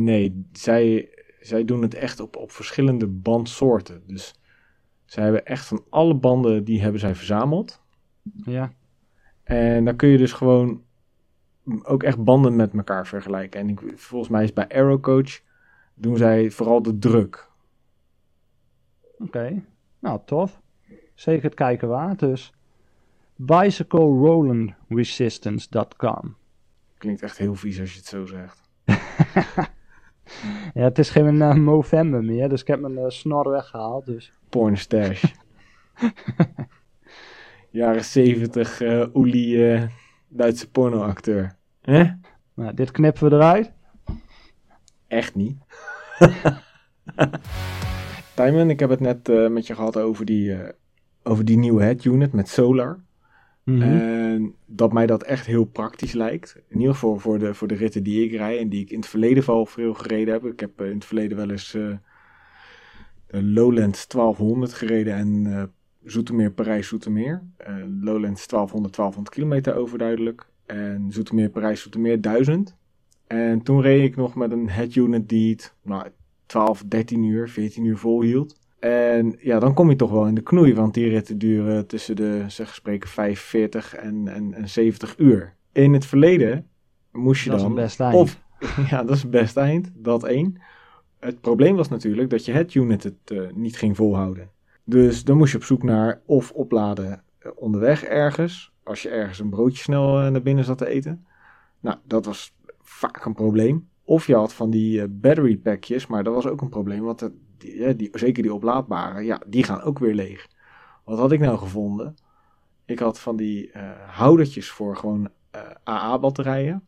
Nee, 0.04 0.46
zij, 0.52 1.10
zij 1.40 1.66
doen 1.66 1.82
het 1.82 1.94
echt 1.94 2.20
op, 2.20 2.36
op 2.36 2.52
verschillende 2.52 3.08
bandsoorten. 3.08 4.02
Dus 4.08 4.36
zij 5.12 5.24
hebben 5.24 5.46
echt 5.46 5.66
van 5.66 5.84
alle 5.90 6.16
banden, 6.16 6.64
die 6.64 6.82
hebben 6.82 7.00
zij 7.00 7.16
verzameld. 7.16 7.82
Ja. 8.44 8.72
En 9.44 9.86
dan 9.86 9.96
kun 9.96 10.10
je 10.10 10.18
dus 10.18 10.34
gewoon 10.34 10.84
ook 11.84 12.04
echt 12.04 12.24
banden 12.24 12.56
met 12.56 12.74
elkaar 12.74 13.08
vergelijken. 13.08 13.60
En 13.60 13.70
ik, 13.70 13.82
volgens 13.96 14.32
mij 14.32 14.44
is 14.44 14.54
bij 14.54 14.70
Aerocoach 14.70 15.42
doen 15.94 16.18
zij 16.18 16.52
vooral 16.52 16.82
de 16.82 16.98
druk. 16.98 17.50
Oké. 19.18 19.64
Nou, 20.00 20.20
tof. 20.26 20.62
Zeker 21.14 21.44
het 21.44 21.54
kijken 21.54 21.88
waard 21.88 22.20
dus. 22.20 22.54
BicycleRollandResistance.com 23.36 26.36
Klinkt 26.98 27.22
echt 27.22 27.38
heel 27.38 27.56
vies 27.56 27.80
als 27.80 27.92
je 27.92 27.98
het 27.98 28.08
zo 28.08 28.26
zegt. 28.26 28.62
Ja, 30.74 30.84
het 30.84 31.00
is 31.00 31.10
geen 31.10 31.42
eh, 31.42 31.54
Movember 31.54 32.24
meer, 32.24 32.50
dus 32.50 32.62
ik 32.62 32.68
heb 32.68 32.80
mijn 32.80 32.98
eh, 32.98 33.10
snor 33.10 33.50
weggehaald. 33.50 34.06
Dus. 34.06 34.34
Pornstash. 34.52 35.24
Jaren 37.70 38.04
70 38.04 38.82
eh 38.82 39.06
Oelie 39.14 39.74
eh, 39.74 39.84
Duitse 40.28 40.70
pornoacteur. 40.70 41.56
Hè? 41.82 42.04
Nou, 42.54 42.74
dit 42.74 42.92
knippen 42.92 43.30
we 43.30 43.36
eruit. 43.36 43.72
Echt 45.08 45.36
niet. 45.36 45.58
Timon, 48.36 48.70
ik 48.70 48.80
heb 48.80 48.90
het 48.90 49.00
net 49.00 49.30
eh, 49.30 49.48
met 49.48 49.68
je 49.68 49.76
gehad 49.76 49.98
over 49.98 50.26
die, 50.26 50.58
over 51.24 51.46
die 51.46 51.58
nieuwe 51.58 51.84
head 51.84 52.06
unit 52.06 52.34
met 52.34 52.50
solar. 52.50 53.00
Mhm. 53.64 53.82
En 53.82 54.56
dat 54.66 54.94
mij 54.94 55.06
dat 55.06 55.24
echt 55.24 55.46
heel 55.46 55.66
praktisch 55.66 56.14
lijkt. 56.14 56.56
In 56.68 56.80
ieder 56.80 56.94
geval 56.94 57.20
voor 57.20 57.40
de, 57.40 57.54
voor 57.54 57.68
de 57.68 57.76
ritten 57.76 58.04
die 58.04 58.26
ik 58.26 58.32
rijd 58.32 58.60
en 58.60 58.70
die 58.70 58.82
ik 58.82 58.90
in 58.90 59.00
het 59.00 59.10
verleden 59.10 59.46
wel 59.46 59.66
veel 59.66 59.94
gereden 59.94 60.34
heb. 60.34 60.46
Ik 60.46 60.60
heb 60.60 60.82
in 60.82 60.94
het 60.94 61.06
verleden 61.06 61.38
wel 61.38 61.50
eens 61.50 61.78
Lowlands 63.32 64.08
1200 64.08 64.74
gereden 64.74 65.14
en 65.14 65.46
eh 65.46 65.64
Zoetermeer 66.04 66.52
Parijs 66.52 66.88
Zoetermeer. 66.88 67.44
Eh, 67.58 67.76
Lowlands 68.02 68.48
1200 68.48 68.96
1200 68.96 69.30
kilometer 69.30 69.76
overduidelijk. 69.76 70.48
En 70.66 71.06
Zoetermeer 71.10 71.50
Parijs 71.50 71.82
Zoetermeer 71.82 72.22
1000. 72.22 72.76
En 73.28 73.62
toen 73.62 73.82
reed 73.82 74.04
ik 74.04 74.16
nog 74.16 74.36
met 74.36 74.52
een 74.52 74.70
head 74.70 74.96
unit 74.96 75.30
die 75.30 75.52
het 75.52 75.74
nou, 75.84 76.08
12, 76.46 76.84
13 76.88 77.24
uur, 77.24 77.50
14 77.50 77.86
uur 77.86 77.98
volhield. 77.98 78.60
En 78.80 79.36
ja, 79.40 79.60
dan 79.60 79.74
kom 79.74 79.90
je 79.90 79.96
toch 79.96 80.12
wel 80.12 80.28
in 80.28 80.36
de 80.36 80.42
knoei, 80.42 80.74
want 80.74 80.94
die 80.94 81.10
ritten 81.10 81.38
duren 81.38 81.88
tussen 81.88 82.16
de, 82.16 82.44
zeg 82.48 82.76
spreken, 82.76 83.10
45 83.10 83.96
en, 83.96 84.28
en, 84.28 84.54
en 84.54 84.70
70 84.70 85.18
uur. 85.18 85.56
In 85.72 85.94
het 85.94 86.06
verleden 86.06 86.68
moest 87.12 87.44
je 87.44 87.50
Dat 87.50 87.60
is 87.60 87.66
dan... 87.66 87.76
best 87.76 88.00
eind. 88.00 88.16
Of, 88.16 88.42
ja, 88.90 89.04
dat 89.04 89.16
is 89.16 89.22
het 89.22 89.32
best 89.32 89.58
eind, 89.58 89.92
dat 89.94 90.24
één. 90.24 90.62
Het 91.22 91.42
probleem 91.42 91.76
was 91.76 91.88
natuurlijk 91.88 92.30
dat 92.30 92.46
je 92.46 92.52
het 92.52 92.74
unit 92.74 93.04
het 93.04 93.32
eh, 93.32 93.52
niet 93.54 93.78
ging 93.78 93.96
volhouden. 93.96 94.50
Dus 94.84 95.24
dan 95.24 95.38
moest 95.38 95.52
je 95.52 95.58
op 95.58 95.64
zoek 95.64 95.84
naar 95.84 96.22
of 96.26 96.52
opladen 96.52 97.24
eh, 97.38 97.52
onderweg 97.56 98.04
ergens, 98.04 98.74
als 98.84 99.02
je 99.02 99.10
ergens 99.10 99.40
een 99.40 99.50
broodje 99.50 99.84
snel 99.84 100.20
eh, 100.20 100.32
naar 100.32 100.42
binnen 100.42 100.66
zat 100.66 100.78
te 100.78 100.88
eten. 100.88 101.26
Nou, 101.80 101.98
dat 102.04 102.26
was 102.26 102.56
vaak 102.80 103.26
een 103.26 103.34
probleem. 103.34 103.90
Of 104.04 104.28
je 104.28 104.36
had 104.36 104.54
van 104.54 104.70
die 104.70 105.08
battery 105.08 105.58
packjes, 105.58 106.08
maar 106.08 106.24
dat 106.24 106.34
was 106.34 106.48
ook 106.48 106.62
een 106.62 106.70
probleem. 106.70 107.04
Want 107.04 107.30
die, 107.58 108.10
zeker 108.12 108.44
die 108.44 108.54
oplaadbare, 108.54 109.24
ja, 109.24 109.42
die 109.48 109.64
gaan 109.64 109.82
ook 109.82 110.00
weer 110.00 110.14
leeg. 110.14 110.48
Wat 111.04 111.18
had 111.18 111.32
ik 111.32 111.40
nou 111.40 111.58
gevonden? 111.58 112.16
Ik 112.86 113.00
had 113.00 113.20
van 113.20 113.36
die 113.36 113.72
houdertjes 114.08 114.70
voor 114.70 114.98
gewoon 114.98 115.30
AA-batterijen. 115.84 116.88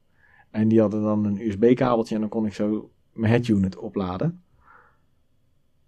En 0.51 0.67
die 0.67 0.79
hadden 0.79 1.01
dan 1.01 1.25
een 1.25 1.47
USB-kabeltje 1.47 2.15
en 2.15 2.21
dan 2.21 2.29
kon 2.29 2.45
ik 2.45 2.53
zo 2.53 2.92
mijn 3.13 3.31
head 3.31 3.47
unit 3.47 3.77
opladen. 3.77 4.43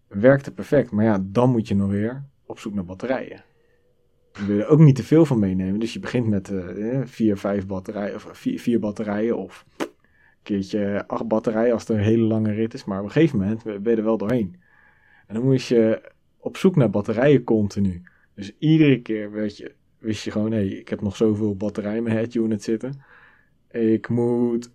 Werkte 0.07 0.51
perfect, 0.51 0.91
maar 0.91 1.05
ja, 1.05 1.23
dan 1.25 1.49
moet 1.49 1.67
je 1.67 1.75
nog 1.75 1.89
weer 1.89 2.23
op 2.45 2.59
zoek 2.59 2.73
naar 2.73 2.85
batterijen. 2.85 3.43
Je 4.33 4.45
wil 4.45 4.59
er 4.59 4.67
ook 4.67 4.79
niet 4.79 4.95
te 4.95 5.03
veel 5.03 5.25
van 5.25 5.39
meenemen, 5.39 5.79
dus 5.79 5.93
je 5.93 5.99
begint 5.99 6.27
met 6.27 6.49
eh, 6.49 6.99
eh, 6.99 7.07
vier, 7.07 7.37
vijf 7.37 7.67
batterijen, 7.67 8.15
of 8.15 8.27
vier, 8.31 8.59
vier 8.59 8.79
batterijen 8.79 9.37
of 9.37 9.65
een 9.77 9.87
keertje 10.43 11.07
acht 11.07 11.27
batterijen 11.27 11.73
als 11.73 11.87
het 11.87 11.97
een 11.97 12.03
hele 12.03 12.23
lange 12.23 12.51
rit 12.51 12.73
is. 12.73 12.85
Maar 12.85 12.99
op 12.99 13.05
een 13.05 13.11
gegeven 13.11 13.39
moment 13.39 13.63
ben 13.63 13.91
je 13.91 13.95
er 13.95 14.03
wel 14.03 14.17
doorheen. 14.17 14.59
En 15.27 15.35
dan 15.35 15.43
moest 15.43 15.67
je 15.67 16.11
op 16.37 16.57
zoek 16.57 16.75
naar 16.75 16.89
batterijen 16.89 17.43
continu. 17.43 18.03
Dus 18.35 18.55
iedere 18.59 19.01
keer 19.01 19.31
weet 19.31 19.57
je, 19.57 19.73
wist 19.97 20.23
je 20.23 20.31
gewoon, 20.31 20.51
hé, 20.51 20.61
ik 20.61 20.89
heb 20.89 21.01
nog 21.01 21.15
zoveel 21.15 21.55
batterij 21.55 21.97
in 21.97 22.03
mijn 22.03 22.15
head 22.15 22.33
unit 22.33 22.63
zitten. 22.63 23.01
Ik 23.71 24.09
moet 24.09 24.71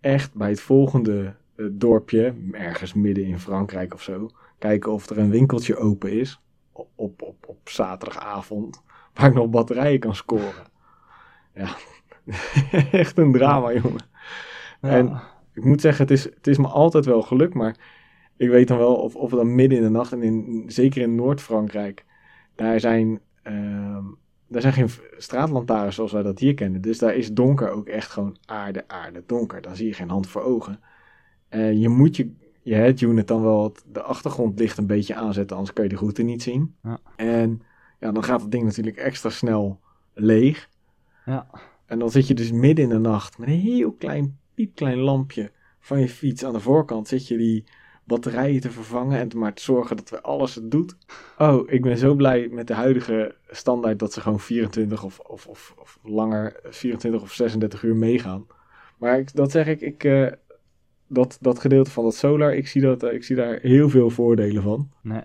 echt 0.00 0.34
bij 0.34 0.48
het 0.50 0.60
volgende 0.60 1.34
eh, 1.56 1.66
dorpje, 1.70 2.34
ergens 2.52 2.94
midden 2.94 3.24
in 3.24 3.38
Frankrijk 3.40 3.94
of 3.94 4.02
zo, 4.02 4.30
kijken 4.58 4.92
of 4.92 5.10
er 5.10 5.18
een 5.18 5.30
winkeltje 5.30 5.76
open 5.76 6.12
is 6.12 6.40
op, 6.72 6.88
op, 6.94 7.22
op, 7.22 7.44
op 7.48 7.68
zaterdagavond, 7.68 8.82
waar 9.14 9.26
ik 9.28 9.34
nog 9.34 9.48
batterijen 9.50 10.00
kan 10.00 10.14
scoren. 10.14 10.68
Ja, 11.54 11.76
echt 12.92 13.18
een 13.18 13.32
drama, 13.32 13.72
jongen. 13.72 14.08
Ja. 14.82 14.88
En- 14.88 15.20
Ik 15.54 15.64
moet 15.64 15.80
zeggen, 15.80 16.02
het 16.02 16.10
is, 16.12 16.24
het 16.24 16.46
is 16.46 16.58
me 16.58 16.66
altijd 16.68 17.04
wel 17.04 17.22
gelukt, 17.22 17.54
maar 17.54 17.76
ik 18.36 18.48
weet 18.48 18.68
dan 18.68 18.78
wel 18.78 18.94
of, 18.96 19.16
of 19.16 19.30
dan 19.30 19.54
midden 19.54 19.78
in 19.78 19.84
de 19.84 19.90
nacht 19.90 20.12
en 20.12 20.22
in, 20.22 20.64
zeker 20.66 21.02
in 21.02 21.14
Noord-Frankrijk, 21.14 22.04
daar 22.54 22.80
zijn, 22.80 23.20
ehm, 23.42 24.04
daar 24.50 24.62
zijn 24.62 24.72
geen 24.72 24.90
straatlantaarns 25.16 25.94
zoals 25.94 26.12
wij 26.12 26.22
dat 26.22 26.38
hier 26.38 26.54
kennen. 26.54 26.80
Dus 26.80 26.98
daar 26.98 27.14
is 27.14 27.32
donker 27.32 27.70
ook 27.70 27.86
echt 27.86 28.10
gewoon 28.10 28.36
aarde, 28.44 28.88
aarde, 28.88 29.22
donker. 29.26 29.60
Dan 29.62 29.76
zie 29.76 29.86
je 29.86 29.92
geen 29.92 30.10
hand 30.10 30.26
voor 30.26 30.42
ogen. 30.42 30.80
En 31.48 31.78
je 31.78 31.88
moet 31.88 32.16
je, 32.16 32.32
je 32.62 32.74
head 32.74 33.00
unit 33.00 33.28
dan 33.28 33.42
wel 33.42 33.64
het, 33.64 33.84
de 33.92 34.02
achtergrondlicht 34.02 34.78
een 34.78 34.86
beetje 34.86 35.14
aanzetten, 35.14 35.56
anders 35.56 35.74
kan 35.74 35.84
je 35.84 35.90
de 35.90 35.96
route 35.96 36.22
niet 36.22 36.42
zien. 36.42 36.74
Ja. 36.82 36.98
En 37.16 37.62
ja, 38.00 38.12
dan 38.12 38.24
gaat 38.24 38.40
het 38.40 38.50
ding 38.50 38.64
natuurlijk 38.64 38.96
extra 38.96 39.30
snel 39.30 39.80
leeg. 40.14 40.68
Ja. 41.24 41.46
En 41.86 41.98
dan 41.98 42.10
zit 42.10 42.26
je 42.26 42.34
dus 42.34 42.52
midden 42.52 42.84
in 42.84 42.90
de 42.90 42.98
nacht 42.98 43.38
met 43.38 43.48
een 43.48 43.54
heel 43.54 43.92
klein, 43.92 44.38
piepklein 44.54 44.98
lampje 44.98 45.52
van 45.80 46.00
je 46.00 46.08
fiets 46.08 46.44
aan 46.44 46.52
de 46.52 46.60
voorkant. 46.60 47.08
Zit 47.08 47.28
je 47.28 47.36
die 47.36 47.64
batterijen 48.10 48.60
te 48.60 48.70
vervangen 48.70 49.18
en 49.18 49.28
te 49.28 49.36
maar 49.36 49.54
te 49.54 49.62
zorgen 49.62 49.96
dat 49.96 50.10
we 50.10 50.20
alles 50.22 50.54
het 50.54 50.70
doet. 50.70 50.96
Oh, 51.38 51.70
ik 51.70 51.82
ben 51.82 51.98
zo 51.98 52.14
blij 52.14 52.48
met 52.50 52.66
de 52.66 52.74
huidige 52.74 53.34
standaard 53.50 53.98
dat 53.98 54.12
ze 54.12 54.20
gewoon 54.20 54.40
24 54.40 55.04
of, 55.04 55.18
of, 55.18 55.46
of, 55.46 55.74
of 55.78 55.98
langer, 56.02 56.60
24 56.64 57.22
of 57.22 57.32
36 57.32 57.82
uur 57.82 57.96
meegaan. 57.96 58.46
Maar 58.98 59.18
ik, 59.18 59.34
dat 59.34 59.50
zeg 59.50 59.66
ik, 59.66 59.80
ik 59.80 60.04
eh, 60.04 60.26
dat, 61.06 61.38
dat 61.40 61.58
gedeelte 61.58 61.90
van 61.90 62.04
dat 62.04 62.14
solar, 62.14 62.54
ik 62.54 62.68
zie, 62.68 62.80
dat, 62.82 63.02
eh, 63.02 63.12
ik 63.14 63.24
zie 63.24 63.36
daar 63.36 63.58
heel 63.62 63.88
veel 63.88 64.10
voordelen 64.10 64.62
van. 64.62 64.90
Nee. 65.02 65.22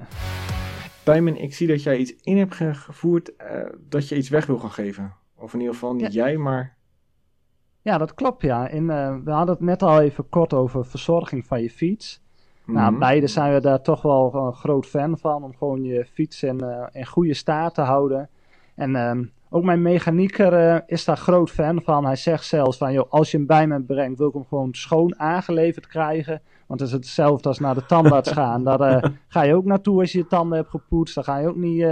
Tijmen, 1.04 1.36
ik 1.42 1.54
zie 1.56 1.68
dat 1.68 1.84
jij 1.84 1.98
iets 1.98 2.16
in 2.22 2.38
hebt 2.38 2.56
ge- 2.56 2.74
gevoerd 2.74 3.36
eh, 3.36 3.70
dat 3.90 4.10
je 4.10 4.16
iets 4.16 4.30
weg 4.30 4.46
wil 4.46 4.58
gaan 4.60 4.72
geven. 4.72 5.14
Of 5.36 5.54
in 5.54 5.60
ieder 5.60 5.74
geval 5.74 5.94
niet 5.96 6.14
jij, 6.14 6.38
maar 6.38 6.78
Ja, 7.82 7.98
dat 7.98 8.14
klopt 8.14 8.42
ja. 8.42 8.68
In, 8.68 8.90
eh, 8.90 9.18
we 9.24 9.32
hadden 9.32 9.56
het 9.56 9.64
net 9.64 9.84
al 9.84 10.02
even 10.02 10.30
kort 10.30 10.54
over 10.54 10.86
verzorging 10.86 11.46
van 11.46 11.62
je 11.62 11.70
fiets. 11.70 12.24
Nou, 12.66 12.91
Mhm. 12.91 12.99
beide 12.99 13.28
zijn 13.28 13.53
we 13.53 13.59
daar 13.61 13.82
toch 13.82 14.01
wel 14.01 14.34
een 14.36 14.53
groot 14.53 14.86
fan 14.86 15.18
van. 15.18 15.43
Om 15.43 15.55
gewoon 15.57 15.84
je 15.84 16.05
fiets 16.13 16.43
in, 16.43 16.59
eh, 16.61 16.84
in 16.91 17.05
goede 17.05 17.34
staat 17.34 17.74
te 17.74 17.82
houden. 17.82 18.30
En 18.76 18.95
ehm, 18.95 19.24
ook 19.49 19.63
mijn 19.63 19.82
mechanieker 19.82 20.53
eh, 20.53 20.78
is 20.86 21.05
daar 21.05 21.18
groot 21.18 21.51
fan 21.51 21.82
van. 21.82 22.05
Hij 22.05 22.16
zegt 22.16 22.45
zelfs 22.45 22.78
van, 22.78 22.93
joh, 22.93 23.11
als 23.11 23.32
je 23.32 23.38
hem 23.38 23.45
bij 23.45 23.68
me 23.68 23.82
brengt, 23.82 24.18
wil 24.18 24.28
ik 24.28 24.34
hem 24.34 24.45
gewoon 24.45 24.74
schoon 24.74 25.20
aangeleverd 25.20 25.88
krijgen. 25.88 26.41
Want 26.68 26.80
het 26.80 26.89
is 26.89 26.95
hetzelfde 26.95 27.47
als 27.47 27.59
naar 27.59 27.76
de 27.76 27.86
tandarts 27.86 28.32
gaan. 28.41 28.63
Daar 28.63 28.80
eh, 28.80 29.09
ga 29.28 29.41
je 29.41 29.55
ook 29.55 29.66
naartoe 29.66 29.99
als 29.99 30.11
je 30.11 30.18
je 30.18 30.28
tanden 30.28 30.57
hebt 30.57 30.70
gepoetst. 30.70 31.16
Dan 31.16 31.24
ga 31.24 31.38
je 31.38 31.47
ook 31.47 31.55
niet, 31.55 31.86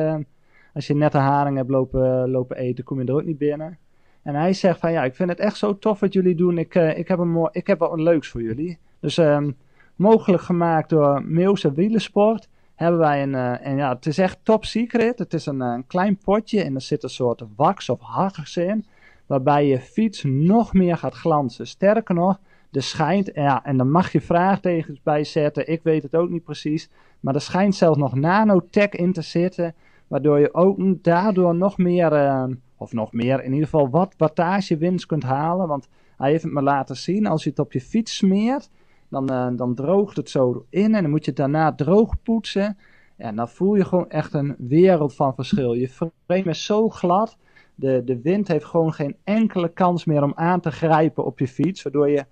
als 0.74 0.88
je 0.88 0.96
net 0.96 1.14
een 1.14 1.22
haring 1.22 1.58
hebt 1.58 1.70
lopen, 1.70 2.30
lopen 2.30 2.58
eten, 2.58 2.84
kom 2.84 3.00
je 3.02 3.06
er 3.08 3.14
ook 3.14 3.26
niet 3.26 3.38
binnen. 3.38 3.78
En 4.24 4.36
hij 4.36 4.54
zegt 4.54 4.80
van, 4.80 4.92
ja, 4.92 5.04
ik 5.04 5.16
vind 5.16 5.30
het 5.30 5.40
echt 5.40 5.58
zo 5.58 5.78
tof 5.78 6.00
wat 6.00 6.14
jullie 6.14 6.36
doen. 6.36 6.58
Ik, 6.58 6.76
ik, 6.76 7.08
heb, 7.08 7.20
een 7.20 7.32
mooi, 7.32 7.50
ik 7.52 7.68
heb 7.68 7.80
wel 7.80 7.94
een 7.94 8.04
leuks 8.04 8.28
voor 8.28 8.42
jullie. 8.42 8.78
Dus 9.00 9.18
ehm, 9.18 9.52
mogelijk 9.96 10.44
gemaakt 10.44 10.90
door 10.90 11.24
Meelse 11.26 11.72
Wielensport 11.72 12.50
hebben 12.76 13.00
wij 13.00 13.24
een, 13.24 13.36
eh, 13.36 13.66
en 13.66 13.78
ja, 13.78 13.94
het 13.94 14.06
is 14.06 14.18
echt 14.18 14.40
top 14.44 14.66
secret. 14.66 15.20
Het 15.20 15.34
is 15.34 15.46
een, 15.46 15.62
eh, 15.62 15.68
een 15.68 15.88
klein 15.88 16.18
potje 16.18 16.64
en 16.64 16.76
er 16.76 16.82
zit 16.82 17.04
een 17.04 17.10
soort 17.10 17.44
wax 17.56 17.90
of 17.90 18.00
hargs 18.02 18.58
in, 18.58 18.86
waarbij 19.26 19.68
je 19.68 19.80
fiets 19.80 20.24
nog 20.24 20.74
meer 20.74 20.98
gaat 20.98 21.14
glanzen. 21.14 21.68
Sterker 21.68 22.16
nog, 22.16 22.40
er 22.72 22.84
schijnt, 22.84 23.32
ja, 23.34 23.64
en 23.66 23.78
dan 23.78 23.92
mag 23.92 24.12
je 24.12 24.22
vraagtekens 24.22 25.02
bij 25.02 25.24
zetten, 25.24 25.72
ik 25.72 25.84
weet 25.84 26.04
het 26.04 26.16
ook 26.16 26.30
niet 26.30 26.44
precies, 26.44 26.90
maar 27.20 27.36
er 27.36 27.42
schijnt 27.42 27.76
zelfs 27.76 27.98
nog 27.98 28.16
nanotech 28.16 28.90
in 28.90 29.14
te 29.14 29.22
zitten, 29.22 29.76
waardoor 30.08 30.40
je 30.40 30.54
ook 30.54 31.04
daardoor 31.04 31.56
nog 31.56 31.78
meer, 31.78 32.14
eh, 32.14 32.46
of 32.78 32.94
nog 32.94 33.12
meer, 33.12 33.44
in 33.44 33.52
ieder 33.52 33.68
geval 33.70 33.90
wat 33.90 34.14
wattagewinst 34.18 35.06
kunt 35.06 35.24
halen, 35.24 35.68
want 35.68 35.88
hij 36.18 36.32
heeft 36.32 36.44
het 36.44 36.54
me 36.54 36.62
laten 36.62 36.96
zien, 36.96 37.28
als 37.28 37.44
je 37.44 37.50
het 37.50 37.60
op 37.60 37.72
je 37.72 37.82
fiets 37.82 38.16
smeert, 38.16 38.70
dan, 39.14 39.30
eh, 39.30 39.48
dan 39.58 39.76
droogt 39.76 40.18
het 40.18 40.30
zo 40.30 40.66
in 40.70 40.96
en 40.96 41.02
dan 41.02 41.12
moet 41.12 41.26
je 41.26 41.32
het 41.32 41.40
daarna 41.40 41.74
droog 41.74 42.22
poetsen. 42.24 42.78
En 43.18 43.36
dan 43.36 43.50
voel 43.50 43.76
je 43.76 43.86
gewoon 43.86 44.10
echt 44.10 44.34
een 44.34 44.56
wereld 44.58 45.16
van 45.16 45.36
verschil. 45.36 45.74
Je 45.74 45.90
frame 45.90 46.50
is 46.50 46.66
zo 46.66 46.90
glad. 46.90 47.38
De, 47.76 48.02
de 48.06 48.22
wind 48.22 48.48
heeft 48.48 48.66
gewoon 48.66 48.94
geen 48.94 49.16
enkele 49.24 49.70
kans 49.74 50.06
meer 50.06 50.24
om 50.24 50.34
aan 50.36 50.60
te 50.60 50.72
grijpen 50.72 51.26
op 51.26 51.40
je 51.40 51.48
fiets. 51.48 51.84
Waardoor 51.84 52.10
je 52.10 52.26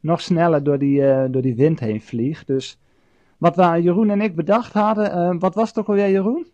nog 0.00 0.20
sneller 0.20 0.62
door 0.62 0.78
die, 0.78 1.06
eh, 1.06 1.24
door 1.30 1.42
die 1.42 1.54
wind 1.54 1.80
heen 1.80 2.02
vliegt. 2.02 2.46
Dus 2.46 2.78
wat 3.38 3.56
we, 3.56 3.82
Jeroen 3.82 4.10
en 4.10 4.20
ik 4.20 4.36
bedacht 4.36 4.72
hadden. 4.72 5.12
eh, 5.12 5.34
wat 5.38 5.54
was 5.54 5.68
het 5.68 5.78
ook 5.78 5.88
alweer, 5.88 6.10
Jeroen? 6.10 6.46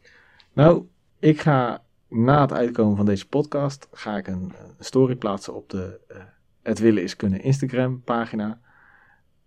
Nou, 0.53 0.87
ik 1.19 1.41
ga 1.41 1.83
na 2.09 2.41
het 2.41 2.53
uitkomen 2.53 2.97
van 2.97 3.07
deze 3.07 3.29
podcast 3.29 3.89
ga 3.93 4.17
ik 4.17 4.27
een, 4.27 4.53
story 4.79 5.15
plaatsen 5.17 5.55
op 5.55 5.71
de 5.71 6.01
eh, 6.09 6.17
Het 6.63 6.79
Willen 6.79 7.03
is 7.03 7.17
Kunnen 7.17 7.43
Instagram 7.43 8.03
pagina. 8.03 8.61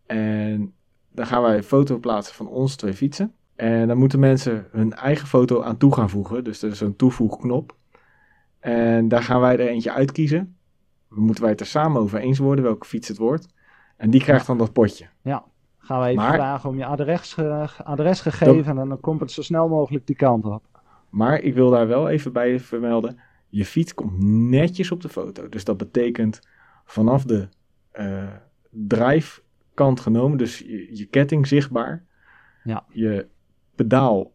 En 0.06 0.74
daar 1.12 1.26
gaan 1.26 1.42
wij 1.42 1.58
een 1.58 1.64
foto 1.64 1.98
plaatsen 1.98 2.36
van 2.36 2.48
ons 2.48 2.76
twee 2.76 2.94
fietsen. 2.94 3.34
En 3.56 3.88
dan 3.88 3.98
moeten 3.98 4.20
mensen 4.20 4.68
hun 4.72 4.94
eigen 4.94 5.28
foto 5.28 5.62
aan 5.62 5.78
toe 5.78 5.94
gaan 5.94 6.10
voegen. 6.10 6.44
Dus 6.44 6.62
er 6.62 6.72
is 6.72 6.78
zo'n 6.78 6.96
toevoegknop. 6.96 7.76
En 8.60 9.08
daar 9.08 9.24
gaan 9.24 9.42
wij 9.42 9.54
er 9.54 9.68
eentje 9.68 9.92
uitkiezen. 9.92 10.58
Dan 11.10 11.20
moeten 11.20 11.42
wij 11.44 11.52
het 11.52 11.60
er 11.60 11.66
samen 11.66 12.02
over 12.02 12.20
eens 12.20 12.38
worden 12.40 12.64
welke 12.64 12.86
fiets 12.86 13.08
het 13.08 13.18
wordt. 13.18 13.48
En 13.98 14.10
die 14.10 14.22
krijgt 14.22 14.48
dan 14.48 14.58
dat 14.58 14.74
potje. 14.74 15.08
Gaan 15.78 16.00
wij 16.00 16.10
even 16.12 16.24
Maar- 16.24 16.34
vragen 16.34 16.70
om 16.70 16.78
je 16.78 16.86
adres, 16.86 17.38
adresgegeven. 17.84 18.78
En 18.78 18.90
dan 18.90 19.00
komt 19.00 19.20
het 19.20 19.32
zo 19.32 19.42
snel 19.42 19.68
mogelijk 19.68 20.08
die 20.08 20.16
kant 20.16 20.46
op. 20.46 20.64
Maar 21.10 21.40
ik 21.42 21.54
wil 21.54 21.70
daar 21.70 21.88
wel 21.88 22.10
even 22.10 22.34
bij 22.34 22.60
vermelden. 22.60 23.20
Je 23.50 23.66
fiets 23.66 23.94
komt 23.94 24.24
netjes 24.24 24.92
op 24.92 25.02
de 25.02 25.10
foto. 25.10 25.50
Dus 25.50 25.64
dat 25.64 25.78
betekent 25.78 26.40
vanaf 26.86 27.24
de 27.24 27.48
eh 27.92 28.28
drijfkant 29.76 30.00
genomen. 30.00 30.38
Dus 30.38 30.60
je, 30.60 30.98
je 30.98 31.06
ketting 31.06 31.48
zichtbaar. 31.48 32.04
Ja. 32.64 32.86
Je 32.90 33.28
pedaal 33.76 34.34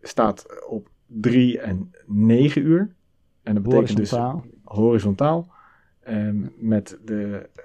staat 0.00 0.46
op 0.68 0.88
3 1.06 1.60
en 1.60 1.90
9 2.06 2.62
uur. 2.66 2.94
En 3.42 3.54
dat 3.54 3.62
betekent 3.62 3.96
dus 3.96 4.10
Horizontaal. 4.10 4.44
horizontaal. 4.64 5.54
ehm, 6.02 6.46
met 6.56 6.98
de, 7.04 7.48
eh, 7.54 7.64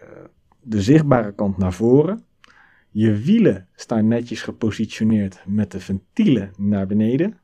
de 0.62 0.82
zichtbare 0.82 1.34
kant 1.34 1.58
naar 1.58 1.74
voren. 1.74 2.24
Je 2.90 3.12
wielen 3.18 3.68
staan 3.76 4.08
netjes 4.08 4.42
gepositioneerd 4.42 5.44
met 5.48 5.72
de 5.72 5.80
ventielen 5.80 6.52
naar 6.58 6.88
beneden. 6.88 7.40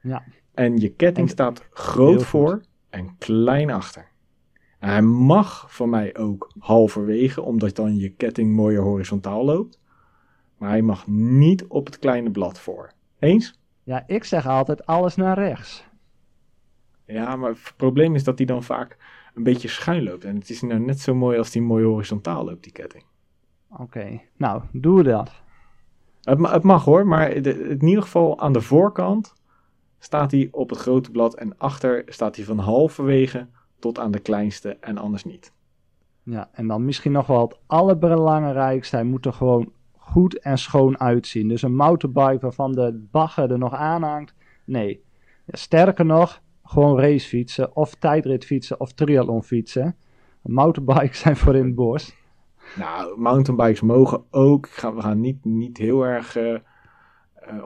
Ja. 0.00 0.22
En 0.54 0.76
je 0.76 0.88
ketting 0.88 1.26
En- 1.26 1.32
staat 1.32 1.66
groot 1.70 2.22
voor 2.24 2.60
en 2.90 3.18
klein 3.18 3.70
achter. 3.70 4.08
Hij 4.86 5.02
mag 5.02 5.74
van 5.74 5.90
mij 5.90 6.16
ook 6.16 6.50
halverwege, 6.58 7.42
omdat 7.42 7.76
dan 7.76 7.96
je 7.96 8.08
ketting 8.10 8.54
mooier 8.54 8.82
horizontaal 8.82 9.44
loopt. 9.44 9.80
Maar 10.58 10.68
hij 10.68 10.82
mag 10.82 11.06
niet 11.06 11.64
op 11.66 11.86
het 11.86 11.98
kleine 11.98 12.30
blad 12.30 12.58
voor. 12.58 12.92
Eens? 13.18 13.60
Ja, 13.82 14.04
ik 14.06 14.24
zeg 14.24 14.46
altijd 14.46 14.86
alles 14.86 15.16
naar 15.16 15.38
rechts. 15.38 15.84
Ja, 17.06 17.36
maar 17.36 17.50
het 17.50 17.72
probleem 17.76 18.14
is 18.14 18.24
dat 18.24 18.38
hij 18.38 18.46
dan 18.46 18.62
vaak 18.62 18.96
een 19.34 19.42
beetje 19.42 19.68
schuin 19.68 20.02
loopt. 20.02 20.24
En 20.24 20.34
het 20.36 20.50
is 20.50 20.62
nou 20.62 20.80
net 20.80 21.00
zo 21.00 21.14
mooi 21.14 21.38
als 21.38 21.50
die 21.50 21.62
mooi 21.62 21.84
horizontaal 21.84 22.44
loopt, 22.44 22.62
die 22.62 22.72
ketting. 22.72 23.04
Oké, 23.78 24.20
nou, 24.36 24.62
doe 24.72 25.02
dat. 25.02 25.30
Het, 26.22 26.38
ma- 26.38 26.52
het 26.52 26.62
mag 26.62 26.84
hoor, 26.84 27.06
maar 27.06 27.42
de- 27.42 27.68
in 27.68 27.86
ieder 27.86 28.02
geval 28.02 28.40
aan 28.40 28.52
de 28.52 28.60
voorkant 28.60 29.34
staat 29.98 30.30
hij 30.30 30.48
op 30.50 30.70
het 30.70 30.78
grote 30.78 31.10
blad. 31.10 31.34
En 31.34 31.58
achter 31.58 32.02
staat 32.06 32.36
hij 32.36 32.44
van 32.44 32.58
halverwege 32.58 33.48
tot 33.86 33.98
aan 33.98 34.10
de 34.10 34.18
kleinste 34.18 34.76
en 34.80 34.98
anders 34.98 35.24
niet. 35.24 35.52
Ja, 36.22 36.48
en 36.52 36.66
dan 36.66 36.84
misschien 36.84 37.12
nog 37.12 37.26
wel 37.26 37.40
het 37.40 37.58
allerbelangrijkste. 37.66 38.96
Hij 38.96 39.04
moet 39.04 39.26
er 39.26 39.32
gewoon 39.32 39.72
goed 39.96 40.38
en 40.38 40.58
schoon 40.58 41.00
uitzien. 41.00 41.48
Dus 41.48 41.62
een 41.62 41.76
mountainbike 41.76 42.40
waarvan 42.40 42.72
de 42.72 43.06
bagger 43.10 43.50
er 43.50 43.58
nog 43.58 43.74
aan 43.74 44.02
hangt. 44.02 44.34
Nee. 44.64 45.04
Sterker 45.46 46.04
nog, 46.04 46.42
gewoon 46.64 47.00
racefietsen 47.00 47.76
of 47.76 47.94
tijdritfietsen 47.94 48.80
of 48.80 48.92
triathlonfietsen. 48.92 49.96
Mountainbikes 50.42 51.18
zijn 51.24 51.36
voor 51.36 51.56
in 51.56 51.64
het 51.64 51.74
bos. 51.74 52.16
Nou, 52.76 53.20
mountainbikes 53.20 53.80
mogen 53.80 54.24
ook. 54.30 54.68
Ga, 54.68 54.94
we 54.94 55.00
gaan 55.00 55.20
niet, 55.20 55.44
niet 55.44 55.76
heel 55.76 56.02
erg 56.02 56.36
uh, 56.36 56.52
uh, 56.52 56.58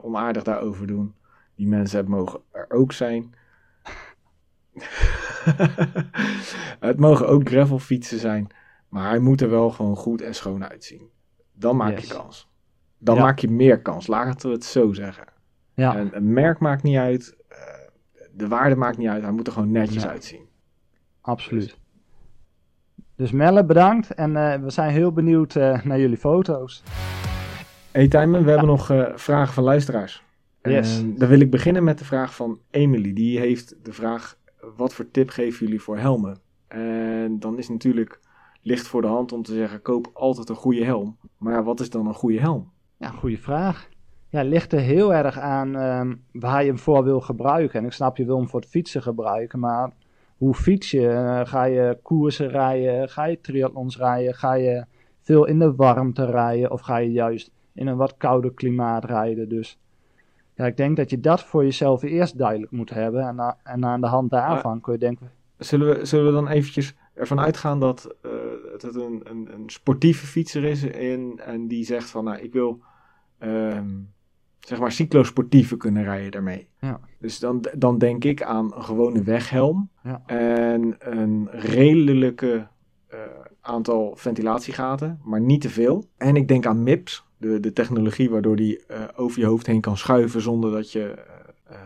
onaardig 0.05 0.43
daarover 0.43 0.87
doen. 0.87 1.13
Die 1.55 1.67
mensen 1.67 2.09
mogen 2.09 2.39
er 2.51 2.65
ook 2.69 2.91
zijn. 2.91 3.33
het 6.89 6.99
mogen 6.99 7.27
ook 7.27 7.49
gravelfietsen 7.49 8.19
zijn. 8.19 8.47
Maar 8.89 9.09
hij 9.09 9.19
moet 9.19 9.41
er 9.41 9.49
wel 9.49 9.69
gewoon 9.69 9.95
goed 9.95 10.21
en 10.21 10.35
schoon 10.35 10.65
uitzien. 10.65 11.09
Dan 11.53 11.75
maak 11.75 11.91
yes. 11.91 12.07
je 12.07 12.13
kans. 12.13 12.49
Dan 12.97 13.15
ja. 13.15 13.21
maak 13.21 13.39
je 13.39 13.49
meer 13.49 13.81
kans. 13.81 14.07
Laten 14.07 14.49
we 14.49 14.55
het 14.55 14.65
zo 14.65 14.93
zeggen. 14.93 15.25
Ja. 15.73 15.95
En 15.95 16.15
een 16.15 16.33
merk 16.33 16.59
maakt 16.59 16.83
niet 16.83 16.97
uit. 16.97 17.35
Uh, 17.51 17.57
de 18.33 18.47
waarde 18.47 18.75
maakt 18.75 18.97
niet 18.97 19.07
uit. 19.07 19.23
Hij 19.23 19.31
moet 19.31 19.47
er 19.47 19.53
gewoon 19.53 19.71
netjes 19.71 20.03
ja. 20.03 20.09
uitzien. 20.09 20.45
Absoluut. 21.21 21.65
Dus, 21.65 21.77
dus 23.15 23.31
Melle, 23.31 23.65
bedankt. 23.65 24.13
En 24.13 24.31
uh, 24.31 24.55
we 24.55 24.69
zijn 24.69 24.91
heel 24.91 25.11
benieuwd 25.11 25.55
uh, 25.55 25.83
naar 25.83 25.99
jullie 25.99 26.17
foto's. 26.17 26.83
Hey 27.91 28.07
Tijmen, 28.07 28.43
we 28.43 28.49
hebben 28.49 28.67
nog 28.67 28.85
vragen 29.15 29.53
van 29.53 29.63
luisteraars. 29.63 30.23
Yes. 30.61 30.99
En 30.99 31.17
dan 31.17 31.29
wil 31.29 31.39
ik 31.39 31.51
beginnen 31.51 31.83
met 31.83 31.97
de 31.97 32.05
vraag 32.05 32.35
van 32.35 32.59
Emily. 32.69 33.13
Die 33.13 33.39
heeft 33.39 33.75
de 33.83 33.93
vraag: 33.93 34.37
wat 34.75 34.93
voor 34.93 35.11
tip 35.11 35.29
geven 35.29 35.65
jullie 35.65 35.81
voor 35.81 35.97
helmen? 35.97 36.39
En 36.67 37.39
dan 37.39 37.57
is 37.57 37.69
natuurlijk 37.69 38.19
ligt 38.61 38.87
voor 38.87 39.01
de 39.01 39.07
hand 39.07 39.31
om 39.31 39.43
te 39.43 39.53
zeggen: 39.53 39.81
koop 39.81 40.09
altijd 40.13 40.49
een 40.49 40.55
goede 40.55 40.83
helm. 40.83 41.17
Maar 41.37 41.63
wat 41.63 41.79
is 41.79 41.89
dan 41.89 42.07
een 42.07 42.13
goede 42.13 42.39
helm? 42.39 42.71
Ja, 42.97 43.09
goede 43.09 43.37
vraag. 43.37 43.89
Ja, 44.29 44.43
ligt 44.43 44.73
er 44.73 44.79
heel 44.79 45.13
erg 45.13 45.39
aan 45.39 45.75
um, 45.75 46.23
waar 46.31 46.61
je 46.61 46.67
hem 46.67 46.79
voor 46.79 47.03
wil 47.03 47.19
gebruiken. 47.19 47.79
En 47.79 47.85
ik 47.85 47.91
snap, 47.91 48.17
je 48.17 48.25
wil 48.25 48.37
hem 48.37 48.49
voor 48.49 48.59
het 48.59 48.69
fietsen 48.69 49.01
gebruiken, 49.01 49.59
maar 49.59 49.91
hoe 50.37 50.53
fiets 50.53 50.91
je? 50.91 51.01
Uh, 51.01 51.41
ga 51.45 51.63
je 51.63 51.99
koersen 52.01 52.49
rijden? 52.49 53.09
Ga 53.09 53.25
je 53.25 53.41
triathlons 53.41 53.97
rijden? 53.97 54.33
Ga 54.33 54.53
je 54.53 54.85
veel 55.21 55.45
in 55.45 55.59
de 55.59 55.75
warmte 55.75 56.25
rijden? 56.25 56.71
Of 56.71 56.81
ga 56.81 56.97
je 56.97 57.11
juist 57.11 57.51
in 57.73 57.87
een 57.87 57.97
wat 57.97 58.17
kouder 58.17 58.53
klimaat 58.53 59.05
rijden? 59.05 59.49
Dus 59.49 59.79
ja, 60.61 60.67
ik 60.67 60.77
denk 60.77 60.97
dat 60.97 61.09
je 61.09 61.19
dat 61.19 61.43
voor 61.43 61.63
jezelf 61.63 62.01
eerst 62.01 62.37
duidelijk 62.37 62.71
moet 62.71 62.89
hebben. 62.89 63.27
En, 63.27 63.35
na, 63.35 63.57
en 63.63 63.85
aan 63.85 64.01
de 64.01 64.07
hand 64.07 64.29
daarvan 64.29 64.81
kun 64.81 64.93
je 64.93 64.99
denken... 64.99 65.31
Zullen 65.57 65.87
we, 65.87 66.05
zullen 66.05 66.25
we 66.25 66.31
dan 66.31 66.47
eventjes 66.47 66.95
ervan 67.13 67.39
uitgaan 67.39 67.79
dat 67.79 68.15
uh, 68.25 68.31
het 68.71 68.95
een, 68.95 69.21
een, 69.23 69.49
een, 69.53 69.69
sportieve 69.69 70.25
fietser 70.25 70.63
is 70.63 70.89
en, 70.89 71.33
en 71.45 71.67
die 71.67 71.85
zegt 71.85 72.09
van 72.09 72.23
nou 72.23 72.37
ik 72.37 72.53
wil 72.53 72.81
um, 73.39 74.09
zeg 74.59 74.79
maar 74.79 74.91
cyclosportieve 74.91 75.77
kunnen 75.77 76.03
rijden 76.03 76.31
daarmee. 76.31 76.67
Ja. 76.79 76.99
Dus 77.19 77.39
dan, 77.39 77.65
dan 77.77 77.97
denk 77.97 78.23
ik 78.23 78.43
aan 78.43 78.75
een 78.75 78.83
gewone 78.83 79.23
weghelm 79.23 79.89
ja. 80.03 80.21
en 80.25 80.95
een 80.99 81.49
redelijke 81.51 82.67
uh, 83.13 83.19
aantal 83.61 84.15
ventilatiegaten, 84.15 85.19
maar 85.23 85.41
niet 85.41 85.61
te 85.61 85.69
veel. 85.69 86.05
En 86.17 86.35
ik 86.35 86.47
denk 86.47 86.65
aan 86.65 86.83
MIPS, 86.83 87.25
de, 87.41 87.59
de 87.59 87.73
technologie 87.73 88.29
waardoor 88.29 88.55
die 88.55 88.83
uh, 88.91 89.03
over 89.15 89.39
je 89.39 89.45
hoofd 89.45 89.65
heen 89.65 89.81
kan 89.81 89.97
schuiven 89.97 90.41
zonder 90.41 90.71
dat 90.71 90.91
je 90.91 91.13
uh, 91.71 91.77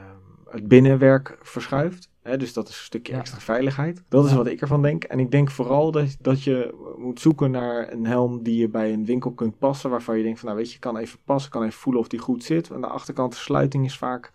het 0.49 0.67
binnenwerk 0.67 1.37
verschuift. 1.41 2.09
Hè, 2.21 2.37
dus 2.37 2.53
dat 2.53 2.69
is 2.69 2.77
een 2.77 2.83
stukje 2.83 3.13
ja. 3.13 3.19
extra 3.19 3.39
veiligheid. 3.39 4.03
Dat 4.09 4.25
is 4.25 4.33
wat 4.33 4.47
ik 4.47 4.61
ervan 4.61 4.81
denk. 4.81 5.03
En 5.03 5.19
ik 5.19 5.31
denk 5.31 5.51
vooral 5.51 5.91
dat, 5.91 6.17
dat 6.21 6.43
je 6.43 6.73
moet 6.97 7.19
zoeken 7.19 7.51
naar 7.51 7.91
een 7.91 8.05
helm 8.05 8.43
die 8.43 8.57
je 8.57 8.69
bij 8.69 8.93
een 8.93 9.05
winkel 9.05 9.31
kunt 9.31 9.57
passen. 9.57 9.89
Waarvan 9.89 10.17
je 10.17 10.23
denkt 10.23 10.39
van 10.39 10.47
nou 10.47 10.61
weet 10.61 10.71
je, 10.71 10.79
kan 10.79 10.97
even 10.97 11.19
passen, 11.25 11.51
kan 11.51 11.63
even 11.63 11.79
voelen 11.79 12.01
of 12.01 12.07
die 12.07 12.19
goed 12.19 12.43
zit. 12.43 12.71
Aan 12.71 12.81
de 12.81 12.87
achterkant 12.87 13.31
de 13.31 13.37
sluiting 13.37 13.85
is 13.85 13.97
vaak 13.97 14.31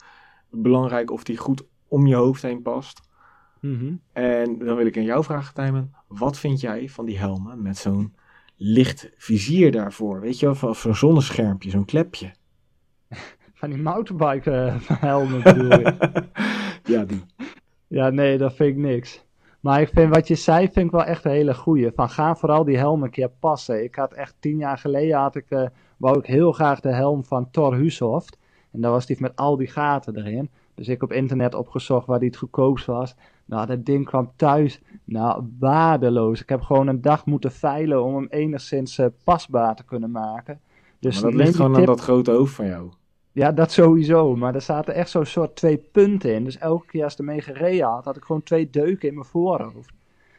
belangrijk 0.50 1.10
of 1.10 1.24
die 1.24 1.36
goed 1.36 1.62
om 1.88 2.06
je 2.06 2.14
hoofd 2.14 2.42
heen 2.42 2.62
past. 2.62 3.00
Mm 3.60 3.78
-hmm. 3.78 4.00
En 4.12 4.58
dan 4.58 4.76
wil 4.76 4.86
ik 4.86 4.96
aan 4.96 5.04
jou 5.04 5.24
vragen, 5.24 5.54
Tijmen. 5.54 5.94
Wat 6.06 6.38
vind 6.38 6.60
jij 6.60 6.88
van 6.88 7.04
die 7.04 7.18
helmen 7.18 7.62
met 7.62 7.76
zo'n 7.76 8.14
licht 8.62 9.10
vizier 9.16 9.72
daarvoor? 9.72 10.20
Weet 10.20 10.38
je 10.38 10.46
wel, 10.46 10.54
van 10.54 10.74
zo'n 10.74 10.94
zonneschermpje, 10.94 11.70
zo'n 11.70 11.84
klepje. 11.84 12.32
Van 13.60 13.70
die 13.70 13.82
mountainbike 13.82 14.50
uh, 14.50 14.74
helmen 15.00 15.42
bedoel 15.42 15.68
ja, 16.96 17.04
die. 17.04 17.24
Ja, 17.86 18.10
nee, 18.10 18.38
dat 18.38 18.54
vind 18.54 18.70
ik 18.70 18.76
niks. 18.76 19.24
Maar 19.60 19.80
ik 19.80 19.88
vind 19.88 20.14
wat 20.14 20.28
je 20.28 20.34
zei, 20.34 20.68
vind 20.72 20.86
ik 20.86 20.90
wel 20.90 21.04
echt 21.04 21.24
een 21.24 21.30
hele 21.30 21.54
goeie. 21.54 21.90
Van 21.94 22.10
ga 22.10 22.34
vooral 22.34 22.64
die 22.64 22.76
helm 22.76 23.02
een 23.02 23.10
keer 23.10 23.30
passen. 23.40 23.84
Ik 23.84 23.94
had 23.94 24.12
echt 24.12 24.34
tien 24.38 24.58
jaar 24.58 24.78
geleden, 24.78 25.18
had 25.18 25.34
ik, 25.34 25.46
uh, 25.48 25.66
wou 25.96 26.18
ik 26.18 26.26
heel 26.26 26.52
graag 26.52 26.80
de 26.80 26.92
helm 26.92 27.24
van 27.24 27.50
Thor 27.50 27.74
Hushoft. 27.74 28.38
En 28.72 28.80
daar 28.80 28.90
was 28.90 29.06
die 29.06 29.16
met 29.20 29.36
al 29.36 29.56
die 29.56 29.66
gaten 29.66 30.16
erin. 30.16 30.50
Dus 30.74 30.88
ik 30.88 31.02
op 31.02 31.12
internet 31.12 31.54
opgezocht 31.54 32.06
waar 32.06 32.18
die 32.18 32.28
het 32.28 32.38
goedkoopst 32.38 32.86
was. 32.86 33.14
Nou, 33.50 33.66
dat 33.66 33.84
ding 33.84 34.04
kwam 34.04 34.32
thuis. 34.36 34.80
Nou, 35.04 35.44
waardeloos. 35.58 36.40
Ik 36.40 36.48
heb 36.48 36.60
gewoon 36.60 36.86
een 36.86 37.00
dag 37.00 37.26
moeten 37.26 37.52
veilen 37.52 38.04
om 38.04 38.14
hem 38.14 38.26
enigszins 38.30 38.98
uh, 38.98 39.06
pasbaar 39.24 39.76
te 39.76 39.84
kunnen 39.84 40.10
maken. 40.10 40.60
Dus 40.98 41.20
maar 41.20 41.30
dat 41.30 41.40
ligt 41.40 41.56
gewoon 41.56 41.70
tip... 41.72 41.80
aan 41.80 41.86
dat 41.86 42.00
grote 42.00 42.30
hoofd 42.30 42.54
van 42.54 42.66
jou. 42.66 42.92
Ja, 43.32 43.52
dat 43.52 43.72
sowieso. 43.72 44.36
Maar 44.36 44.54
er 44.54 44.60
zaten 44.60 44.94
echt 44.94 45.10
zo'n 45.10 45.24
soort 45.24 45.56
twee 45.56 45.76
punten 45.76 46.34
in. 46.34 46.44
Dus 46.44 46.58
elke 46.58 46.86
keer 46.86 47.04
als 47.04 47.12
ik 47.12 47.18
ermee 47.18 47.40
gereden 47.40 47.86
had, 47.86 48.04
had 48.04 48.16
ik 48.16 48.24
gewoon 48.24 48.42
twee 48.42 48.70
deuken 48.70 49.08
in 49.08 49.14
mijn 49.14 49.26
voorhoofd. 49.26 49.94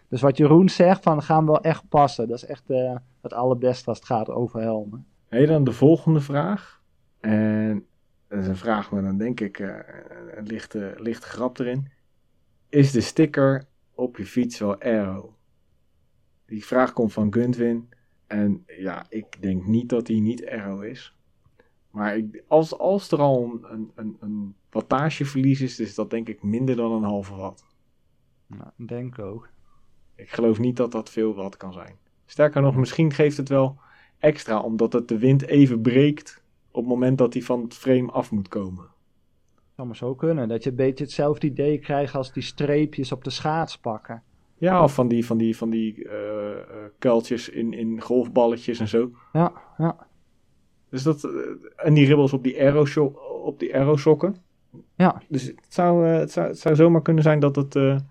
Dus 0.08 0.22
wat 0.22 0.38
Jeroen 0.38 0.70
zegt, 0.70 1.04
van 1.04 1.22
gaan 1.22 1.46
we 1.46 1.52
wel 1.52 1.62
echt 1.62 1.90
passen. 1.90 2.28
Dat 2.28 2.38
is 2.38 2.46
echt 2.46 2.64
uh, 2.68 2.96
het 3.22 3.34
allerbeste 3.34 3.90
als 3.90 3.98
het 3.98 4.08
gaat 4.08 4.30
over 4.30 4.62
helmen. 4.62 5.06
Hey, 5.28 5.46
dan 5.46 5.64
de 5.64 5.72
volgende 5.72 6.22
vraag. 6.22 6.82
En 7.20 7.86
dat 8.28 8.40
is 8.40 8.48
een 8.48 8.56
vraag 8.56 8.92
maar 8.92 9.02
dan 9.02 9.18
denk 9.18 9.40
ik 9.40 9.60
uh, 9.60 9.76
een 10.36 10.46
lichte, 10.46 10.94
lichte 10.98 11.28
grap 11.28 11.60
erin. 11.60 12.00
Is 12.72 12.92
de 12.92 13.02
sticker 13.02 13.68
op 13.96 14.18
je 14.18 14.26
fiets 14.26 14.60
wel 14.60 14.82
aero? 14.82 15.36
Die 16.46 16.66
vraag 16.66 16.94
komt 16.94 17.14
van 17.14 17.34
Guntwin. 17.34 17.90
En 18.28 18.64
ja, 18.78 19.06
ik 19.10 19.42
denk 19.42 19.66
niet 19.66 19.90
dat 19.90 20.06
die 20.06 20.22
niet 20.22 20.46
aero 20.46 20.80
is. 20.80 21.16
Maar 21.90 22.18
ik, 22.18 22.44
als, 22.48 22.78
als 22.78 23.12
er 23.12 23.20
al 23.20 23.60
een, 23.64 23.92
een, 23.96 24.18
een 24.20 24.56
wattageverlies 24.70 25.62
is, 25.62 25.80
is 25.80 25.96
dat 25.96 26.10
denk 26.10 26.28
ik 26.28 26.44
minder 26.44 26.76
dan 26.76 26.92
een 26.92 27.04
halve 27.04 27.36
watt. 27.36 27.66
Nou, 28.48 28.70
denk 28.76 29.20
ook. 29.20 29.50
Ik 30.16 30.30
geloof 30.30 30.60
niet 30.60 30.78
dat 30.78 30.92
dat 30.92 31.10
veel 31.10 31.34
watt 31.34 31.58
kan 31.58 31.74
zijn. 31.74 31.98
Sterker 32.26 32.62
nog, 32.62 32.76
misschien 32.76 33.14
geeft 33.14 33.38
het 33.38 33.50
wel 33.50 33.80
extra, 34.20 34.60
omdat 34.60 34.94
het 34.94 35.08
de 35.08 35.18
wind 35.18 35.42
even 35.42 35.82
breekt 35.82 36.44
op 36.72 36.82
het 36.82 36.90
moment 36.90 37.18
dat 37.18 37.34
hij 37.34 37.42
van 37.42 37.62
het 37.62 37.74
frame 37.74 38.12
af 38.12 38.32
moet 38.32 38.48
komen. 38.48 38.90
Zou 39.76 39.88
maar 39.88 39.96
zo 39.96 40.16
kunnen, 40.16 40.48
dat 40.48 40.64
je 40.64 40.70
een 40.70 40.76
beetje 40.76 41.04
hetzelfde 41.04 41.48
idee 41.48 41.80
krijgt 41.80 42.16
als 42.16 42.34
die 42.34 42.44
streepjes 42.44 43.12
op 43.12 43.24
de 43.24 43.30
schaats 43.30 43.78
pakken. 43.78 44.24
Ja, 44.58 44.84
of 44.84 44.94
van 44.94 45.08
die, 45.08 45.26
van 45.26 45.38
die, 45.38 45.58
van 45.58 45.70
die 45.70 45.96
uh, 45.96 46.12
uh, 46.12 46.56
kuiltjes 47.00 47.50
in, 47.50 47.74
in 47.74 48.02
golfballetjes 48.02 48.80
en 48.80 48.88
zo. 48.88 49.12
Ja, 49.34 49.52
ja. 49.78 50.08
Dus 50.90 51.04
dat, 51.04 51.30
en 51.76 51.94
die 51.94 52.06
ribbels 52.06 52.34
op 52.34 52.44
die 52.44 52.60
aero, 52.60 53.06
op 53.44 53.60
die 53.60 53.76
aero 53.76 53.96
sokken. 53.96 54.36
Ja. 54.96 55.22
Dus 55.28 55.44
het 55.44 55.66
zou, 55.68 56.08
uh, 56.08 56.18
het 56.18 56.32
zou, 56.32 56.48
het 56.48 56.60
zou 56.60 56.76
zomaar 56.76 57.02
kunnen 57.02 57.24
zijn 57.24 57.40
dat 57.40 57.56
het 57.56 58.04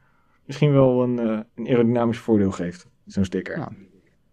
misschien 0.44 0.72
wel 0.72 1.02
een, 1.02 1.18
een 1.54 1.66
aerodynamisch 1.66 2.18
voordeel 2.18 2.50
geeft. 2.50 2.88
Zo'n 3.06 3.24
sticker. 3.24 3.56
Ja. 3.56 3.72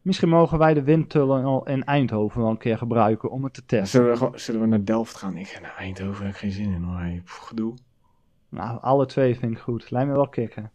Misschien 0.07 0.29
mogen 0.29 0.57
wij 0.57 0.73
de 0.73 0.83
windtunnel 0.83 1.67
in 1.67 1.83
Eindhoven 1.83 2.41
wel 2.41 2.49
een 2.49 2.57
keer 2.57 2.77
gebruiken 2.77 3.29
om 3.29 3.43
het 3.43 3.53
te 3.53 3.65
testen. 3.65 4.17
Zullen 4.17 4.31
we, 4.31 4.39
zullen 4.39 4.61
we 4.61 4.67
naar 4.67 4.83
Delft 4.83 5.15
gaan? 5.15 5.37
Ik 5.37 5.47
ga 5.47 5.59
naar 5.59 5.75
Eindhoven, 5.77 6.25
heb 6.25 6.33
ik 6.33 6.39
geen 6.39 6.51
zin 6.51 6.73
in 6.73 6.83
hoor. 6.83 7.21
Pff, 7.23 7.37
gedoe. 7.37 7.73
Nou, 8.49 8.81
alle 8.81 9.05
twee 9.05 9.35
vind 9.35 9.51
ik 9.51 9.57
goed. 9.57 9.91
Lijkt 9.91 10.09
me 10.09 10.15
wel 10.15 10.27
kicken. 10.27 10.71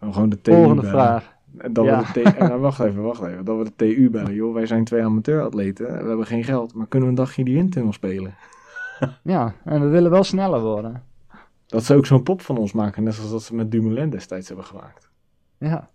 Gewoon 0.00 0.28
de 0.28 0.40
TU 0.40 0.52
Volgende 0.52 0.82
bellen. 0.82 0.94
vraag. 0.94 1.34
Ja. 1.52 1.62
we 1.62 1.72
de 2.12 2.34
nou, 2.38 2.60
wacht 2.60 2.80
even, 2.80 3.02
wacht 3.02 3.22
even. 3.22 3.44
Dat 3.44 3.58
we 3.58 3.64
de 3.64 3.74
TU 3.76 4.10
bellen, 4.10 4.34
joh. 4.34 4.54
Wij 4.54 4.66
zijn 4.66 4.84
twee 4.84 5.02
amateuratleten. 5.02 5.86
We 5.86 6.08
hebben 6.08 6.26
geen 6.26 6.44
geld, 6.44 6.74
maar 6.74 6.86
kunnen 6.86 7.08
we 7.08 7.14
een 7.14 7.24
dagje 7.24 7.44
die 7.44 7.54
windtunnel 7.54 7.92
spelen? 7.92 8.34
ja, 9.22 9.54
en 9.64 9.80
we 9.80 9.86
willen 9.86 10.10
wel 10.10 10.24
sneller 10.24 10.60
worden. 10.60 11.02
Dat 11.66 11.84
ze 11.84 11.94
ook 11.94 12.06
zo'n 12.06 12.22
pop 12.22 12.40
van 12.40 12.58
ons 12.58 12.72
maken, 12.72 13.02
net 13.02 13.14
zoals 13.14 13.30
dat 13.30 13.42
ze 13.42 13.54
met 13.54 13.70
Dumoulin 13.70 14.10
destijds 14.10 14.48
hebben 14.48 14.66
gemaakt. 14.66 15.10
Ja. 15.58 15.90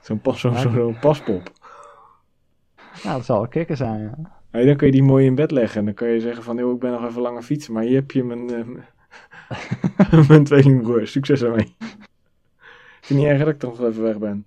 Zo'n 0.00 0.20
pas, 0.20 0.40
zo, 0.40 0.52
zo, 0.52 0.70
zo 0.70 0.94
paspop. 1.00 1.50
Ja, 3.02 3.12
dat 3.14 3.24
zal 3.24 3.36
wel 3.36 3.48
kicken 3.48 3.76
zijn, 3.76 4.00
ja. 4.00 4.40
Hey, 4.50 4.64
dan 4.64 4.76
kun 4.76 4.86
je 4.86 4.92
die 4.92 5.02
mooi 5.02 5.26
in 5.26 5.34
bed 5.34 5.50
leggen 5.50 5.78
en 5.78 5.84
dan 5.84 5.94
kun 5.94 6.08
je 6.08 6.20
zeggen 6.20 6.42
van, 6.42 6.56
joh, 6.56 6.74
ik 6.74 6.80
ben 6.80 6.90
nog 6.92 7.04
even 7.04 7.22
langer 7.22 7.42
fietsen, 7.42 7.72
maar 7.72 7.82
hier 7.82 7.94
heb 7.94 8.10
je 8.10 8.24
mijn, 8.24 8.50
uh, 8.52 8.78
mijn 10.28 10.44
tweelingbroer. 10.44 11.06
Succes 11.06 11.42
ermee. 11.42 11.74
Ik 13.00 13.08
vind 13.08 13.20
niet 13.20 13.28
erg 13.28 13.38
dat 13.38 13.48
ik 13.48 13.58
toch 13.58 13.80
even 13.80 14.02
weg 14.02 14.18
ben. 14.18 14.46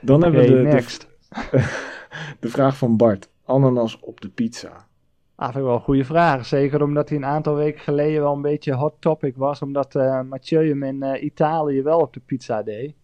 Dan 0.00 0.22
hebben 0.22 0.40
we 0.40 0.46
de, 0.46 0.62
next. 0.62 1.08
de, 1.50 1.58
de 2.40 2.48
vraag 2.48 2.76
van 2.76 2.96
Bart. 2.96 3.30
Ananas 3.44 4.00
op 4.00 4.20
de 4.20 4.28
pizza. 4.28 4.86
Ah, 5.34 5.44
vind 5.46 5.56
ik 5.58 5.62
wel 5.64 5.74
een 5.74 5.80
goede 5.80 6.04
vraag. 6.04 6.46
Zeker 6.46 6.82
omdat 6.82 7.08
hij 7.08 7.18
een 7.18 7.24
aantal 7.24 7.54
weken 7.54 7.80
geleden 7.80 8.20
wel 8.22 8.32
een 8.34 8.42
beetje 8.42 8.74
hot 8.74 8.94
topic 8.98 9.36
was. 9.36 9.62
Omdat 9.62 9.94
eh 9.94 10.20
Mathieu 10.22 10.68
hem 10.68 10.82
in 10.82 11.02
eh, 11.02 11.22
Italië 11.22 11.82
wel 11.82 11.98
op 11.98 12.12
de 12.12 12.20
pizza 12.20 12.62
deed. 12.62 12.94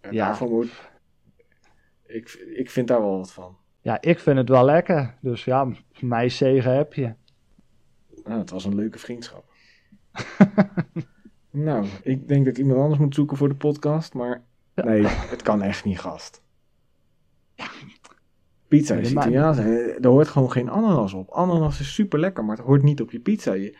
En 0.00 0.12
Ja. 0.12 0.26
daarvoor 0.26 0.48
moet... 0.50 0.90
ik, 2.10 2.46
ik 2.54 2.70
vind 2.70 2.88
daar 2.88 3.00
wel 3.00 3.16
wat 3.16 3.32
van. 3.32 3.56
Ja, 3.80 4.00
ik 4.00 4.18
vind 4.18 4.36
het 4.36 4.48
wel 4.48 4.64
lekker. 4.64 5.14
Dus 5.20 5.44
ja, 5.44 5.68
voor 5.92 6.08
mij 6.08 6.28
zegen 6.28 6.76
heb 6.76 6.94
je. 6.94 7.14
Nou, 8.24 8.38
het 8.38 8.50
was 8.50 8.64
een 8.64 8.74
leuke 8.74 8.98
vriendschap. 8.98 9.44
nou, 11.50 11.86
ik 12.02 12.28
denk 12.28 12.44
dat 12.44 12.56
ik 12.56 12.58
iemand 12.62 12.80
anders 12.80 13.00
moet 13.00 13.14
zoeken 13.14 13.36
voor 13.36 13.48
de 13.48 13.54
podcast, 13.54 14.14
maar 14.14 14.42
Ja. 14.74 14.84
nee, 14.84 15.06
het 15.06 15.42
kan 15.42 15.62
echt 15.62 15.84
niet, 15.84 15.98
gast. 15.98 16.42
Pizza 18.68 18.94
is 18.94 19.12
Nee, 19.12 19.12
Italiaans. 19.12 19.58
Er 19.58 20.08
hoort 20.08 20.28
gewoon 20.28 20.52
geen 20.52 20.70
ananas 20.70 21.12
op. 21.12 21.30
Ananas 21.30 21.80
is 21.80 21.94
super 21.94 22.18
lekker, 22.18 22.44
maar 22.44 22.56
het 22.56 22.66
hoort 22.66 22.82
niet 22.82 23.00
op 23.00 23.10
je 23.10 23.20
pizza. 23.20 23.52
Je, 23.52 23.76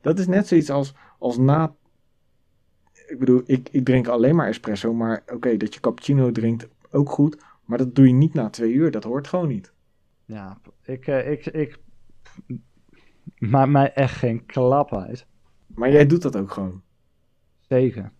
dat 0.00 0.18
is 0.18 0.26
net 0.26 0.48
zoiets 0.48 0.70
als, 0.70 0.94
als 1.18 1.38
na. 1.38 1.74
Ik 3.06 3.18
bedoel, 3.18 3.42
ik, 3.46 3.68
ik 3.70 3.84
drink 3.84 4.06
alleen 4.06 4.34
maar 4.36 4.48
espresso, 4.48 4.94
maar 4.94 5.22
oké, 5.32 5.56
dat 5.56 5.74
je 5.74 5.80
cappuccino 5.80 6.32
drinkt, 6.32 6.68
ook 6.90 7.10
goed. 7.10 7.36
Maar 7.64 7.78
dat 7.78 7.94
doe 7.94 8.06
je 8.06 8.12
niet 8.12 8.34
na 8.34 8.50
twee 8.50 8.72
uur, 8.72 8.90
dat 8.90 9.04
hoort 9.04 9.28
gewoon 9.28 9.48
niet. 9.48 9.72
Ja, 10.24 10.58
ik, 10.82 11.06
eh, 11.06 11.30
ik, 11.30 11.46
ik 11.46 11.78
maakt 13.38 13.70
mij 13.70 13.92
echt 13.92 14.16
geen 14.16 14.46
klap 14.46 14.94
uit. 14.94 15.26
Maar 15.66 15.90
jij 15.90 16.06
doet 16.06 16.22
dat 16.22 16.36
ook 16.36 16.50
gewoon. 16.50 16.82
Zeker. 17.60 18.02
Nou, 18.02 18.12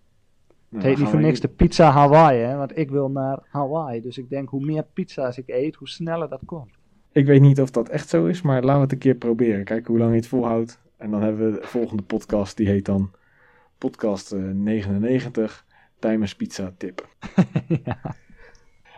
Het 0.68 0.82
heet 0.82 0.98
niet 0.98 1.08
voor 1.08 1.20
niks 1.20 1.40
de 1.40 1.48
pizza 1.48 1.90
Hawaii, 1.90 2.40
hè? 2.40 2.56
Want 2.56 2.78
ik 2.78 2.90
wil 2.90 3.10
naar 3.10 3.38
Hawaii. 3.48 4.00
Dus 4.00 4.18
ik 4.18 4.28
denk, 4.28 4.48
hoe 4.48 4.64
meer 4.64 4.84
pizza's 4.92 5.38
ik 5.38 5.48
eet, 5.48 5.74
hoe 5.74 5.88
sneller 5.88 6.28
dat 6.28 6.40
komt. 6.44 6.70
Ik 7.12 7.26
weet 7.26 7.40
niet 7.40 7.60
of 7.60 7.70
dat 7.70 7.88
echt 7.88 8.08
zo 8.08 8.26
is, 8.26 8.42
maar 8.42 8.62
laten 8.62 8.74
we 8.74 8.80
het 8.80 8.92
een 8.92 8.98
keer 8.98 9.14
proberen. 9.14 9.64
Kijken 9.64 9.86
hoe 9.86 9.98
lang 9.98 10.10
je 10.10 10.16
het 10.16 10.26
volhoudt. 10.26 10.80
En 10.96 11.10
dan 11.10 11.22
hebben 11.22 11.52
we 11.52 11.60
de 11.60 11.66
volgende 11.66 12.02
podcast, 12.02 12.56
die 12.56 12.68
heet 12.68 12.84
dan 12.84 13.10
podcast 13.78 14.32
eh, 14.32 14.40
99, 14.40 15.66
Timers 15.98 16.36
Pizza 16.36 16.74
Tip. 16.76 17.08
ja. 17.84 18.16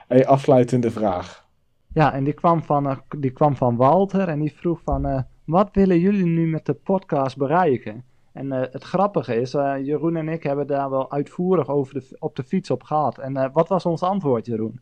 Hey, 0.06 0.26
afsluitende 0.26 0.90
vraag. 0.90 1.48
ja, 1.92 2.12
en 2.12 2.24
die 2.24 2.32
kwam, 2.32 2.62
van, 2.62 2.88
eh, 2.88 2.96
die 3.18 3.30
kwam 3.30 3.56
van 3.56 3.76
Walter 3.76 4.28
en 4.28 4.40
die 4.40 4.52
vroeg 4.52 4.80
van, 4.82 5.06
eh, 5.06 5.22
wat 5.44 5.68
willen 5.72 5.98
jullie 5.98 6.26
nu 6.26 6.46
met 6.46 6.66
de 6.66 6.74
podcast 6.74 7.36
bereiken? 7.36 8.04
En 8.32 8.52
eh, 8.52 8.72
het 8.72 8.82
grappige 8.82 9.40
is, 9.40 9.52
Jeroen 9.52 10.16
en 10.16 10.28
ik 10.28 10.42
hebben 10.42 10.66
daar 10.66 10.90
wel 10.90 11.12
uitvoerig 11.12 11.68
over 11.68 11.94
de, 11.94 12.16
op 12.18 12.36
de 12.36 12.42
fiets 12.42 12.70
op 12.70 12.82
gehad. 12.82 13.18
En 13.18 13.52
wat 13.52 13.68
was 13.68 13.86
ons 13.86 14.02
antwoord, 14.02 14.46
Jeroen? 14.46 14.80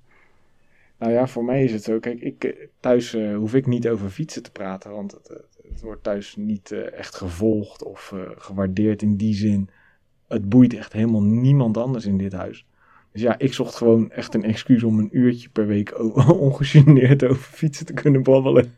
Nou 0.98 1.12
ja, 1.12 1.26
voor 1.26 1.44
mij 1.44 1.64
is 1.64 1.72
het 1.72 1.82
zo. 1.82 1.98
Kijk, 1.98 2.20
ik, 2.20 2.68
thuis 2.80 3.16
hoef 3.36 3.54
ik 3.54 3.66
niet 3.66 3.88
over 3.88 4.08
fietsen 4.08 4.42
te 4.42 4.52
praten, 4.52 4.90
want 4.90 5.12
het, 5.12 5.28
het 5.68 5.80
wordt 5.82 6.02
thuis 6.02 6.36
niet 6.36 6.70
echt 6.72 7.14
gevolgd 7.14 7.84
of 7.84 8.14
gewaardeerd 8.36 9.02
in 9.02 9.16
die 9.16 9.34
zin. 9.34 9.68
Het 10.28 10.48
boeit 10.48 10.74
echt 10.74 10.92
helemaal 10.92 11.22
niemand 11.22 11.76
anders 11.76 12.06
in 12.06 12.18
dit 12.18 12.32
huis. 12.32 12.66
Dus 13.14 13.22
ja, 13.22 13.38
ik 13.38 13.52
zocht 13.52 13.74
gewoon 13.74 14.10
echt 14.10 14.34
een 14.34 14.44
excuus 14.44 14.82
om 14.82 14.98
een 14.98 15.18
uurtje 15.18 15.48
per 15.48 15.66
week 15.66 15.98
ongegeneerd 16.48 17.24
over 17.24 17.42
fietsen 17.42 17.86
te 17.86 17.92
kunnen 17.92 18.22
babbelen. 18.22 18.74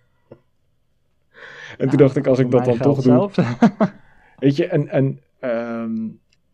En 1.78 1.78
toen 1.78 1.86
Nou, 1.86 1.96
dacht 1.96 2.16
ik, 2.16 2.26
als 2.26 2.38
ik 2.38 2.50
dat 2.50 2.64
dan 2.64 2.78
toch 2.78 3.02
doe. 3.02 3.30
Weet 4.38 4.56
je, 4.56 4.66
en, 4.66 4.88
en 4.88 5.20
ehm, 5.40 6.08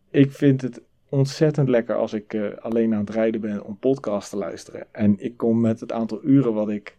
ik 0.09 0.31
vind 0.31 0.61
het 0.61 0.81
ontzettend 1.09 1.69
lekker 1.69 1.95
als 1.95 2.13
ik 2.13 2.33
eh, 2.33 2.57
alleen 2.59 2.93
aan 2.93 2.99
het 2.99 3.09
rijden 3.09 3.41
ben 3.41 3.63
om 3.63 3.77
podcast 3.77 4.29
te 4.29 4.37
luisteren. 4.37 4.87
En 4.91 5.15
ik 5.19 5.37
kom 5.37 5.61
met 5.61 5.79
het 5.79 5.91
aantal 5.91 6.19
uren 6.23 6.53
wat 6.53 6.69
ik 6.69 6.97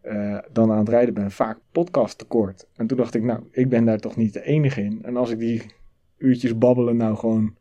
eh, 0.00 0.38
dan 0.52 0.70
aan 0.70 0.78
het 0.78 0.88
rijden 0.88 1.14
ben 1.14 1.30
vaak 1.30 1.58
podcast 1.72 2.18
tekort. 2.18 2.66
En 2.76 2.86
toen 2.86 2.96
dacht 2.96 3.14
ik, 3.14 3.22
nou, 3.22 3.42
ik 3.50 3.68
ben 3.68 3.84
daar 3.84 3.98
toch 3.98 4.16
niet 4.16 4.32
de 4.32 4.42
enige 4.42 4.82
in. 4.82 5.02
En 5.02 5.16
als 5.16 5.30
ik 5.30 5.38
die 5.38 5.72
uurtjes 6.16 6.58
babbelen 6.58 6.96
nou 6.96 7.16
gewoon 7.16 7.56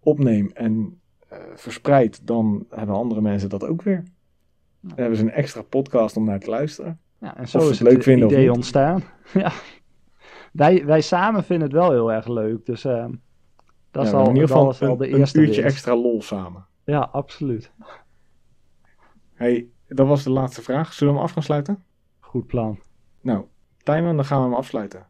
opneem 0.00 0.50
en 0.54 1.00
eh, 1.32 1.38
verspreid, 1.54 2.26
dan 2.26 2.66
hebben 2.70 2.94
andere 2.94 3.20
mensen 3.20 3.48
dat 3.48 3.64
ook 3.64 3.82
weer. 3.82 4.04
Dan 4.80 4.98
hebben 4.98 5.16
ze 5.16 5.22
een 5.22 5.30
extra 5.30 5.62
podcast 5.62 6.16
om 6.16 6.24
naar 6.24 6.40
te 6.40 6.50
luisteren. 6.50 7.00
Ja, 7.20 7.36
en 7.36 7.48
zo 7.48 7.58
is 7.58 7.68
het 7.68 7.78
het, 7.78 7.88
leuk 7.88 8.02
vinden 8.02 8.28
idee 8.28 8.52
ontstaan. 8.52 9.02
ja. 9.34 9.52
wij, 10.52 10.84
wij 10.86 11.00
samen 11.00 11.44
vinden 11.44 11.68
het 11.68 11.76
wel 11.76 11.90
heel 11.90 12.12
erg 12.12 12.28
leuk. 12.28 12.66
Dus 12.66 12.84
eh, 12.84 13.06
dat 13.90 14.06
is 14.06 14.12
al, 14.12 14.28
in 14.28 14.34
ieder 14.34 14.48
geval 14.48 14.66
al 14.66 14.88
een, 14.88 14.98
de 14.98 15.08
een 15.08 15.18
eerste 15.18 15.38
uurtje 15.38 15.60
winst. 15.62 15.76
extra 15.76 15.96
lol 15.96 16.22
samen. 16.22 16.66
Ja, 16.84 17.08
absoluut. 17.12 17.72
Hey, 19.34 19.66
dat 19.88 20.06
was 20.06 20.22
de 20.22 20.30
laatste 20.30 20.62
vraag. 20.62 20.92
Zullen 20.92 21.12
we 21.12 21.18
hem 21.18 21.28
af 21.28 21.34
gaan 21.34 21.42
sluiten? 21.42 21.84
Goed 22.20 22.46
plan. 22.46 22.78
Nou, 23.20 23.44
Tijmen, 23.82 24.16
dan 24.16 24.24
gaan 24.24 24.38
we 24.38 24.44
hem 24.44 24.54
afsluiten. 24.54 25.06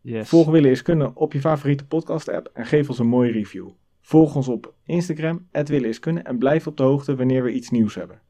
Yes. 0.00 0.28
Volg 0.28 0.50
willen 0.50 0.70
is 0.70 0.82
kunnen 0.82 1.16
op 1.16 1.32
je 1.32 1.40
favoriete 1.40 1.86
podcast 1.86 2.28
app 2.28 2.50
en 2.52 2.66
geef 2.66 2.88
ons 2.88 2.98
een 2.98 3.06
mooie 3.06 3.32
review. 3.32 3.68
Volg 4.00 4.34
ons 4.34 4.48
op 4.48 4.74
Instagram, 4.84 5.48
willen 5.52 5.88
is 5.88 5.98
kunnen 5.98 6.24
en 6.24 6.38
blijf 6.38 6.66
op 6.66 6.76
de 6.76 6.82
hoogte 6.82 7.16
wanneer 7.16 7.42
we 7.42 7.52
iets 7.52 7.70
nieuws 7.70 7.94
hebben. 7.94 8.20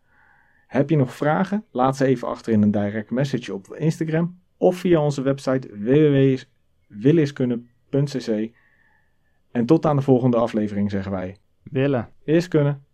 Heb 0.67 0.91
je 0.91 0.97
nog 0.97 1.15
vragen? 1.15 1.65
Laat 1.71 1.97
ze 1.97 2.05
even 2.05 2.29
achter 2.29 2.53
in 2.53 2.63
een 2.63 2.71
direct 2.71 3.11
message 3.11 3.55
op 3.55 3.75
Instagram 3.75 4.41
of 4.57 4.77
via 4.77 5.01
onze 5.01 5.23
website 5.23 5.79
www.williskunnen.cc. 5.79 8.51
En 9.51 9.67
tot 9.67 9.87
aan 9.87 9.97
de 9.97 10.03
volgende 10.03 10.37
aflevering 10.37 10.91
zeggen 10.91 11.13
wij, 11.13 11.37
Willen. 11.63 12.09
is 12.25 12.49
kunnen. 12.49 12.85